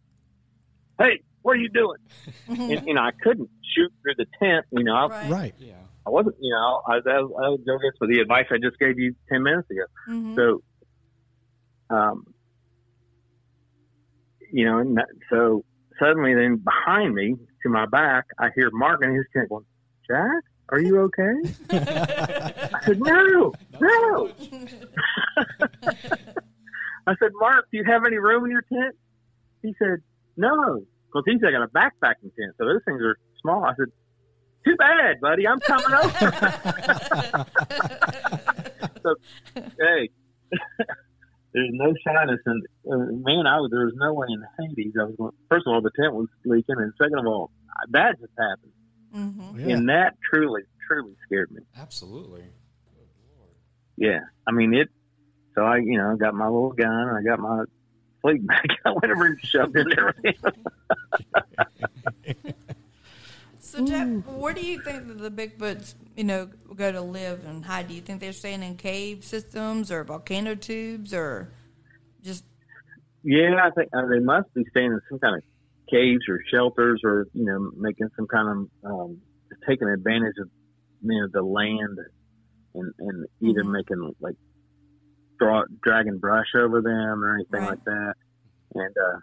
hey, 0.99 1.19
what 1.41 1.53
are 1.53 1.55
you 1.55 1.69
doing? 1.69 1.97
and, 2.47 2.81
you 2.85 2.93
know, 2.93 3.01
I 3.01 3.11
couldn't 3.23 3.49
shoot 3.73 3.91
through 4.01 4.15
the 4.17 4.25
tent. 4.37 4.65
You 4.71 4.83
know, 4.83 4.93
I, 4.95 5.07
Right. 5.07 5.31
right. 5.31 5.55
Yeah. 5.57 5.75
I 6.07 6.09
wasn't, 6.09 6.35
you 6.39 6.51
know, 6.51 6.81
I, 6.87 6.93
I, 7.05 7.17
I 7.17 7.49
would 7.49 7.65
go 7.65 7.75
against 7.75 7.99
with 7.99 8.09
the 8.09 8.21
advice 8.21 8.45
I 8.49 8.55
just 8.63 8.79
gave 8.79 8.97
you 8.97 9.13
10 9.29 9.43
minutes 9.43 9.69
ago. 9.69 9.83
Mm-hmm. 10.09 10.35
So, 10.35 10.63
um, 11.89 12.23
you 14.53 14.65
know, 14.65 14.77
and 14.77 14.95
that, 14.95 15.07
so 15.29 15.65
suddenly 15.99 16.33
then 16.33 16.63
behind 16.63 17.13
me 17.13 17.35
to 17.63 17.69
my 17.69 17.85
back, 17.87 18.27
I 18.39 18.47
hear 18.55 18.69
Mark 18.71 19.03
in 19.03 19.13
his 19.13 19.25
tent 19.33 19.49
going, 19.49 19.65
Jack, 20.09 20.43
are 20.69 20.79
you 20.79 21.01
okay? 21.01 21.33
I 21.71 22.79
said, 22.85 22.99
no, 23.01 23.53
no. 23.81 24.31
I 27.05 27.15
said, 27.21 27.31
Mark, 27.33 27.65
do 27.69 27.79
you 27.79 27.83
have 27.83 28.05
any 28.05 28.17
room 28.17 28.45
in 28.45 28.51
your 28.51 28.63
tent? 28.71 28.95
He 29.61 29.73
said, 29.77 29.99
no, 30.37 30.85
because 31.07 31.23
he's 31.25 31.41
got 31.41 31.53
a 31.53 31.67
backpacking 31.67 32.33
tent. 32.39 32.55
So 32.57 32.65
those 32.65 32.81
things 32.85 33.01
are 33.01 33.17
small. 33.41 33.65
I 33.65 33.73
said, 33.77 33.91
too 34.65 34.75
bad, 34.77 35.19
buddy. 35.21 35.47
I'm 35.47 35.59
coming 35.59 35.93
over. 35.93 36.09
so, 39.03 39.15
hey, 39.55 40.09
there's 41.53 41.69
no 41.71 41.93
shyness, 42.05 42.39
and 42.45 42.63
uh, 42.91 42.97
man, 42.97 43.47
I 43.47 43.57
was 43.59 43.69
there 43.71 43.85
was 43.85 43.93
no 43.95 44.13
way 44.13 44.27
in 44.29 44.43
Hades. 44.59 44.93
I 44.99 45.03
was 45.05 45.15
going. 45.17 45.31
First 45.49 45.65
of 45.67 45.73
all, 45.73 45.81
the 45.81 45.91
tent 45.99 46.13
was 46.13 46.27
leaking, 46.45 46.75
and 46.77 46.93
second 47.01 47.19
of 47.19 47.25
all, 47.27 47.51
that 47.91 48.19
just 48.19 48.33
happened, 48.37 48.71
Mm-hmm. 49.15 49.59
Yeah. 49.69 49.75
and 49.75 49.89
that 49.89 50.15
truly, 50.29 50.63
truly 50.87 51.13
scared 51.25 51.49
me. 51.51 51.61
Absolutely. 51.77 52.43
Yeah, 53.97 54.19
I 54.45 54.51
mean 54.51 54.73
it. 54.73 54.89
So 55.55 55.63
I, 55.63 55.77
you 55.77 55.97
know, 55.97 56.15
got 56.17 56.35
my 56.35 56.45
little 56.45 56.71
gun, 56.73 56.89
I 57.09 57.23
got 57.27 57.39
my 57.39 57.63
sleep 58.21 58.45
bag, 58.45 58.67
I 58.85 58.91
went 58.91 59.05
over 59.11 59.25
and 59.25 59.39
shoved 59.41 59.75
it 59.75 59.87
there. 59.95 60.13
So, 63.67 63.85
Jeff, 63.85 64.07
where 64.25 64.53
do 64.53 64.65
you 64.65 64.77
think 64.79 65.07
that 65.07 65.17
the 65.19 65.29
Bigfoots, 65.29 65.95
you 66.15 66.23
know, 66.23 66.49
go 66.75 66.89
to 66.89 67.01
live 67.01 67.45
and 67.45 67.65
hide? 67.65 67.89
Do 67.89 67.93
you 67.93 68.01
think 68.01 68.21
they're 68.21 68.31
staying 68.31 68.63
in 68.63 68.77
cave 68.77 69.25
systems 69.25 69.91
or 69.91 70.05
volcano 70.05 70.55
tubes 70.55 71.13
or 71.13 71.51
just 72.21 72.45
Yeah, 73.23 73.55
I 73.61 73.71
think 73.71 73.89
uh, 73.93 74.07
they 74.09 74.19
must 74.19 74.47
be 74.55 74.63
staying 74.69 74.93
in 74.93 75.01
some 75.09 75.19
kind 75.19 75.35
of 75.35 75.43
caves 75.91 76.21
or 76.29 76.39
shelters, 76.49 77.01
or 77.03 77.25
you 77.33 77.43
know, 77.45 77.71
making 77.75 78.07
some 78.15 78.27
kind 78.27 78.47
of 78.83 78.89
um, 78.89 79.21
taking 79.67 79.89
advantage 79.89 80.35
of 80.41 80.49
you 81.01 81.19
know 81.19 81.27
the 81.33 81.43
land, 81.43 81.97
and 82.73 82.93
and 82.99 83.25
either 83.41 83.63
Mhm. 83.65 83.71
making 83.73 84.13
like 84.21 84.35
draw, 85.39 85.63
dragging 85.83 86.19
brush 86.19 86.55
over 86.55 86.81
them 86.81 87.21
or 87.23 87.35
anything 87.35 87.61
Right. 87.61 87.69
like 87.71 87.83
that. 87.85 88.13
And 88.75 88.95
uh, 88.97 89.19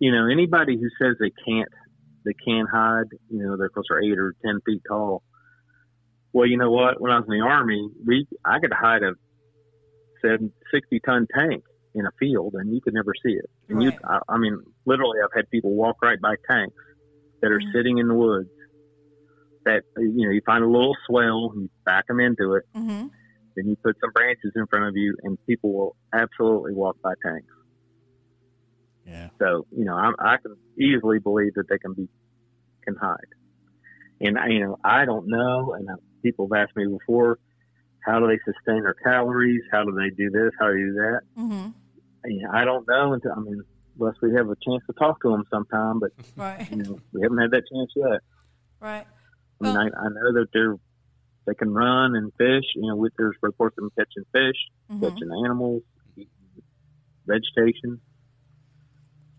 you 0.00 0.10
know, 0.10 0.26
anybody 0.26 0.76
who 0.76 0.88
says 1.00 1.16
they 1.20 1.30
can't 1.46 1.68
they 2.24 2.32
can 2.34 2.66
hide, 2.70 3.06
you 3.30 3.42
know, 3.42 3.56
they're 3.56 3.68
close 3.68 3.86
to 3.88 3.98
eight 4.04 4.18
or 4.18 4.34
ten 4.44 4.60
feet 4.66 4.82
tall. 4.88 5.22
Well, 6.32 6.46
you 6.46 6.56
know 6.56 6.70
what? 6.70 7.00
When 7.00 7.12
I 7.12 7.18
was 7.18 7.26
in 7.28 7.38
the 7.38 7.44
army, 7.44 7.88
we 8.06 8.26
I 8.44 8.58
could 8.58 8.72
hide 8.72 9.02
a 9.02 9.12
seven, 10.22 10.52
60 10.72 11.00
ton 11.00 11.26
tank 11.38 11.64
in 11.94 12.06
a 12.06 12.10
field 12.18 12.54
and 12.54 12.74
you 12.74 12.80
could 12.80 12.94
never 12.94 13.12
see 13.24 13.32
it. 13.34 13.48
And 13.68 13.82
you, 13.82 13.92
I, 14.04 14.18
I 14.28 14.38
mean, 14.38 14.58
literally, 14.84 15.18
I've 15.22 15.30
had 15.36 15.48
people 15.50 15.74
walk 15.74 16.02
right 16.02 16.20
by 16.20 16.34
tanks 16.50 16.74
that 17.40 17.52
are 17.52 17.60
Mhm. 17.60 17.72
sitting 17.72 17.98
in 17.98 18.08
the 18.08 18.14
woods. 18.14 18.48
That 19.64 19.82
you 19.96 20.26
know, 20.26 20.30
you 20.30 20.42
find 20.44 20.62
a 20.62 20.66
little 20.68 20.94
swell, 21.06 21.52
you 21.56 21.70
back 21.86 22.06
them 22.08 22.20
into 22.20 22.54
it, 22.54 22.64
mm-hmm. 22.76 23.06
then 23.56 23.66
you 23.66 23.76
put 23.82 23.96
some 23.98 24.10
branches 24.12 24.52
in 24.56 24.66
front 24.66 24.86
of 24.86 24.96
you, 24.96 25.16
and 25.22 25.38
people 25.46 25.72
will 25.72 25.96
absolutely 26.12 26.74
walk 26.74 26.96
by 27.02 27.14
tanks. 27.24 27.46
Yeah. 29.06 29.28
So 29.38 29.66
you 29.76 29.84
know, 29.84 29.94
I, 29.96 30.12
I 30.18 30.36
can 30.38 30.56
easily 30.78 31.18
believe 31.18 31.54
that 31.54 31.68
they 31.68 31.78
can 31.78 31.92
be 31.94 32.08
can 32.84 32.96
hide. 32.96 33.16
And 34.20 34.38
I- 34.38 34.48
you 34.48 34.60
know, 34.60 34.78
I 34.84 35.04
don't 35.04 35.26
know, 35.28 35.74
and 35.74 35.88
people 36.22 36.48
have 36.52 36.68
asked 36.68 36.76
me 36.76 36.86
before, 36.86 37.38
how 38.00 38.20
do 38.20 38.26
they 38.26 38.38
sustain 38.44 38.82
their 38.82 38.94
calories? 38.94 39.62
How 39.72 39.84
do 39.84 39.92
they 39.92 40.10
do 40.10 40.30
this? 40.30 40.52
How 40.58 40.68
do 40.68 40.74
they 40.74 40.82
do 40.82 40.94
that? 40.94 41.20
Mm-hmm. 41.38 41.68
And, 42.24 42.34
you 42.34 42.42
know, 42.42 42.50
I 42.52 42.64
don't 42.64 42.86
know 42.88 43.12
until 43.14 43.32
I 43.32 43.40
mean, 43.40 43.62
unless 43.98 44.14
we 44.22 44.32
have 44.34 44.48
a 44.48 44.56
chance 44.66 44.82
to 44.86 44.92
talk 44.98 45.20
to 45.22 45.30
them 45.30 45.44
sometime. 45.50 46.00
But 46.00 46.10
Right. 46.36 46.70
you 46.70 46.76
know, 46.78 46.98
we 47.12 47.22
haven't 47.22 47.38
had 47.38 47.50
that 47.52 47.64
chance 47.72 47.90
yet. 47.96 48.20
Right. 48.80 49.06
I 49.60 49.64
mean, 49.64 49.74
Well- 49.74 49.78
I, 49.78 49.84
I 50.06 50.08
know 50.08 50.32
that 50.40 50.46
they're 50.52 50.76
they 51.46 51.54
can 51.54 51.74
run 51.74 52.16
and 52.16 52.32
fish. 52.38 52.64
You 52.74 52.88
know, 52.88 52.96
with 52.96 53.12
there's 53.18 53.36
reports 53.42 53.76
of 53.78 53.82
them 53.84 53.90
catching 53.98 54.24
fish, 54.32 54.56
Mhm. 54.90 55.00
catching 55.00 55.30
animals, 55.44 55.82
eating 56.16 56.30
vegetation, 57.26 58.00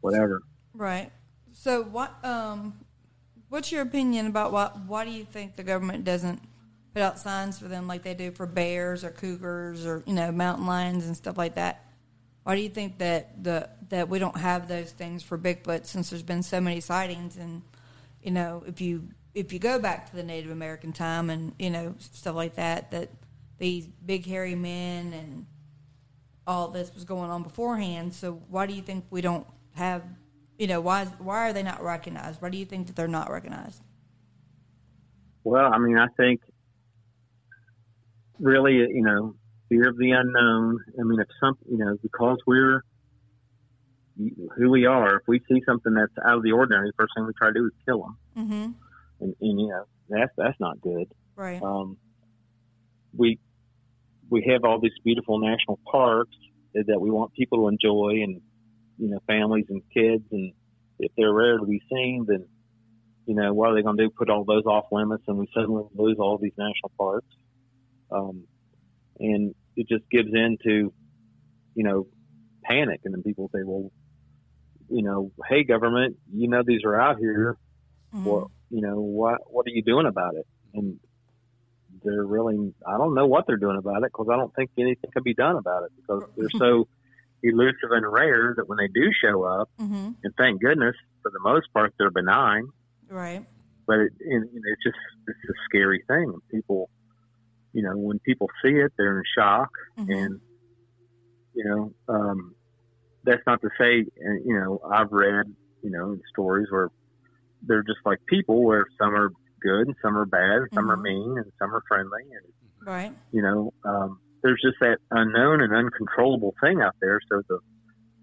whatever. 0.05 0.41
Right. 0.73 1.11
So 1.51 1.83
what 1.83 2.13
um 2.23 2.79
what's 3.49 3.71
your 3.71 3.81
opinion 3.81 4.27
about 4.27 4.51
what 4.51 4.79
why 4.85 5.03
do 5.03 5.11
you 5.11 5.25
think 5.25 5.55
the 5.55 5.63
government 5.63 6.03
doesn't 6.03 6.41
put 6.93 7.01
out 7.01 7.19
signs 7.19 7.59
for 7.59 7.67
them 7.67 7.87
like 7.87 8.03
they 8.03 8.13
do 8.13 8.31
for 8.31 8.45
bears 8.45 9.03
or 9.03 9.09
cougars 9.09 9.85
or 9.85 10.03
you 10.05 10.13
know 10.13 10.31
mountain 10.31 10.65
lions 10.65 11.07
and 11.07 11.17
stuff 11.17 11.37
like 11.37 11.55
that? 11.55 11.85
Why 12.43 12.55
do 12.55 12.61
you 12.61 12.69
think 12.69 12.99
that 12.99 13.43
the 13.43 13.69
that 13.89 14.07
we 14.07 14.19
don't 14.19 14.37
have 14.37 14.67
those 14.67 14.91
things 14.91 15.23
for 15.23 15.37
Bigfoot 15.37 15.85
since 15.85 16.11
there's 16.11 16.23
been 16.23 16.43
so 16.43 16.61
many 16.61 16.79
sightings 16.79 17.37
and 17.37 17.61
you 18.21 18.31
know 18.31 18.63
if 18.67 18.79
you 18.79 19.09
if 19.33 19.51
you 19.51 19.59
go 19.59 19.79
back 19.79 20.09
to 20.09 20.15
the 20.15 20.23
Native 20.23 20.51
American 20.51 20.93
time 20.93 21.29
and 21.29 21.53
you 21.57 21.69
know 21.69 21.95
stuff 21.99 22.35
like 22.35 22.55
that 22.55 22.91
that 22.91 23.09
these 23.57 23.87
big 23.87 24.25
hairy 24.25 24.55
men 24.55 25.13
and 25.13 25.45
all 26.47 26.67
this 26.67 26.93
was 26.93 27.05
going 27.05 27.29
on 27.29 27.43
beforehand. 27.43 28.13
So 28.13 28.41
why 28.49 28.65
do 28.65 28.73
you 28.73 28.81
think 28.81 29.05
we 29.09 29.21
don't 29.21 29.47
have, 29.75 30.03
you 30.57 30.67
know, 30.67 30.81
why 30.81 31.03
is, 31.03 31.09
why 31.19 31.49
are 31.49 31.53
they 31.53 31.63
not 31.63 31.83
recognized? 31.83 32.41
Why 32.41 32.49
do 32.49 32.57
you 32.57 32.65
think 32.65 32.87
that 32.87 32.95
they're 32.95 33.07
not 33.07 33.29
recognized? 33.29 33.81
Well, 35.43 35.71
I 35.71 35.77
mean, 35.77 35.97
I 35.97 36.07
think 36.17 36.41
really, 38.39 38.73
you 38.73 39.03
know, 39.03 39.35
fear 39.69 39.89
of 39.89 39.97
the 39.97 40.11
unknown. 40.11 40.79
I 40.99 41.03
mean, 41.03 41.19
if 41.19 41.27
some, 41.39 41.57
you 41.69 41.77
know, 41.77 41.97
because 42.01 42.37
we're 42.47 42.83
who 44.57 44.69
we 44.69 44.85
are, 44.85 45.17
if 45.17 45.23
we 45.27 45.39
see 45.49 45.61
something 45.65 45.93
that's 45.93 46.13
out 46.25 46.37
of 46.37 46.43
the 46.43 46.51
ordinary, 46.53 46.89
the 46.89 46.93
first 46.97 47.13
thing 47.15 47.25
we 47.25 47.33
try 47.37 47.49
to 47.49 47.53
do 47.53 47.65
is 47.65 47.71
kill 47.85 48.01
them, 48.01 48.17
Mm-hmm. 48.37 48.71
and, 49.21 49.35
and 49.41 49.59
you 49.59 49.67
know, 49.67 49.83
that's 50.09 50.31
that's 50.37 50.59
not 50.59 50.79
good. 50.81 51.11
Right. 51.35 51.61
Um, 51.61 51.97
we 53.15 53.39
we 54.29 54.47
have 54.49 54.63
all 54.63 54.79
these 54.79 54.97
beautiful 55.03 55.39
national 55.39 55.79
parks 55.91 56.35
that 56.73 56.87
that 56.87 56.99
we 56.99 57.11
want 57.11 57.33
people 57.33 57.59
to 57.59 57.67
enjoy, 57.67 58.23
and 58.23 58.41
you 58.97 59.09
know, 59.09 59.19
families 59.27 59.65
and 59.69 59.81
kids, 59.93 60.23
and 60.31 60.53
if 60.99 61.11
they're 61.17 61.33
rare 61.33 61.57
to 61.57 61.65
be 61.65 61.81
seen, 61.91 62.25
then 62.27 62.47
you 63.25 63.35
know, 63.35 63.53
what 63.53 63.69
are 63.71 63.75
they 63.75 63.81
going 63.81 63.97
to 63.97 64.03
do? 64.03 64.11
Put 64.15 64.29
all 64.29 64.45
those 64.45 64.65
off 64.65 64.85
limits, 64.91 65.23
and 65.27 65.37
we 65.37 65.47
suddenly 65.53 65.83
lose 65.95 66.17
all 66.19 66.37
these 66.37 66.53
national 66.57 66.91
parks, 66.97 67.27
um, 68.11 68.47
and 69.19 69.55
it 69.75 69.87
just 69.89 70.03
gives 70.11 70.29
in 70.33 70.57
to 70.63 70.93
you 71.75 71.83
know 71.83 72.07
panic, 72.63 73.01
and 73.03 73.13
then 73.13 73.23
people 73.23 73.49
say, 73.53 73.61
well, 73.63 73.91
you 74.89 75.03
know, 75.03 75.31
hey, 75.49 75.63
government, 75.63 76.17
you 76.33 76.47
know, 76.47 76.63
these 76.65 76.81
are 76.85 76.99
out 76.99 77.17
here 77.19 77.57
Mhm. 78.13 78.25
well, 78.25 78.51
you 78.69 78.81
know, 78.81 78.99
what 78.99 79.39
what 79.51 79.65
are 79.67 79.71
you 79.71 79.83
doing 79.83 80.05
about 80.05 80.35
it? 80.35 80.45
And 80.73 80.99
they're 82.03 82.25
really, 82.25 82.73
I 82.87 82.97
don't 82.97 83.13
know 83.13 83.25
what 83.27 83.45
they're 83.47 83.57
doing 83.57 83.77
about 83.77 83.97
it 84.03 84.11
because 84.11 84.27
I 84.31 84.35
don't 84.37 84.53
think 84.55 84.71
anything 84.77 85.09
can 85.11 85.23
be 85.23 85.33
done 85.33 85.55
about 85.55 85.83
it 85.83 85.91
because 85.95 86.23
they're 86.35 86.49
so 86.57 86.87
elusive 87.43 87.91
and 87.91 88.05
rare 88.11 88.53
that 88.57 88.67
when 88.67 88.77
they 88.77 88.87
do 88.87 89.09
show 89.23 89.43
up, 89.43 89.69
Mm-hmm. 89.79 90.11
and 90.23 90.33
thank 90.37 90.61
goodness 90.61 90.95
for 91.21 91.31
the 91.31 91.39
most 91.41 91.67
part 91.73 91.93
they're 91.97 92.09
benign, 92.11 92.67
Right. 93.09 93.45
but 93.87 93.99
it, 93.99 94.11
it's 94.19 94.83
just 94.83 94.97
it's 95.27 95.37
a 95.49 95.53
scary 95.69 96.03
thing. 96.07 96.33
People, 96.51 96.89
you 97.73 97.83
know, 97.83 97.95
when 97.95 98.19
people 98.19 98.47
see 98.63 98.71
it, 98.71 98.91
they're 98.97 99.19
in 99.19 99.23
shock, 99.37 99.69
Mhm. 99.97 100.09
and 100.09 100.41
you 101.53 101.63
know, 101.63 101.93
um, 102.13 102.53
that's 103.23 103.41
not 103.47 103.61
to 103.61 103.69
say, 103.79 104.05
you 104.45 104.59
know, 104.59 104.79
I've 104.91 105.11
read, 105.11 105.45
you 105.81 105.89
know, 105.89 106.17
stories 106.29 106.67
where 106.69 106.89
they're 107.61 107.83
just 107.83 107.99
like 108.05 108.19
people, 108.27 108.63
where 108.63 108.85
some 108.99 109.13
are 109.15 109.29
good 109.61 109.87
and 109.87 109.95
some 110.01 110.17
are 110.17 110.25
bad, 110.25 110.57
and 110.63 110.69
some 110.73 110.91
are 110.91 110.97
Mhm. 110.97 111.03
mean 111.03 111.37
and 111.37 111.51
some 111.59 111.73
are 111.73 111.81
friendly, 111.87 112.23
and 112.23 112.87
Right. 112.87 113.13
you 113.31 113.41
know, 113.41 113.73
um, 113.83 114.19
there's 114.45 114.61
just 114.63 114.77
that 114.79 114.99
unknown 115.09 115.59
and 115.61 115.73
uncontrollable 115.73 116.53
thing 116.61 116.79
out 116.81 116.93
there. 117.01 117.19
So 117.31 117.41
the 117.49 117.59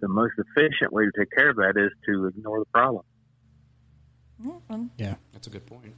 the 0.00 0.08
most 0.08 0.32
efficient 0.38 0.92
way 0.92 1.04
to 1.04 1.10
take 1.18 1.30
care 1.36 1.50
of 1.50 1.56
that 1.56 1.74
is 1.76 1.90
to 2.06 2.26
ignore 2.26 2.58
the 2.60 2.64
problem. 2.72 3.04
Mhm. 4.44 4.90
Yeah. 4.98 5.14
That's 5.32 5.46
a 5.46 5.50
good 5.50 5.66
point. 5.66 5.94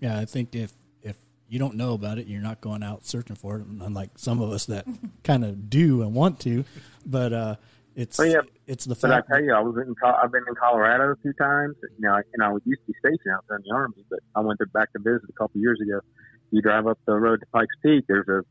Yeah, 0.00 0.18
I 0.18 0.24
think 0.26 0.54
if 0.54 0.72
if 1.02 1.18
you 1.48 1.58
don't 1.58 1.74
know 1.76 1.92
about 1.94 2.18
it, 2.18 2.26
you're 2.26 2.40
not 2.42 2.60
going 2.60 2.82
out 2.82 3.04
searching 3.04 3.36
for 3.36 3.58
it. 3.58 3.66
Unlike 3.66 4.10
some 4.16 4.40
of 4.40 4.50
us 4.50 4.66
that 4.66 4.86
kind 5.24 5.44
of 5.44 5.68
do 5.70 6.02
and 6.02 6.14
want 6.14 6.40
to, 6.40 6.64
but 7.06 7.32
uh, 7.32 7.56
it's 7.94 8.18
Oh, 8.18 8.24
yeah. 8.24 8.40
it's 8.66 8.84
the 8.86 8.94
But 9.00 9.12
I 9.12 9.20
tell 9.30 9.42
you, 9.42 9.52
I 9.52 9.60
was 9.60 9.76
in 9.76 9.94
I've 10.04 10.32
been 10.32 10.44
in 10.48 10.54
Colorado 10.54 11.12
a 11.12 11.16
few 11.16 11.32
times. 11.34 11.76
You 11.82 11.88
know, 12.00 12.14
and 12.32 12.42
I 12.42 12.50
was 12.50 12.62
used 12.64 12.80
to 12.86 12.92
be 12.92 12.98
stationed 12.98 13.34
out 13.34 13.44
there 13.48 13.58
in 13.58 13.64
the 13.66 13.74
army, 13.74 14.04
but 14.10 14.20
I 14.34 14.40
went 14.40 14.58
to 14.60 14.66
back 14.66 14.92
to 14.94 14.98
visit 14.98 15.28
a 15.28 15.32
couple 15.32 15.60
years 15.60 15.80
ago. 15.80 16.00
You 16.50 16.62
drive 16.62 16.86
up 16.86 16.98
the 17.06 17.14
road 17.14 17.40
to 17.40 17.46
Pikes 17.52 17.74
Peak. 17.82 18.04
There's 18.08 18.28
a 18.28 18.42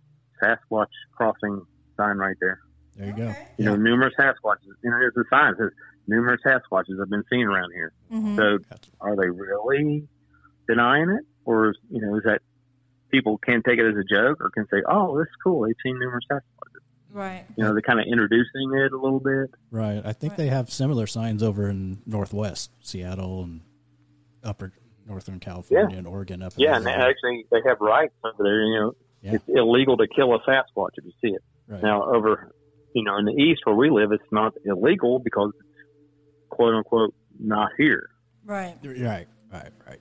Sasquatch 0.44 0.88
crossing 1.16 1.62
sign 1.98 2.18
right 2.18 2.36
there. 2.42 2.60
there 2.98 3.08
you 3.08 3.14
go. 3.14 3.24
Okay. 3.30 3.48
You 3.58 3.66
know, 3.66 3.76
numerous 3.76 4.14
Sasquatches. 4.20 4.74
You 4.84 4.90
know, 4.92 4.98
there's 5.00 5.14
a 5.18 5.24
sign 5.30 5.52
that 5.52 5.58
says 5.58 5.72
numerous 6.08 6.42
Sasquatches 6.46 7.00
have 7.00 7.10
been 7.10 7.24
seen 7.32 7.46
around 7.46 7.72
here. 7.74 7.92
Mhm. 8.12 8.36
So, 8.36 8.58
Gotcha. 8.70 8.90
are 9.02 9.16
they 9.16 9.30
really 9.30 10.08
denying 10.68 11.10
it, 11.10 11.26
or 11.46 11.70
is, 11.72 11.78
you 11.90 12.02
know, 12.02 12.16
is 12.18 12.24
that 12.24 12.42
people 13.12 13.38
can 13.38 13.62
take 13.64 13.80
it 13.80 13.86
as 13.86 13.96
a 13.98 14.04
joke, 14.04 14.42
or 14.42 14.50
can 14.50 14.68
say, 14.70 14.82
"Oh, 14.88 15.18
this 15.18 15.28
is 15.28 15.36
cool. 15.44 15.62
They've 15.66 15.76
seen 15.84 15.98
numerous 16.00 16.26
Sasquatches." 16.32 16.82
Right. 17.12 17.46
You 17.58 17.64
know, 17.64 17.74
they're 17.74 17.82
kind 17.82 18.00
of 18.00 18.06
introducing 18.08 18.74
it 18.74 18.92
a 18.92 18.98
little 18.98 19.20
bit. 19.20 19.52
Right. 19.72 20.02
I 20.04 20.14
think 20.14 20.32
Right. 20.34 20.38
they 20.38 20.48
have 20.48 20.72
similar 20.72 21.06
signs 21.06 21.44
over 21.44 21.70
in 21.70 22.02
Northwest 22.08 22.72
Seattle 22.82 23.44
and 23.44 23.62
upper 24.44 24.72
Northern 25.08 25.40
California 25.40 25.98
and 25.98 26.08
Oregon. 26.08 26.42
Up 26.42 26.54
in 26.54 26.62
Yeah, 26.62 26.78
and 26.78 26.88
actually 26.88 27.46
they 27.52 27.62
have 27.68 27.80
rights 27.82 28.16
over 28.24 28.42
there. 28.44 28.64
You 28.64 28.80
know, 28.80 28.96
Yeah. 29.24 29.36
it's 29.36 29.46
illegal 29.48 29.98
to 29.98 30.08
kill 30.08 30.36
a 30.36 30.40
Sasquatch 30.40 30.92
if 30.98 31.06
you 31.06 31.12
see 31.22 31.34
it. 31.34 31.42
right. 31.68 31.82
Now, 31.82 32.04
over 32.14 32.52
you 32.94 33.04
know 33.04 33.18
in 33.18 33.26
the 33.26 33.32
east 33.32 33.62
where 33.64 33.76
we 33.76 33.90
live, 33.90 34.12
it's 34.12 34.32
not 34.32 34.54
illegal 34.66 35.20
because 35.20 35.52
it's 35.60 35.70
quote 36.50 36.76
unquote 36.76 37.16
not 37.40 37.72
here. 37.78 38.10
Right. 38.46 38.76
Right. 38.84 39.28
Right. 39.52 39.72
Right. 39.88 40.00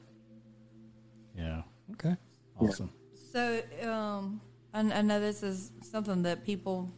Yeah. 1.37 1.63
Okay. 1.93 2.17
Awesome. 2.61 2.91
So, 3.33 3.63
um, 3.83 4.41
I, 4.75 4.81
I 4.81 5.03
know 5.03 5.21
this 5.21 5.43
is 5.43 5.73
something 5.83 6.23
that 6.23 6.45
people, 6.45 6.91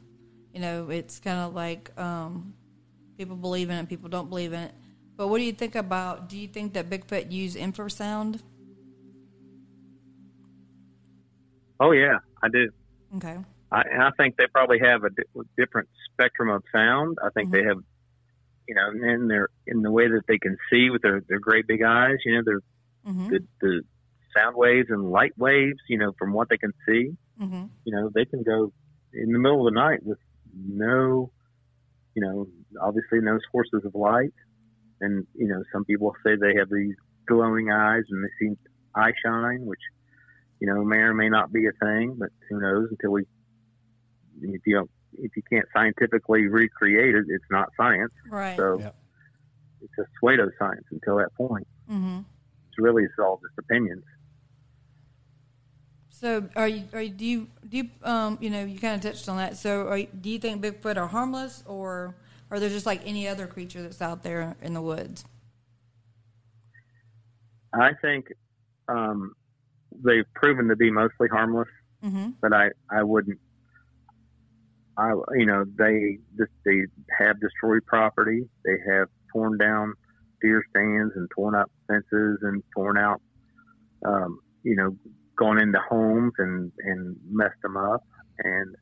you 0.52 0.60
know, 0.60 0.90
it's 0.90 1.20
kind 1.20 1.38
of 1.38 1.54
like 1.54 1.90
um, 1.98 2.54
people 3.16 3.36
believe 3.36 3.70
in 3.70 3.76
it, 3.76 3.88
people 3.88 4.08
don't 4.08 4.28
believe 4.28 4.52
in 4.52 4.60
it. 4.60 4.72
But 5.16 5.28
what 5.28 5.38
do 5.38 5.44
you 5.44 5.52
think 5.52 5.74
about? 5.74 6.28
Do 6.28 6.36
you 6.36 6.48
think 6.48 6.72
that 6.72 6.90
Bigfoot 6.90 7.30
use 7.30 7.54
infrasound? 7.54 8.40
Oh 11.80 11.92
yeah, 11.92 12.18
I 12.42 12.48
do. 12.48 12.70
Okay. 13.16 13.36
I, 13.72 13.82
and 13.90 14.02
I 14.02 14.10
think 14.16 14.36
they 14.36 14.46
probably 14.46 14.78
have 14.80 15.02
a 15.04 15.10
di- 15.10 15.42
different 15.56 15.88
spectrum 16.12 16.48
of 16.50 16.62
sound. 16.72 17.18
I 17.24 17.30
think 17.30 17.50
they 17.50 17.64
have, 17.64 17.78
you 18.68 18.74
know, 18.74 18.90
in 18.90 19.28
they're 19.28 19.48
in 19.66 19.82
the 19.82 19.90
way 19.90 20.08
that 20.08 20.22
they 20.28 20.38
can 20.38 20.56
see 20.70 20.90
with 20.90 21.02
their 21.02 21.22
their 21.28 21.40
great 21.40 21.66
big 21.66 21.82
eyes. 21.82 22.16
You 22.24 22.36
know, 22.36 22.42
they're 22.44 22.60
Mm-hmm. 23.06 23.28
the, 23.28 23.40
the 23.60 23.82
sound 24.34 24.56
waves 24.56 24.88
and 24.88 25.10
light 25.10 25.36
waves. 25.36 25.78
You 25.88 25.98
know, 25.98 26.12
from 26.18 26.32
what 26.32 26.48
they 26.48 26.56
can 26.56 26.72
see. 26.86 27.10
Mm-hmm. 27.40 27.64
You 27.84 27.94
know, 27.94 28.10
they 28.14 28.24
can 28.24 28.42
go 28.42 28.72
in 29.12 29.32
the 29.32 29.38
middle 29.38 29.66
of 29.66 29.74
the 29.74 29.78
night 29.78 30.00
with 30.02 30.18
no, 30.56 31.30
you 32.14 32.22
know, 32.22 32.46
obviously 32.80 33.20
no 33.20 33.38
sources 33.52 33.84
of 33.84 33.94
light. 33.94 34.32
And 35.00 35.26
you 35.34 35.48
know, 35.48 35.62
some 35.72 35.84
people 35.84 36.14
say 36.24 36.36
they 36.36 36.54
have 36.58 36.70
these 36.70 36.94
glowing 37.26 37.70
eyes 37.70 38.04
and 38.08 38.24
they 38.24 38.28
see 38.38 38.54
eye 38.94 39.12
shine, 39.24 39.66
which 39.66 39.80
you 40.64 40.72
know 40.72 40.82
may 40.82 40.96
or 40.96 41.12
may 41.12 41.28
not 41.28 41.52
be 41.52 41.66
a 41.66 41.72
thing, 41.72 42.16
but 42.18 42.30
who 42.48 42.58
knows 42.58 42.88
until 42.90 43.10
we 43.10 43.26
if 44.40 44.62
you 44.66 44.76
don't, 44.76 44.90
if 45.18 45.36
you 45.36 45.42
can't 45.50 45.66
scientifically 45.74 46.46
recreate 46.46 47.14
it, 47.14 47.26
it's 47.28 47.44
not 47.50 47.68
science. 47.76 48.12
Right. 48.30 48.56
So 48.56 48.78
Yep. 48.80 48.96
it's 49.82 49.92
a 49.98 50.06
pseudoscience 50.24 50.84
until 50.90 51.16
that 51.18 51.34
point. 51.36 51.66
mm-hmm. 51.90 52.20
It's 52.68 52.78
really 52.78 53.04
it's 53.04 53.12
all 53.18 53.38
just 53.42 53.58
opinions. 53.58 54.04
So, 56.08 56.48
are 56.56 56.68
you? 56.68 56.84
Are 56.94 57.02
you? 57.02 57.10
Do 57.10 57.26
you? 57.26 57.48
Do 57.68 57.76
you? 57.76 57.90
Um, 58.02 58.38
you 58.40 58.48
know, 58.48 58.64
you 58.64 58.78
kind 58.78 58.94
of 58.94 59.02
touched 59.02 59.28
on 59.28 59.36
that. 59.36 59.58
So, 59.58 59.86
are 59.88 59.98
you, 59.98 60.06
do 60.18 60.30
you 60.30 60.38
think 60.38 60.62
Bigfoot 60.62 60.96
are 60.96 61.08
harmless, 61.08 61.62
or 61.66 62.14
are 62.50 62.58
they 62.58 62.70
just 62.70 62.86
like 62.86 63.02
any 63.04 63.28
other 63.28 63.46
creature 63.46 63.82
that's 63.82 64.00
out 64.00 64.22
there 64.22 64.56
in 64.62 64.72
the 64.72 64.80
woods? 64.80 65.26
I 67.74 67.90
think 68.00 68.32
um, 68.88 69.34
they've 70.02 70.24
proven 70.34 70.68
to 70.68 70.76
be 70.76 70.90
mostly 70.90 71.28
harmless, 71.28 71.68
Mm-hmm. 72.04 72.30
but 72.42 72.52
I 72.52 72.70
I 72.90 73.02
wouldn't. 73.02 73.38
I 74.96 75.12
you 75.36 75.46
know 75.46 75.64
they 75.76 76.18
just 76.38 76.52
they 76.64 76.82
have 77.18 77.40
destroyed 77.40 77.84
property. 77.86 78.48
They 78.64 78.76
have 78.92 79.08
torn 79.32 79.58
down 79.58 79.94
deer 80.40 80.62
stands 80.70 81.12
and 81.16 81.28
torn 81.34 81.54
up 81.54 81.70
fences 81.88 82.38
and 82.42 82.62
torn 82.76 82.98
out, 82.98 83.20
um, 84.04 84.38
you 84.62 84.76
know, 84.76 84.96
gone 85.36 85.58
into 85.58 85.78
homes 85.80 86.32
and 86.38 86.70
and 86.80 87.16
messed 87.30 87.60
them 87.62 87.76
up. 87.76 88.04
And 88.38 88.76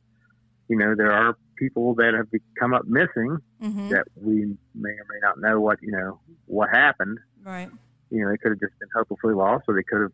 you 0.68 0.76
know 0.76 0.94
there 0.96 1.12
are 1.12 1.36
people 1.56 1.94
that 1.94 2.14
have 2.14 2.26
come 2.58 2.74
up 2.74 2.86
missing 2.86 3.38
Mm-hmm. 3.62 3.90
that 3.90 4.08
we 4.16 4.56
may 4.74 4.90
or 4.90 5.06
may 5.08 5.20
not 5.22 5.38
know 5.38 5.60
what 5.60 5.78
you 5.80 5.92
know 5.92 6.18
what 6.46 6.68
happened. 6.70 7.18
Right. 7.44 7.70
You 8.10 8.22
know, 8.24 8.30
they 8.30 8.36
could 8.36 8.50
have 8.50 8.60
just 8.60 8.76
been 8.80 8.88
hopelessly 8.94 9.34
lost, 9.34 9.64
or 9.68 9.74
they 9.74 9.84
could 9.84 10.02
have, 10.02 10.12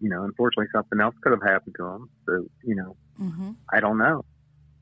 you 0.00 0.08
know, 0.10 0.24
unfortunately 0.24 0.66
something 0.72 1.00
else 1.00 1.14
could 1.22 1.32
have 1.32 1.42
happened 1.42 1.74
to 1.78 1.84
them. 1.84 2.10
So 2.26 2.46
you 2.64 2.74
know, 2.74 2.96
Mm-hmm. 3.20 3.50
I 3.72 3.80
don't 3.80 3.98
know. 3.98 4.24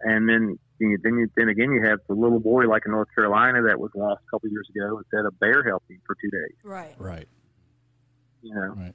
And 0.01 0.29
then 0.29 0.59
you, 0.79 0.99
then 1.03 1.19
you, 1.19 1.29
then 1.37 1.49
again 1.49 1.73
you 1.73 1.83
have 1.83 1.99
the 2.09 2.15
little 2.15 2.39
boy 2.39 2.69
like 2.69 2.85
in 2.87 2.93
North 2.93 3.09
Carolina 3.15 3.63
that 3.63 3.81
was 3.81 3.91
lost 3.95 4.23
a 4.27 4.31
couple 4.31 4.49
years 4.49 4.69
ago 4.75 4.97
and 4.97 5.07
said 5.11 5.25
a 5.27 5.33
bear 5.33 5.65
helped 5.65 5.91
him 5.91 6.01
for 6.07 6.17
two 6.23 6.31
days. 6.31 6.57
Right. 6.63 6.95
Right. 6.99 7.29
You 8.43 8.55
know, 8.55 8.77
Right. 8.77 8.95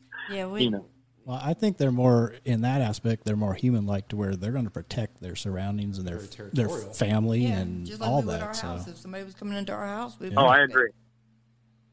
Yeah. 0.30 0.46
We. 0.46 0.64
you 0.64 0.70
know, 0.70 0.84
Well, 1.24 1.40
I 1.42 1.54
think 1.54 1.78
they're 1.78 1.90
more 1.90 2.34
in 2.44 2.60
that 2.60 2.82
aspect. 2.82 3.24
They're 3.24 3.36
more 3.36 3.54
human-like 3.54 4.08
to 4.08 4.16
where 4.16 4.36
they're 4.36 4.52
going 4.52 4.66
to 4.66 4.70
protect 4.70 5.22
their 5.22 5.36
surroundings 5.36 5.96
and 5.98 6.06
their 6.06 6.20
their 6.52 6.68
family 6.68 7.46
yeah. 7.46 7.60
and 7.60 7.86
just 7.86 8.02
like 8.02 8.10
all 8.10 8.20
we 8.20 8.26
would 8.26 8.42
our 8.42 8.48
that. 8.48 8.56
So 8.56 8.66
house. 8.66 8.86
If 8.86 8.98
somebody 8.98 9.24
was 9.24 9.34
coming 9.34 9.56
into 9.56 9.72
our 9.72 9.86
house, 9.86 10.18
we. 10.20 10.30
oh, 10.36 10.44
I 10.44 10.60
agree. 10.60 10.90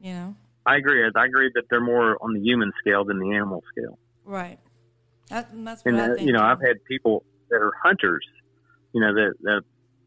You 0.00 0.12
know. 0.12 0.36
I 0.66 0.76
agree. 0.76 1.04
I 1.04 1.24
agree 1.24 1.50
that 1.54 1.64
they're 1.70 1.80
more 1.80 2.18
on 2.20 2.34
the 2.34 2.40
human 2.40 2.72
scale 2.80 3.04
than 3.04 3.18
the 3.18 3.32
animal 3.34 3.62
scale. 3.70 3.98
Right. 4.24 4.58
That, 5.30 5.48
that's 5.64 5.84
what 5.84 5.94
And 5.94 6.00
I 6.02 6.04
uh, 6.10 6.14
think. 6.16 6.26
you 6.26 6.32
know, 6.32 6.42
I've 6.42 6.60
had 6.60 6.84
people 6.88 7.24
that 7.50 7.56
are 7.56 7.72
hunters, 7.82 8.26
you 8.92 9.00
know, 9.00 9.14
that 9.14 9.34
that 9.42 9.62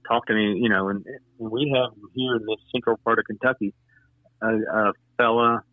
talk 0.08 0.26
to 0.28 0.34
me, 0.34 0.60
you 0.62 0.69
know, 0.69 0.89
and, 0.89 1.06
and 1.06 1.52
we 1.52 1.72
have 1.76 1.91
here 2.15 2.36
in 2.36 2.41
this 2.41 2.58
central 2.74 2.98
part 3.04 3.19
of 3.19 3.26
Kentucky 3.26 3.74
a, 4.41 4.48
a 4.48 4.93
fella 5.17 5.63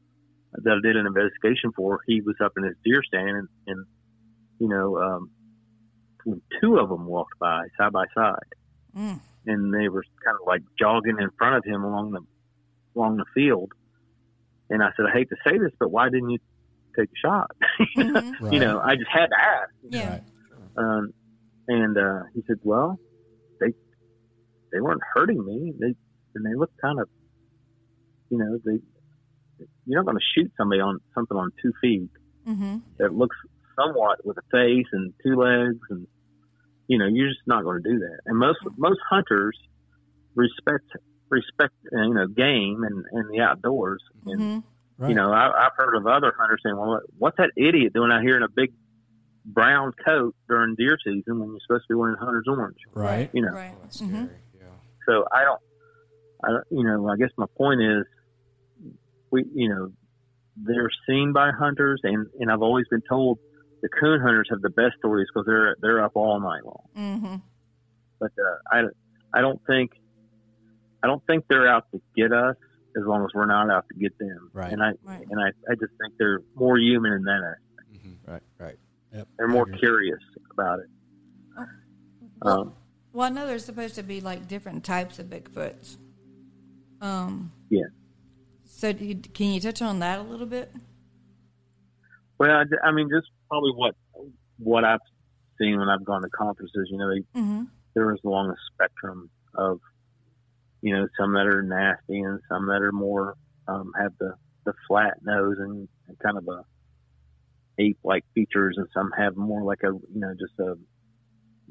that 0.53 0.73
I 0.73 0.81
did 0.87 0.97
an 0.97 1.07
investigation 1.07 1.73
for. 1.75 2.01
He 2.07 2.21
was 2.21 2.37
up 2.45 2.53
in 2.57 2.65
his 2.65 2.75
deer 2.85 3.03
stand, 3.07 3.29
and, 3.31 3.49
and 3.67 3.87
you 4.59 4.69
know, 4.69 4.99
um, 4.99 5.31
when 6.25 6.41
two 6.61 6.79
of 6.79 6.89
them 6.89 7.07
walked 7.07 7.39
by 7.39 7.67
side 7.79 7.93
by 7.93 8.05
side, 8.15 8.53
Mm. 8.97 9.21
and 9.45 9.75
they 9.75 9.89
were 9.91 10.03
kind 10.25 10.39
of 10.41 10.47
like 10.47 10.63
jogging 10.79 11.19
in 11.21 11.29
front 11.37 11.57
of 11.57 11.65
him 11.67 11.85
along 11.85 12.13
the 12.13 12.21
along 12.97 13.19
the 13.19 13.27
field. 13.35 13.73
And 14.71 14.83
I 14.83 14.89
said, 14.97 15.07
I 15.07 15.13
hate 15.17 15.29
to 15.31 15.37
say 15.47 15.59
this, 15.59 15.73
but 15.79 15.91
why 15.91 16.09
didn't 16.09 16.31
you 16.31 16.39
take 16.99 17.09
a 17.09 17.19
shot? 17.27 17.51
Mhm. 17.97 18.41
Right. 18.41 18.53
You 18.53 18.61
know, 18.61 18.81
I 18.81 18.97
just 18.97 19.11
had 19.13 19.27
to 19.27 19.39
ask. 19.39 19.71
Yeah. 19.89 20.11
Right. 20.11 20.23
Um, 20.77 21.13
and 21.69 21.97
uh, 21.97 22.23
he 22.35 22.43
said, 22.47 22.57
"Well, 22.63 22.99
they 23.61 23.73
they 24.73 24.81
weren't 24.81 25.01
hurting 25.15 25.45
me. 25.45 25.73
They 25.79 25.95
and 26.35 26.45
they 26.45 26.55
looked 26.55 26.79
kind 26.81 27.01
of, 27.01 27.09
you 28.31 28.39
know, 28.39 28.59
they 28.65 28.79
you're 29.87 30.03
not 30.03 30.05
going 30.05 30.19
to 30.19 30.25
shoot 30.35 30.53
somebody 30.59 30.81
on 30.81 30.99
something 31.15 31.37
on 31.37 31.51
two 31.63 31.73
feet 31.81 32.11
Mm-hmm. 32.47 32.77
that 32.99 33.13
looks 33.13 33.35
somewhat 33.77 34.25
with 34.25 34.37
a 34.39 34.43
face 34.53 34.87
and 34.93 35.13
two 35.25 35.35
legs, 35.37 35.81
and 35.91 36.07
you 36.87 36.99
know, 36.99 37.07
you're 37.07 37.29
just 37.29 37.41
not 37.47 37.65
going 37.65 37.83
to 37.83 37.91
do 37.93 37.99
that. 37.99 38.19
And 38.27 38.39
most 38.39 38.59
most 38.77 39.01
hunters 39.11 39.59
respect 40.37 40.85
respect 41.29 41.75
uh, 41.95 42.03
you 42.03 42.15
know 42.15 42.27
game 42.27 42.83
and, 42.85 43.05
and 43.13 43.31
the 43.31 43.41
outdoors. 43.41 44.03
And 44.27 44.41
Mm-hmm. 44.41 44.59
Right. 44.99 45.11
you 45.11 45.15
know, 45.15 45.31
I, 45.31 45.67
I've 45.67 45.73
heard 45.77 45.95
of 45.95 46.07
other 46.07 46.33
hunters 46.39 46.61
saying, 46.65 46.75
"Well, 46.77 47.01
what's 47.19 47.37
that 47.37 47.51
idiot 47.57 47.93
doing 47.93 48.11
out 48.11 48.23
here 48.23 48.37
in 48.39 48.43
a 48.43 48.49
big 48.49 48.73
brown 49.45 49.93
coat 50.05 50.35
during 50.49 50.75
deer 50.75 50.97
season 51.05 51.39
when 51.39 51.51
you're 51.51 51.61
supposed 51.67 51.85
to 51.89 51.95
be 51.95 51.95
wearing 51.97 52.17
hunter's 52.19 52.47
orange?" 52.49 52.79
right. 52.95 53.29
You 53.35 53.43
know, 53.43 53.53
Right. 53.53 53.73
Oh, 53.75 53.79
that's 53.83 54.01
Mhm. 54.01 54.09
scary. 54.25 54.39
Yeah. 54.59 54.65
so 55.07 55.27
I 55.31 55.45
don't, 55.45 55.61
I 56.45 56.49
don't, 56.49 56.65
you 56.71 56.83
know, 56.85 57.09
I 57.11 57.17
guess 57.17 57.29
my 57.37 57.45
point 57.59 57.83
is, 57.83 58.05
we, 59.31 59.45
you 59.55 59.69
know, 59.69 59.93
they're 60.57 60.89
seen 61.07 61.33
by 61.35 61.51
hunters, 61.51 62.01
and 62.03 62.27
and 62.41 62.51
I've 62.51 62.63
always 62.63 62.87
been 62.89 63.03
told 63.07 63.39
the 63.83 63.91
coon 63.91 64.21
hunters 64.23 64.49
have 64.51 64.63
the 64.63 64.71
best 64.71 64.95
stories 64.99 65.27
because 65.31 65.45
they're 65.47 65.77
they're 65.83 66.03
up 66.03 66.13
all 66.15 66.41
night 66.41 66.65
long. 66.65 66.85
Mm-hmm. 66.97 67.35
But 68.19 68.33
uh, 68.39 68.57
I, 68.73 69.39
I 69.39 69.41
don't 69.43 69.61
think, 69.67 69.91
I 71.07 71.09
don't 71.09 71.25
think 71.29 71.45
they're 71.49 71.69
out 71.69 71.85
to 71.93 72.01
get 72.17 72.33
us 72.33 72.57
as 72.97 73.05
long 73.07 73.23
as 73.23 73.29
we're 73.33 73.47
not 73.47 73.71
out 73.71 73.85
to 73.93 73.95
get 73.97 74.19
them. 74.19 74.51
Right. 74.53 74.73
And 74.73 74.83
I 74.83 74.93
Right. 75.05 75.25
and 75.31 75.41
I, 75.41 75.49
I 75.71 75.75
just 75.77 75.93
think 76.01 76.15
they're 76.19 76.41
more 76.57 76.79
human 76.79 77.13
in 77.13 77.23
that. 77.23 77.43
aspect. 77.45 78.05
Mhm. 78.05 78.17
Right. 78.27 78.43
Right. 78.59 78.79
Yep. 79.15 79.29
They're 79.39 79.47
more 79.49 79.67
curious 79.67 80.19
about 80.51 80.81
it. 80.81 80.87
Well, 82.43 82.61
Um, 82.61 82.75
well, 83.13 83.27
I 83.27 83.31
know 83.31 83.47
there's 83.47 83.65
supposed 83.65 83.95
to 83.95 84.03
be 84.03 84.21
like 84.21 84.49
different 84.49 84.83
types 84.83 85.21
of 85.21 85.27
Bigfoots. 85.27 85.97
Um. 87.01 87.53
Yeah. 87.71 87.85
So, 88.65 88.93
do 88.93 89.05
you, 89.05 89.15
can 89.15 89.53
you 89.53 89.61
touch 89.61 89.81
on 89.81 90.01
that 90.01 90.19
a 90.19 90.23
little 90.23 90.45
bit? 90.47 90.73
Well, 92.39 92.51
I, 92.51 92.65
I 92.89 92.91
mean, 92.93 93.09
just 93.09 93.29
probably 93.49 93.71
what 93.77 93.95
what 94.59 94.85
I've 94.85 95.01
seen 95.61 95.79
when 95.79 95.89
I've 95.89 96.05
gone 96.05 96.23
to 96.23 96.29
conferences. 96.31 96.89
You 96.91 96.99
know, 96.99 97.09
they, 97.15 97.21
Mm-hmm. 97.41 97.63
there 97.95 98.13
is 98.13 98.19
along 98.25 98.51
a 98.51 98.57
spectrum 98.75 99.31
of, 99.55 99.79
you 100.83 100.95
know, 100.95 101.07
some 101.19 101.33
that 101.35 101.47
are 101.47 101.63
nasty 101.63 102.21
and 102.21 102.41
some 102.49 102.67
that 102.67 102.83
are 102.83 102.93
more 102.93 103.35
um, 103.69 103.93
have 103.99 104.13
the 104.19 104.35
the 104.65 104.73
flat 104.89 105.15
nose 105.23 105.57
and, 105.59 105.89
and 106.09 106.19
kind 106.19 106.37
of 106.37 106.47
a 106.49 106.63
ape 107.79 107.99
like 108.05 108.25
features, 108.35 108.77
and 108.79 108.87
some 108.95 109.11
have 109.17 109.37
more 109.37 109.63
like 109.63 109.83
a 109.83 109.89
you 109.89 110.21
know 110.21 110.33
just 110.39 110.59
a 110.61 110.77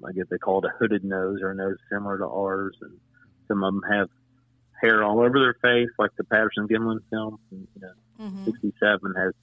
I 0.06 0.12
guess 0.12 0.26
they 0.30 0.38
call 0.38 0.60
it 0.60 0.66
a 0.66 0.78
hooded 0.78 1.04
nose 1.04 1.40
or 1.42 1.52
a 1.52 1.56
nose 1.56 1.78
similar 1.92 2.18
to 2.18 2.26
ours, 2.28 2.78
and 2.82 3.00
some 3.48 3.64
of 3.64 3.74
them 3.74 3.82
have 3.92 4.10
hair 4.82 5.04
all 5.04 5.20
over 5.20 5.40
their 5.40 5.56
face, 5.62 5.90
like 5.98 6.12
the 6.18 6.26
Patterson 6.26 6.68
Gimlin 6.68 7.00
film. 7.10 7.40
And, 7.50 7.66
you 7.76 7.82
know, 7.82 7.94
Mm-hmm. 8.20 8.46
67 8.46 9.14
has 9.18 9.34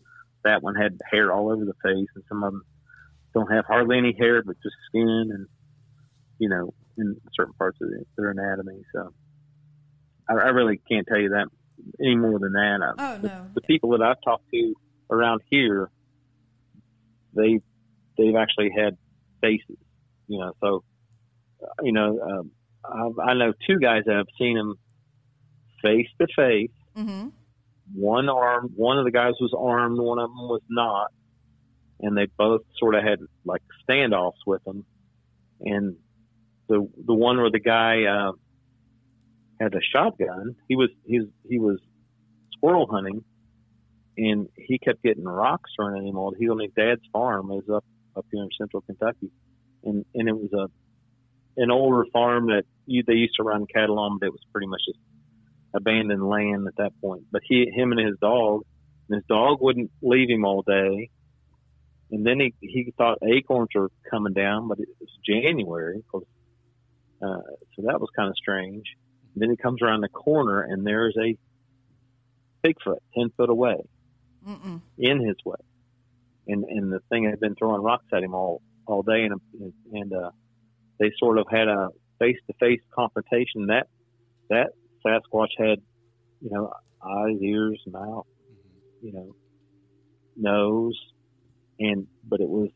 that 0.45 0.63
one 0.63 0.75
had 0.75 0.99
hair 1.11 1.33
all 1.33 1.51
over 1.51 1.65
the 1.65 1.75
face, 1.85 2.09
and 2.15 2.25
some 2.29 2.43
of 2.43 2.53
them 2.53 2.63
don't 3.35 3.53
have 3.53 3.65
hardly 3.67 3.99
any 3.99 4.15
hair, 4.19 4.43
but 4.43 4.57
just 4.63 4.75
skin 4.89 5.29
and 5.33 5.47
you 6.39 6.49
know 6.49 6.73
in 6.99 7.17
certain 7.35 7.55
parts 7.55 7.79
of 7.81 7.89
the, 7.89 8.05
their 8.17 8.31
anatomy. 8.31 8.83
So 8.95 9.13
I, 10.29 10.35
I 10.35 10.49
really 10.49 10.81
can't 10.91 11.07
tell 11.07 11.19
you 11.19 11.31
that 11.31 11.49
any 12.01 12.17
more 12.17 12.39
than 12.39 12.53
that. 12.53 12.79
I, 12.83 12.93
Oh 12.99 13.19
no. 13.23 13.47
the 13.55 13.61
people 13.63 13.91
that 13.91 14.03
I've 14.03 14.17
talked 14.25 14.45
to 14.53 14.75
around 15.11 15.41
here, 15.51 15.91
they 17.35 17.61
they've 18.19 18.37
actually 18.37 18.71
had 18.77 18.97
faces, 19.41 19.79
you 20.29 20.39
know. 20.39 20.53
So 20.63 20.85
uh, 21.63 21.83
you 21.83 21.93
know, 21.93 22.19
um, 22.21 22.51
I've, 22.85 23.29
I 23.31 23.35
know 23.35 23.53
two 23.67 23.79
guys 23.79 24.03
that 24.07 24.17
have 24.17 24.27
seen 24.39 24.57
them 24.57 24.75
face 25.83 26.09
to 26.21 26.27
face 26.37 26.71
Mm-hmm. 26.97 27.29
one 27.95 28.29
arm 28.29 28.71
one 28.77 28.99
of 28.99 29.05
the 29.07 29.11
guys 29.11 29.33
was 29.41 29.55
armed 29.59 29.99
one 29.99 30.19
of 30.19 30.29
them 30.29 30.47
was 30.47 30.61
not 30.69 31.09
and 32.01 32.17
they 32.17 32.27
both 32.37 32.61
sort 32.79 32.95
of 32.95 33.03
had 33.03 33.19
like 33.47 33.63
standoffs 33.89 34.43
with 34.47 34.63
them. 34.65 34.85
And 35.61 35.97
the 36.69 36.87
the 37.07 37.15
one 37.15 37.39
where 37.39 37.51
the 37.51 37.61
guy 37.61 38.05
uh, 38.05 38.33
had 39.61 39.75
a 39.75 39.81
shotgun, 39.81 40.57
he 40.69 40.77
was 40.77 40.91
he 41.05 41.21
was 41.21 41.29
he 41.49 41.59
was 41.59 41.79
squirrel 42.53 42.87
hunting, 42.91 43.25
and 44.17 44.49
he 44.57 44.79
kept 44.79 45.03
getting 45.03 45.25
rocks 45.25 45.71
thrown 45.77 45.97
at 45.97 46.05
him. 46.05 46.17
All 46.17 46.35
he 46.39 46.49
on 46.49 46.61
his 46.61 46.73
dad's 46.77 47.03
farm 47.13 47.51
is 47.53 47.69
up 47.73 47.85
up 48.17 48.27
here 48.31 48.43
in 48.43 48.49
central 48.59 48.83
Kentucky, 48.83 49.31
and 49.85 50.05
and 50.15 50.29
it 50.29 50.37
was 50.37 50.53
a 50.53 50.69
an 51.57 51.71
older 51.71 52.05
farm 52.13 52.47
that 52.47 52.65
you, 52.87 53.03
they 53.07 53.15
used 53.15 53.35
to 53.37 53.43
run 53.43 53.67
cattle 53.67 53.99
on, 53.99 54.19
but 54.19 54.27
it 54.27 54.33
was 54.33 54.41
pretty 54.53 54.67
much 54.67 54.81
just 54.87 54.99
abandoned 55.75 56.27
land 56.27 56.67
at 56.67 56.77
that 56.77 56.93
point. 57.01 57.25
But 57.31 57.43
he, 57.45 57.71
him 57.75 57.93
and 57.93 58.01
his 58.01 58.19
dog, 58.21 58.63
and 59.09 59.17
his 59.17 59.25
dog 59.29 59.59
wouldn't 59.61 59.91
leave 60.03 60.31
him 60.31 60.45
all 60.45 60.63
day. 60.63 61.11
And 62.11 62.27
then 62.27 62.41
he, 62.41 62.55
he 62.61 62.93
thought 62.97 63.19
acorns 63.23 63.69
were 63.75 63.91
coming 64.11 64.35
down, 64.35 64.69
but 64.69 64.79
it 64.79 64.89
was 65.01 65.09
January. 65.27 66.03
Uh, 66.15 66.21
so 67.21 67.83
that 67.87 68.01
was 68.01 68.09
kind 68.15 68.29
of 68.29 68.37
strange. 68.37 68.85
And 69.35 69.43
then 69.43 69.51
he 69.51 69.57
comes 69.57 69.81
around 69.83 70.03
the 70.03 70.09
corner 70.09 70.63
and 70.63 70.87
there's 70.87 71.17
a 71.17 71.37
Bigfoot 72.67 72.99
10 73.17 73.31
foot 73.37 73.51
away 73.51 73.77
Mm-mm. 74.47 74.81
in 74.99 75.27
his 75.27 75.37
way. 75.45 75.57
And, 76.47 76.65
and 76.65 76.93
the 76.93 77.01
thing 77.09 77.25
had 77.25 77.41
been 77.41 77.55
throwing 77.55 77.83
rocks 77.83 78.07
at 78.13 78.23
him 78.23 78.35
all, 78.35 78.63
all 78.87 79.03
day. 79.03 79.25
And, 79.25 79.73
and, 79.93 80.13
uh, 80.13 80.31
they 80.99 81.11
sort 81.19 81.39
of 81.39 81.47
had 81.51 81.69
a 81.69 81.89
face 82.19 82.37
to 82.47 82.53
face 82.61 82.81
confrontation 82.95 83.67
that, 83.67 83.89
that 84.51 84.69
Sasquatch 85.05 85.49
had, 85.59 85.81
you 86.41 86.51
know, 86.51 86.73
eyes, 87.05 87.37
ears, 87.41 87.81
mouth, 87.87 88.27
you 89.03 89.13
know, 89.13 89.35
nose, 90.37 90.99
and 91.81 92.07
but 92.25 92.41
it 92.41 92.49
was, 92.49 92.71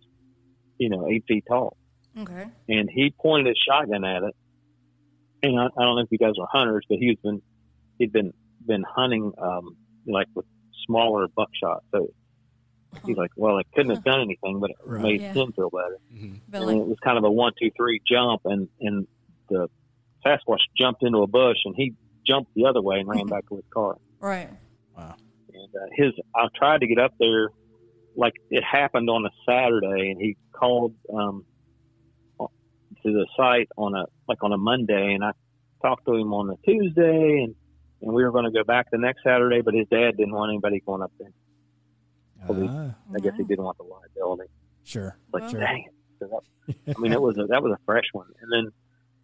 you 0.78 0.90
know, 0.90 1.08
eight 1.08 1.24
feet 1.28 1.44
tall. 1.48 1.76
Okay. 2.18 2.46
And 2.68 2.88
he 2.92 3.14
pointed 3.20 3.48
his 3.48 3.58
shotgun 3.68 4.04
at 4.04 4.22
it. 4.22 4.34
And 5.42 5.58
I, 5.58 5.64
I 5.66 5.82
don't 5.84 5.96
know 5.96 6.02
if 6.02 6.08
you 6.10 6.18
guys 6.18 6.32
are 6.40 6.48
hunters, 6.50 6.84
but 6.88 6.98
he's 6.98 7.16
been 7.22 7.42
he'd 7.98 8.12
been 8.12 8.32
been 8.64 8.84
hunting 8.88 9.32
um 9.40 9.76
like 10.06 10.26
with 10.34 10.46
smaller 10.86 11.26
buckshot. 11.36 11.82
So 11.94 12.08
he's 13.04 13.16
like, 13.16 13.30
well, 13.36 13.58
it 13.58 13.66
couldn't 13.74 13.90
have 13.94 14.04
done 14.04 14.20
anything, 14.22 14.60
but 14.60 14.70
it 14.70 14.76
Right. 14.84 15.02
made 15.02 15.20
Yeah. 15.20 15.32
him 15.34 15.52
feel 15.52 15.70
better 15.70 15.98
Mhm. 16.14 16.40
But 16.48 16.62
and 16.62 16.66
like, 16.68 16.76
it 16.78 16.86
was 16.88 16.98
kind 17.04 17.18
of 17.18 17.24
a 17.24 17.30
one, 17.30 17.52
two, 17.60 17.70
three 17.76 18.00
jump, 18.10 18.42
and 18.44 18.68
and 18.80 19.06
the 19.48 19.68
Sasquatch 20.24 20.60
jumped 20.76 21.02
into 21.02 21.18
a 21.18 21.26
bush, 21.26 21.58
and 21.64 21.74
he 21.76 21.94
jumped 22.26 22.50
the 22.54 22.64
other 22.66 22.82
way 22.82 22.98
and 22.98 23.08
ran 23.08 23.26
back 23.28 23.46
to 23.48 23.56
his 23.56 23.64
car. 23.72 23.96
right. 24.20 24.48
Wow. 24.96 25.14
And 25.52 25.68
uh, 25.74 25.86
his, 25.94 26.12
I 26.34 26.48
tried 26.56 26.80
to 26.80 26.86
get 26.86 26.98
up 26.98 27.12
there, 27.20 27.50
like 28.16 28.32
it 28.50 28.64
happened 28.64 29.08
on 29.10 29.24
a 29.26 29.30
Saturday, 29.48 30.10
and 30.10 30.20
he 30.20 30.36
called 30.52 30.94
um, 31.12 31.44
to 31.44 31.46
the 33.12 33.26
site 33.36 33.68
on 33.76 33.94
a 33.94 34.04
like 34.28 34.42
on 34.42 34.52
a 34.52 34.58
Monday, 34.58 35.14
and 35.14 35.24
I 35.24 35.32
talked 35.82 36.06
to 36.06 36.14
him 36.14 36.32
on 36.32 36.50
a 36.50 36.56
Tuesday, 36.64 37.42
and 37.44 37.54
and 38.02 38.12
we 38.12 38.22
were 38.24 38.30
going 38.30 38.44
to 38.44 38.50
go 38.50 38.64
back 38.64 38.90
the 38.90 38.98
next 38.98 39.22
Saturday, 39.24 39.60
but 39.62 39.74
his 39.74 39.86
dad 39.88 40.16
didn't 40.16 40.34
want 40.34 40.50
anybody 40.50 40.80
going 40.84 41.02
up 41.02 41.12
there. 41.18 41.30
Ah, 42.48 42.94
I 43.14 43.18
guess 43.20 43.32
he 43.36 43.44
didn't 43.44 43.64
want 43.64 43.78
the 43.78 43.84
liability. 43.84 44.50
sure. 44.84 45.16
like 45.32 45.44
Well- 45.44 45.52
dang 45.52 45.84
it. 45.86 45.92
So 46.18 46.28
that, 46.28 46.94
I 46.96 47.00
mean, 47.00 47.12
it 47.12 47.20
was 47.20 47.36
a, 47.36 47.44
that 47.48 47.62
was 47.62 47.72
a 47.72 47.84
fresh 47.84 48.06
one. 48.12 48.28
And 48.40 48.50
then 48.50 48.72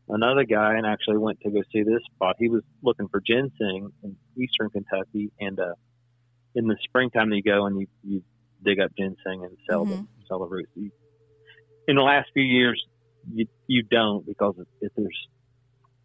another 0.08 0.44
guy, 0.44 0.76
and 0.76 0.86
actually 0.86 1.16
went 1.16 1.40
to 1.40 1.50
go 1.50 1.62
see 1.72 1.82
this 1.82 2.02
spot. 2.14 2.36
He 2.38 2.48
was 2.50 2.62
looking 2.82 3.08
for 3.08 3.20
ginseng 3.20 3.90
in 4.02 4.16
eastern 4.36 4.68
Kentucky, 4.70 5.30
and 5.40 5.58
uh, 5.58 5.74
in 6.54 6.66
the 6.66 6.76
springtime 6.84 7.32
you 7.32 7.42
go 7.42 7.66
and 7.66 7.80
you 7.80 7.86
you 8.04 8.22
dig 8.64 8.78
up 8.80 8.90
ginseng 8.96 9.44
and 9.44 9.56
sell 9.68 9.84
the 9.86 10.06
sell 10.28 10.40
the 10.40 10.46
roots. 10.46 10.70
You, 10.74 10.90
in 11.88 11.96
the 11.96 12.02
last 12.02 12.28
few 12.34 12.44
years, 12.44 12.82
you 13.32 13.46
you 13.66 13.82
don't 13.82 14.26
because 14.26 14.54
if, 14.80 14.92
there's 14.96 15.28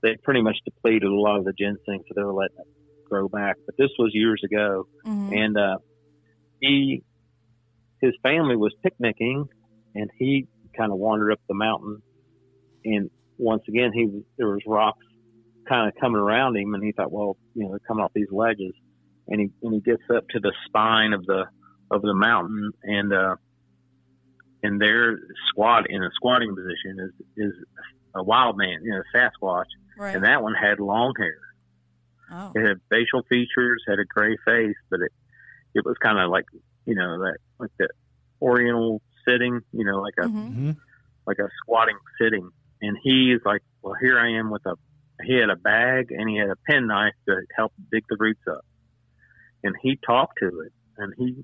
they 0.03 0.15
pretty 0.23 0.41
much 0.41 0.57
depleted 0.65 1.03
a 1.03 1.13
lot 1.13 1.37
of 1.39 1.45
the 1.45 1.53
ginseng, 1.53 2.03
so 2.07 2.13
they 2.15 2.23
were 2.23 2.33
letting 2.33 2.57
it 2.59 2.67
grow 3.09 3.27
back. 3.27 3.55
But 3.65 3.75
this 3.77 3.89
was 3.97 4.11
years 4.13 4.41
ago, 4.43 4.87
Mhm. 5.05 5.35
and 5.45 5.57
uh, 5.57 5.77
he 6.59 7.03
his 8.01 8.13
family 8.21 8.55
was 8.55 8.73
picnicking, 8.83 9.45
and 9.95 10.09
he 10.17 10.47
kind 10.75 10.91
of 10.91 10.99
wandered 10.99 11.31
up 11.31 11.39
the 11.47 11.55
mountain, 11.55 12.01
and 12.85 13.09
once 13.37 13.63
again 13.67 13.91
he 13.93 14.23
there 14.37 14.47
was 14.49 14.61
rocks 14.67 15.05
kind 15.67 15.87
of 15.89 15.95
coming 15.99 16.21
around 16.21 16.55
him, 16.55 16.73
and 16.75 16.83
he 16.83 16.91
thought, 16.91 17.11
well, 17.11 17.35
you 17.53 17.63
know, 17.63 17.69
they're 17.71 17.79
coming 17.87 18.03
off 18.03 18.11
these 18.13 18.31
ledges, 18.31 18.73
and 19.27 19.41
he 19.41 19.49
and 19.63 19.73
he 19.73 19.79
gets 19.81 20.03
up 20.15 20.27
to 20.29 20.39
the 20.39 20.53
spine 20.67 21.13
of 21.13 21.25
the 21.25 21.45
of 21.89 22.01
the 22.01 22.13
mountain, 22.13 22.71
and 22.83 23.11
uh, 23.13 23.35
and 24.67 24.81
there 24.81 25.17
squat 25.49 25.89
in 25.89 26.03
a 26.03 26.09
squatting 26.15 26.55
position 26.55 26.99
is 26.99 27.13
is 27.47 27.53
a 28.15 28.23
wild 28.23 28.57
man, 28.57 28.79
you 28.83 28.91
know, 28.91 29.01
Sasquatch, 29.15 29.65
Right. 29.97 30.15
and 30.15 30.23
that 30.25 30.41
one 30.41 30.53
had 30.53 30.79
long 30.79 31.13
hair. 31.17 31.39
oh. 32.31 32.51
It 32.55 32.67
had 32.67 32.77
facial 32.89 33.21
features, 33.29 33.83
had 33.87 33.99
a 33.99 34.05
gray 34.05 34.35
face, 34.45 34.75
but 34.89 34.99
it 35.01 35.11
it 35.73 35.85
was 35.85 35.95
kind 36.01 36.19
of 36.19 36.29
like 36.29 36.45
you 36.85 36.95
know 36.95 37.19
that 37.23 37.37
like 37.59 37.71
the 37.79 37.87
Oriental 38.41 39.01
sitting, 39.27 39.61
you 39.71 39.85
know, 39.85 39.99
like 40.01 40.13
a 40.19 40.27
Mhm. 40.27 40.53
hmm 40.53 40.71
like 41.25 41.39
a 41.39 41.49
squatting 41.61 41.97
sitting. 42.21 42.49
And 42.81 42.95
he's 43.03 43.41
like, 43.43 43.61
well, 43.81 43.95
here 43.99 44.17
I 44.17 44.29
am 44.39 44.49
with 44.49 44.65
a 44.65 44.75
he 45.23 45.33
had 45.33 45.49
a 45.49 45.55
bag 45.57 46.11
and 46.11 46.29
he 46.29 46.37
had 46.37 46.49
a 46.49 46.55
penknife 46.69 47.15
to 47.27 47.41
help 47.55 47.73
dig 47.91 48.03
the 48.09 48.15
roots 48.19 48.45
up. 48.47 48.63
And 49.63 49.75
he 49.81 49.97
talked 49.97 50.37
to 50.39 50.47
it, 50.61 50.71
and 50.97 51.13
he 51.17 51.43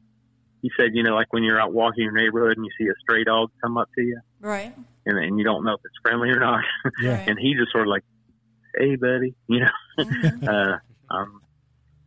he 0.63 0.71
said, 0.79 0.91
you 0.95 1.03
know, 1.03 1.13
like 1.13 1.31
when 1.31 1.43
you're 1.43 1.61
out 1.61 1.71
walking 1.73 2.03
your 2.05 2.13
neighborhood 2.13 2.57
and 2.57 2.65
you 2.65 2.71
see 2.79 2.89
a 2.89 2.95
stray 3.01 3.23
dog 3.23 3.51
come 3.61 3.77
up 3.77 3.89
to 3.95 4.01
you, 4.01 4.19
Right. 4.39 4.73
and 5.05 5.17
and 5.19 5.37
you 5.37 5.43
don't 5.43 5.63
know 5.63 5.73
if 5.73 5.81
it's 5.85 5.93
friendly 6.01 6.29
or 6.29 6.39
not, 6.39 6.63
Yeah. 6.99 7.17
Right. 7.19 7.27
and 7.29 7.37
he 7.37 7.53
just 7.53 7.71
sort 7.71 7.85
of 7.85 7.91
like, 7.91 8.03
hey, 8.75 8.95
buddy, 8.95 9.35
you 9.47 9.59
know 9.59 9.69
Mhm. 9.99 10.47
uh, 10.47 10.77
I'm, 11.11 11.41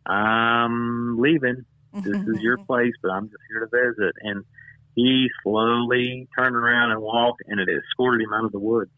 I'm 0.05 1.19
leaving. 1.19 1.65
This 1.93 2.17
is 2.27 2.41
your 2.41 2.57
place, 2.57 2.93
but 3.01 3.11
I'm 3.11 3.25
just 3.29 3.41
here 3.49 3.65
to 3.65 3.67
visit. 3.67 4.13
And 4.21 4.43
he 4.95 5.27
slowly 5.43 6.27
turned 6.37 6.55
around 6.55 6.91
and 6.91 7.01
walked, 7.01 7.41
and 7.47 7.59
it 7.59 7.69
escorted 7.69 8.21
him 8.21 8.33
out 8.33 8.45
of 8.45 8.51
the 8.51 8.59
woods. 8.59 8.91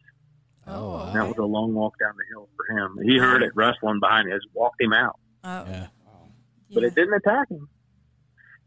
Oh, 0.66 0.90
wow. 0.90 1.06
And 1.06 1.16
that 1.16 1.26
was 1.26 1.36
a 1.38 1.44
long 1.44 1.72
walk 1.74 1.94
down 1.98 2.12
the 2.16 2.24
hill 2.34 2.48
for 2.56 2.76
him. 2.76 2.98
He 3.02 3.18
heard 3.18 3.42
it 3.42 3.52
rustling 3.54 4.00
behind 4.00 4.28
him. 4.28 4.34
It 4.34 4.40
just 4.42 4.54
walked 4.54 4.80
him 4.80 4.92
out, 4.92 5.18
Oh, 5.44 5.64
Yeah. 5.66 5.86
Wow. 6.06 6.28
but 6.74 6.82
it 6.84 6.94
didn't 6.94 7.14
attack 7.14 7.50
him. 7.50 7.68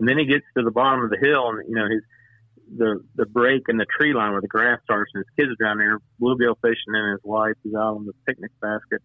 And 0.04 0.10
then 0.10 0.18
he 0.18 0.26
gets 0.26 0.44
to 0.58 0.64
the 0.64 0.70
bottom 0.70 1.06
of 1.06 1.12
the 1.12 1.18
hill, 1.18 1.48
and 1.48 1.64
you 1.66 1.76
know 1.76 1.88
his 1.90 2.02
the 2.78 3.02
the 3.16 3.26
break 3.26 3.62
in 3.70 3.78
the 3.78 3.86
tree 3.86 4.14
line 4.14 4.34
where 4.34 4.42
the 4.42 4.50
grass 4.50 4.82
starts, 4.84 5.10
and 5.14 5.24
his 5.24 5.34
kids 5.38 5.54
are 5.58 5.66
down 5.66 5.78
there 5.78 5.98
bluegill 6.22 6.58
fishing, 6.62 6.94
and 6.94 7.14
his 7.14 7.24
wife 7.24 7.56
is 7.64 7.74
out 7.74 7.96
on 7.96 8.06
the 8.06 8.12
picnic 8.28 8.52
basket. 8.62 9.02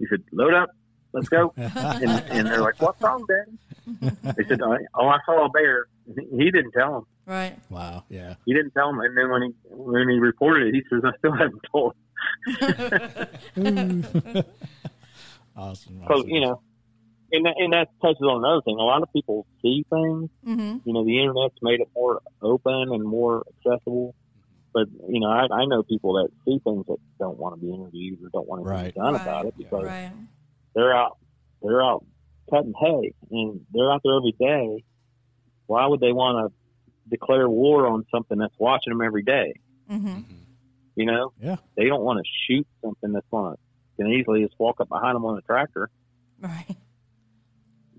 He 0.00 0.06
said, 0.10 0.24
"Load 0.32 0.52
up, 0.52 0.70
let's 1.12 1.28
go." 1.28 1.52
and, 1.56 1.70
and 2.04 2.48
they're 2.48 2.62
like, 2.62 2.82
"What's 2.82 3.00
wrong, 3.00 3.24
Daddy?" 3.28 4.10
They 4.36 4.44
said, 4.48 4.60
oh, 4.60 4.76
"Oh, 4.94 5.06
I 5.06 5.18
saw 5.24 5.46
a 5.46 5.50
bear." 5.50 5.86
He 6.16 6.50
didn't 6.50 6.72
tell 6.72 6.96
him. 6.96 7.04
Right. 7.26 7.56
wow. 7.70 8.02
Yeah. 8.08 8.34
He 8.44 8.52
didn't 8.52 8.72
tell 8.72 8.90
him. 8.90 8.98
And 8.98 9.16
then 9.16 9.30
when 9.30 9.42
he 9.42 9.54
when 9.66 10.08
he 10.08 10.18
reported 10.18 10.66
it, 10.66 10.74
he 10.74 10.82
says, 10.90 11.02
"I 11.04 11.16
still 11.18 11.30
haven't 11.30 11.62
told." 11.70 11.94
awesome. 15.56 16.02
So 16.08 16.26
you 16.26 16.40
know, 16.40 16.60
and 17.32 17.46
that, 17.46 17.54
and 17.58 17.72
that 17.72 17.88
touches 18.02 18.22
on 18.22 18.44
another 18.44 18.62
thing. 18.62 18.76
A 18.78 18.82
lot 18.82 19.02
of 19.02 19.08
people 19.14 19.46
see 19.62 19.84
things. 19.90 20.30
hmm 20.44 20.78
You 20.84 20.92
know, 20.94 21.04
the 21.04 21.18
internet's 21.20 21.54
made 21.62 21.80
it 21.80 21.88
more 21.94 22.20
open 22.42 22.88
and 22.92 23.04
more 23.04 23.44
accessible. 23.66 24.14
But 24.72 24.86
you 25.08 25.20
know, 25.20 25.28
I, 25.30 25.46
I 25.52 25.64
know 25.66 25.82
people 25.82 26.14
that 26.14 26.28
see 26.44 26.58
things 26.62 26.84
that 26.86 26.98
don't 27.18 27.38
want 27.38 27.54
to 27.56 27.60
be 27.60 27.72
interviewed 27.74 28.20
or 28.22 28.28
don't 28.32 28.48
want 28.48 28.62
to 28.62 28.68
Right. 28.68 28.94
be 28.94 29.00
done 29.00 29.14
Right. 29.14 29.20
about 29.22 29.46
it 29.46 29.54
because 29.56 29.86
Right. 29.86 30.12
they're 30.74 30.94
out 30.96 31.18
they're 31.62 31.82
out 31.82 32.04
cutting 32.50 32.72
hay 32.78 33.12
and 33.30 33.66
they're 33.72 33.90
out 33.92 34.00
there 34.04 34.16
every 34.16 34.34
day. 34.38 34.84
Why 35.66 35.86
would 35.86 36.00
they 36.00 36.12
want 36.12 36.52
to 36.52 36.54
declare 37.08 37.48
war 37.48 37.86
on 37.86 38.04
something 38.14 38.38
that's 38.38 38.54
watching 38.58 38.92
them 38.92 39.02
every 39.02 39.22
day? 39.22 39.52
Mhm. 39.90 40.24
You 40.96 41.06
know, 41.06 41.32
Yeah. 41.40 41.56
they 41.76 41.86
don't 41.86 42.02
want 42.02 42.18
to 42.18 42.24
shoot 42.46 42.66
something 42.84 43.12
that's 43.12 43.26
going 43.30 43.54
to 43.54 43.58
can 43.96 44.10
easily 44.12 44.42
just 44.42 44.54
walk 44.58 44.80
up 44.80 44.88
behind 44.88 45.14
them 45.16 45.24
on 45.24 45.36
a 45.36 45.42
tractor. 45.42 45.90
Right. 46.40 46.76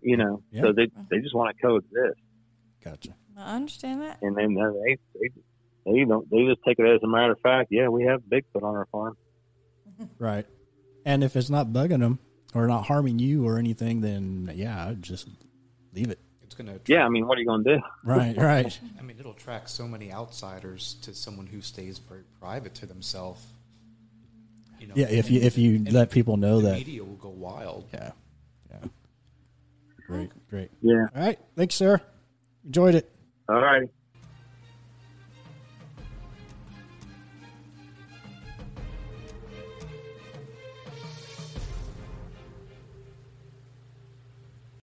You 0.02 0.18
know, 0.18 0.44
Yeah. 0.52 0.62
so 0.64 0.74
they 0.74 0.84
uh-huh. 0.84 1.04
they 1.10 1.20
just 1.20 1.36
want 1.36 1.56
to 1.56 1.62
coexist, 1.62 2.20
Gotcha. 2.84 3.16
I 3.38 3.56
understand 3.56 4.02
that. 4.02 4.20
and 4.22 4.36
then 4.36 4.58
uh, 4.60 4.72
they 4.84 4.98
they 5.20 5.30
they 5.86 6.06
don't 6.06 6.30
they 6.30 6.46
just 6.46 6.62
take 6.66 6.80
it 6.80 6.86
as 6.86 7.02
a 7.04 7.08
matter 7.08 7.32
of 7.34 7.40
fact. 7.42 7.70
Yeah, 7.72 7.88
we 7.90 8.04
have 8.06 8.22
Bigfoot 8.24 8.64
on 8.64 8.76
our 8.76 8.88
farm. 8.92 9.18
Right. 10.18 10.48
And 11.06 11.24
if 11.24 11.36
it's 11.36 11.50
not 11.52 11.68
bugging 11.68 12.00
them 12.00 12.18
or 12.56 12.66
not 12.68 12.86
harming 12.86 13.20
you 13.20 13.46
or 13.48 13.58
anything, 13.60 14.02
then 14.02 14.52
yeah, 14.56 14.88
I'd 14.88 15.04
just 15.04 15.28
leave 15.94 16.10
it. 16.10 16.20
It's 16.44 16.56
gonna. 16.56 16.80
Yeah, 16.88 17.06
I 17.06 17.10
mean, 17.10 17.28
what 17.28 17.38
are 17.38 17.42
you 17.42 17.48
going 17.48 17.64
to 17.64 17.78
do? 17.78 17.82
Right. 18.04 18.36
Right. 18.36 18.80
I 19.00 19.04
mean, 19.04 19.18
it'll 19.20 19.32
attract 19.34 19.70
so 19.70 19.88
many 19.88 20.12
outsiders 20.12 20.96
to 21.04 21.14
someone 21.14 21.46
who 21.48 21.62
stays 21.62 22.00
very 22.00 22.24
private 22.40 22.74
to 22.76 22.86
themselves. 22.88 23.46
You 24.80 24.88
know, 24.88 24.94
Yeah. 24.98 25.08
If 25.10 25.30
you 25.30 25.40
if 25.42 25.58
you 25.58 25.84
let 25.92 26.10
people 26.10 26.38
know 26.38 26.62
the 26.62 26.70
that. 26.70 26.78
media 26.80 27.04
will 27.04 27.16
go 27.16 27.30
wild. 27.30 27.88
Yeah. 27.94 28.04
Yeah. 28.06 28.12
Great. 30.12 30.32
Great. 30.50 30.70
Yeah. 30.82 31.06
All 31.16 31.24
right. 31.24 31.40
Thanks, 31.56 31.76
sir. 31.76 32.02
Enjoyed 32.66 32.96
it. 32.96 33.10
All 33.48 33.62
right. 33.62 33.88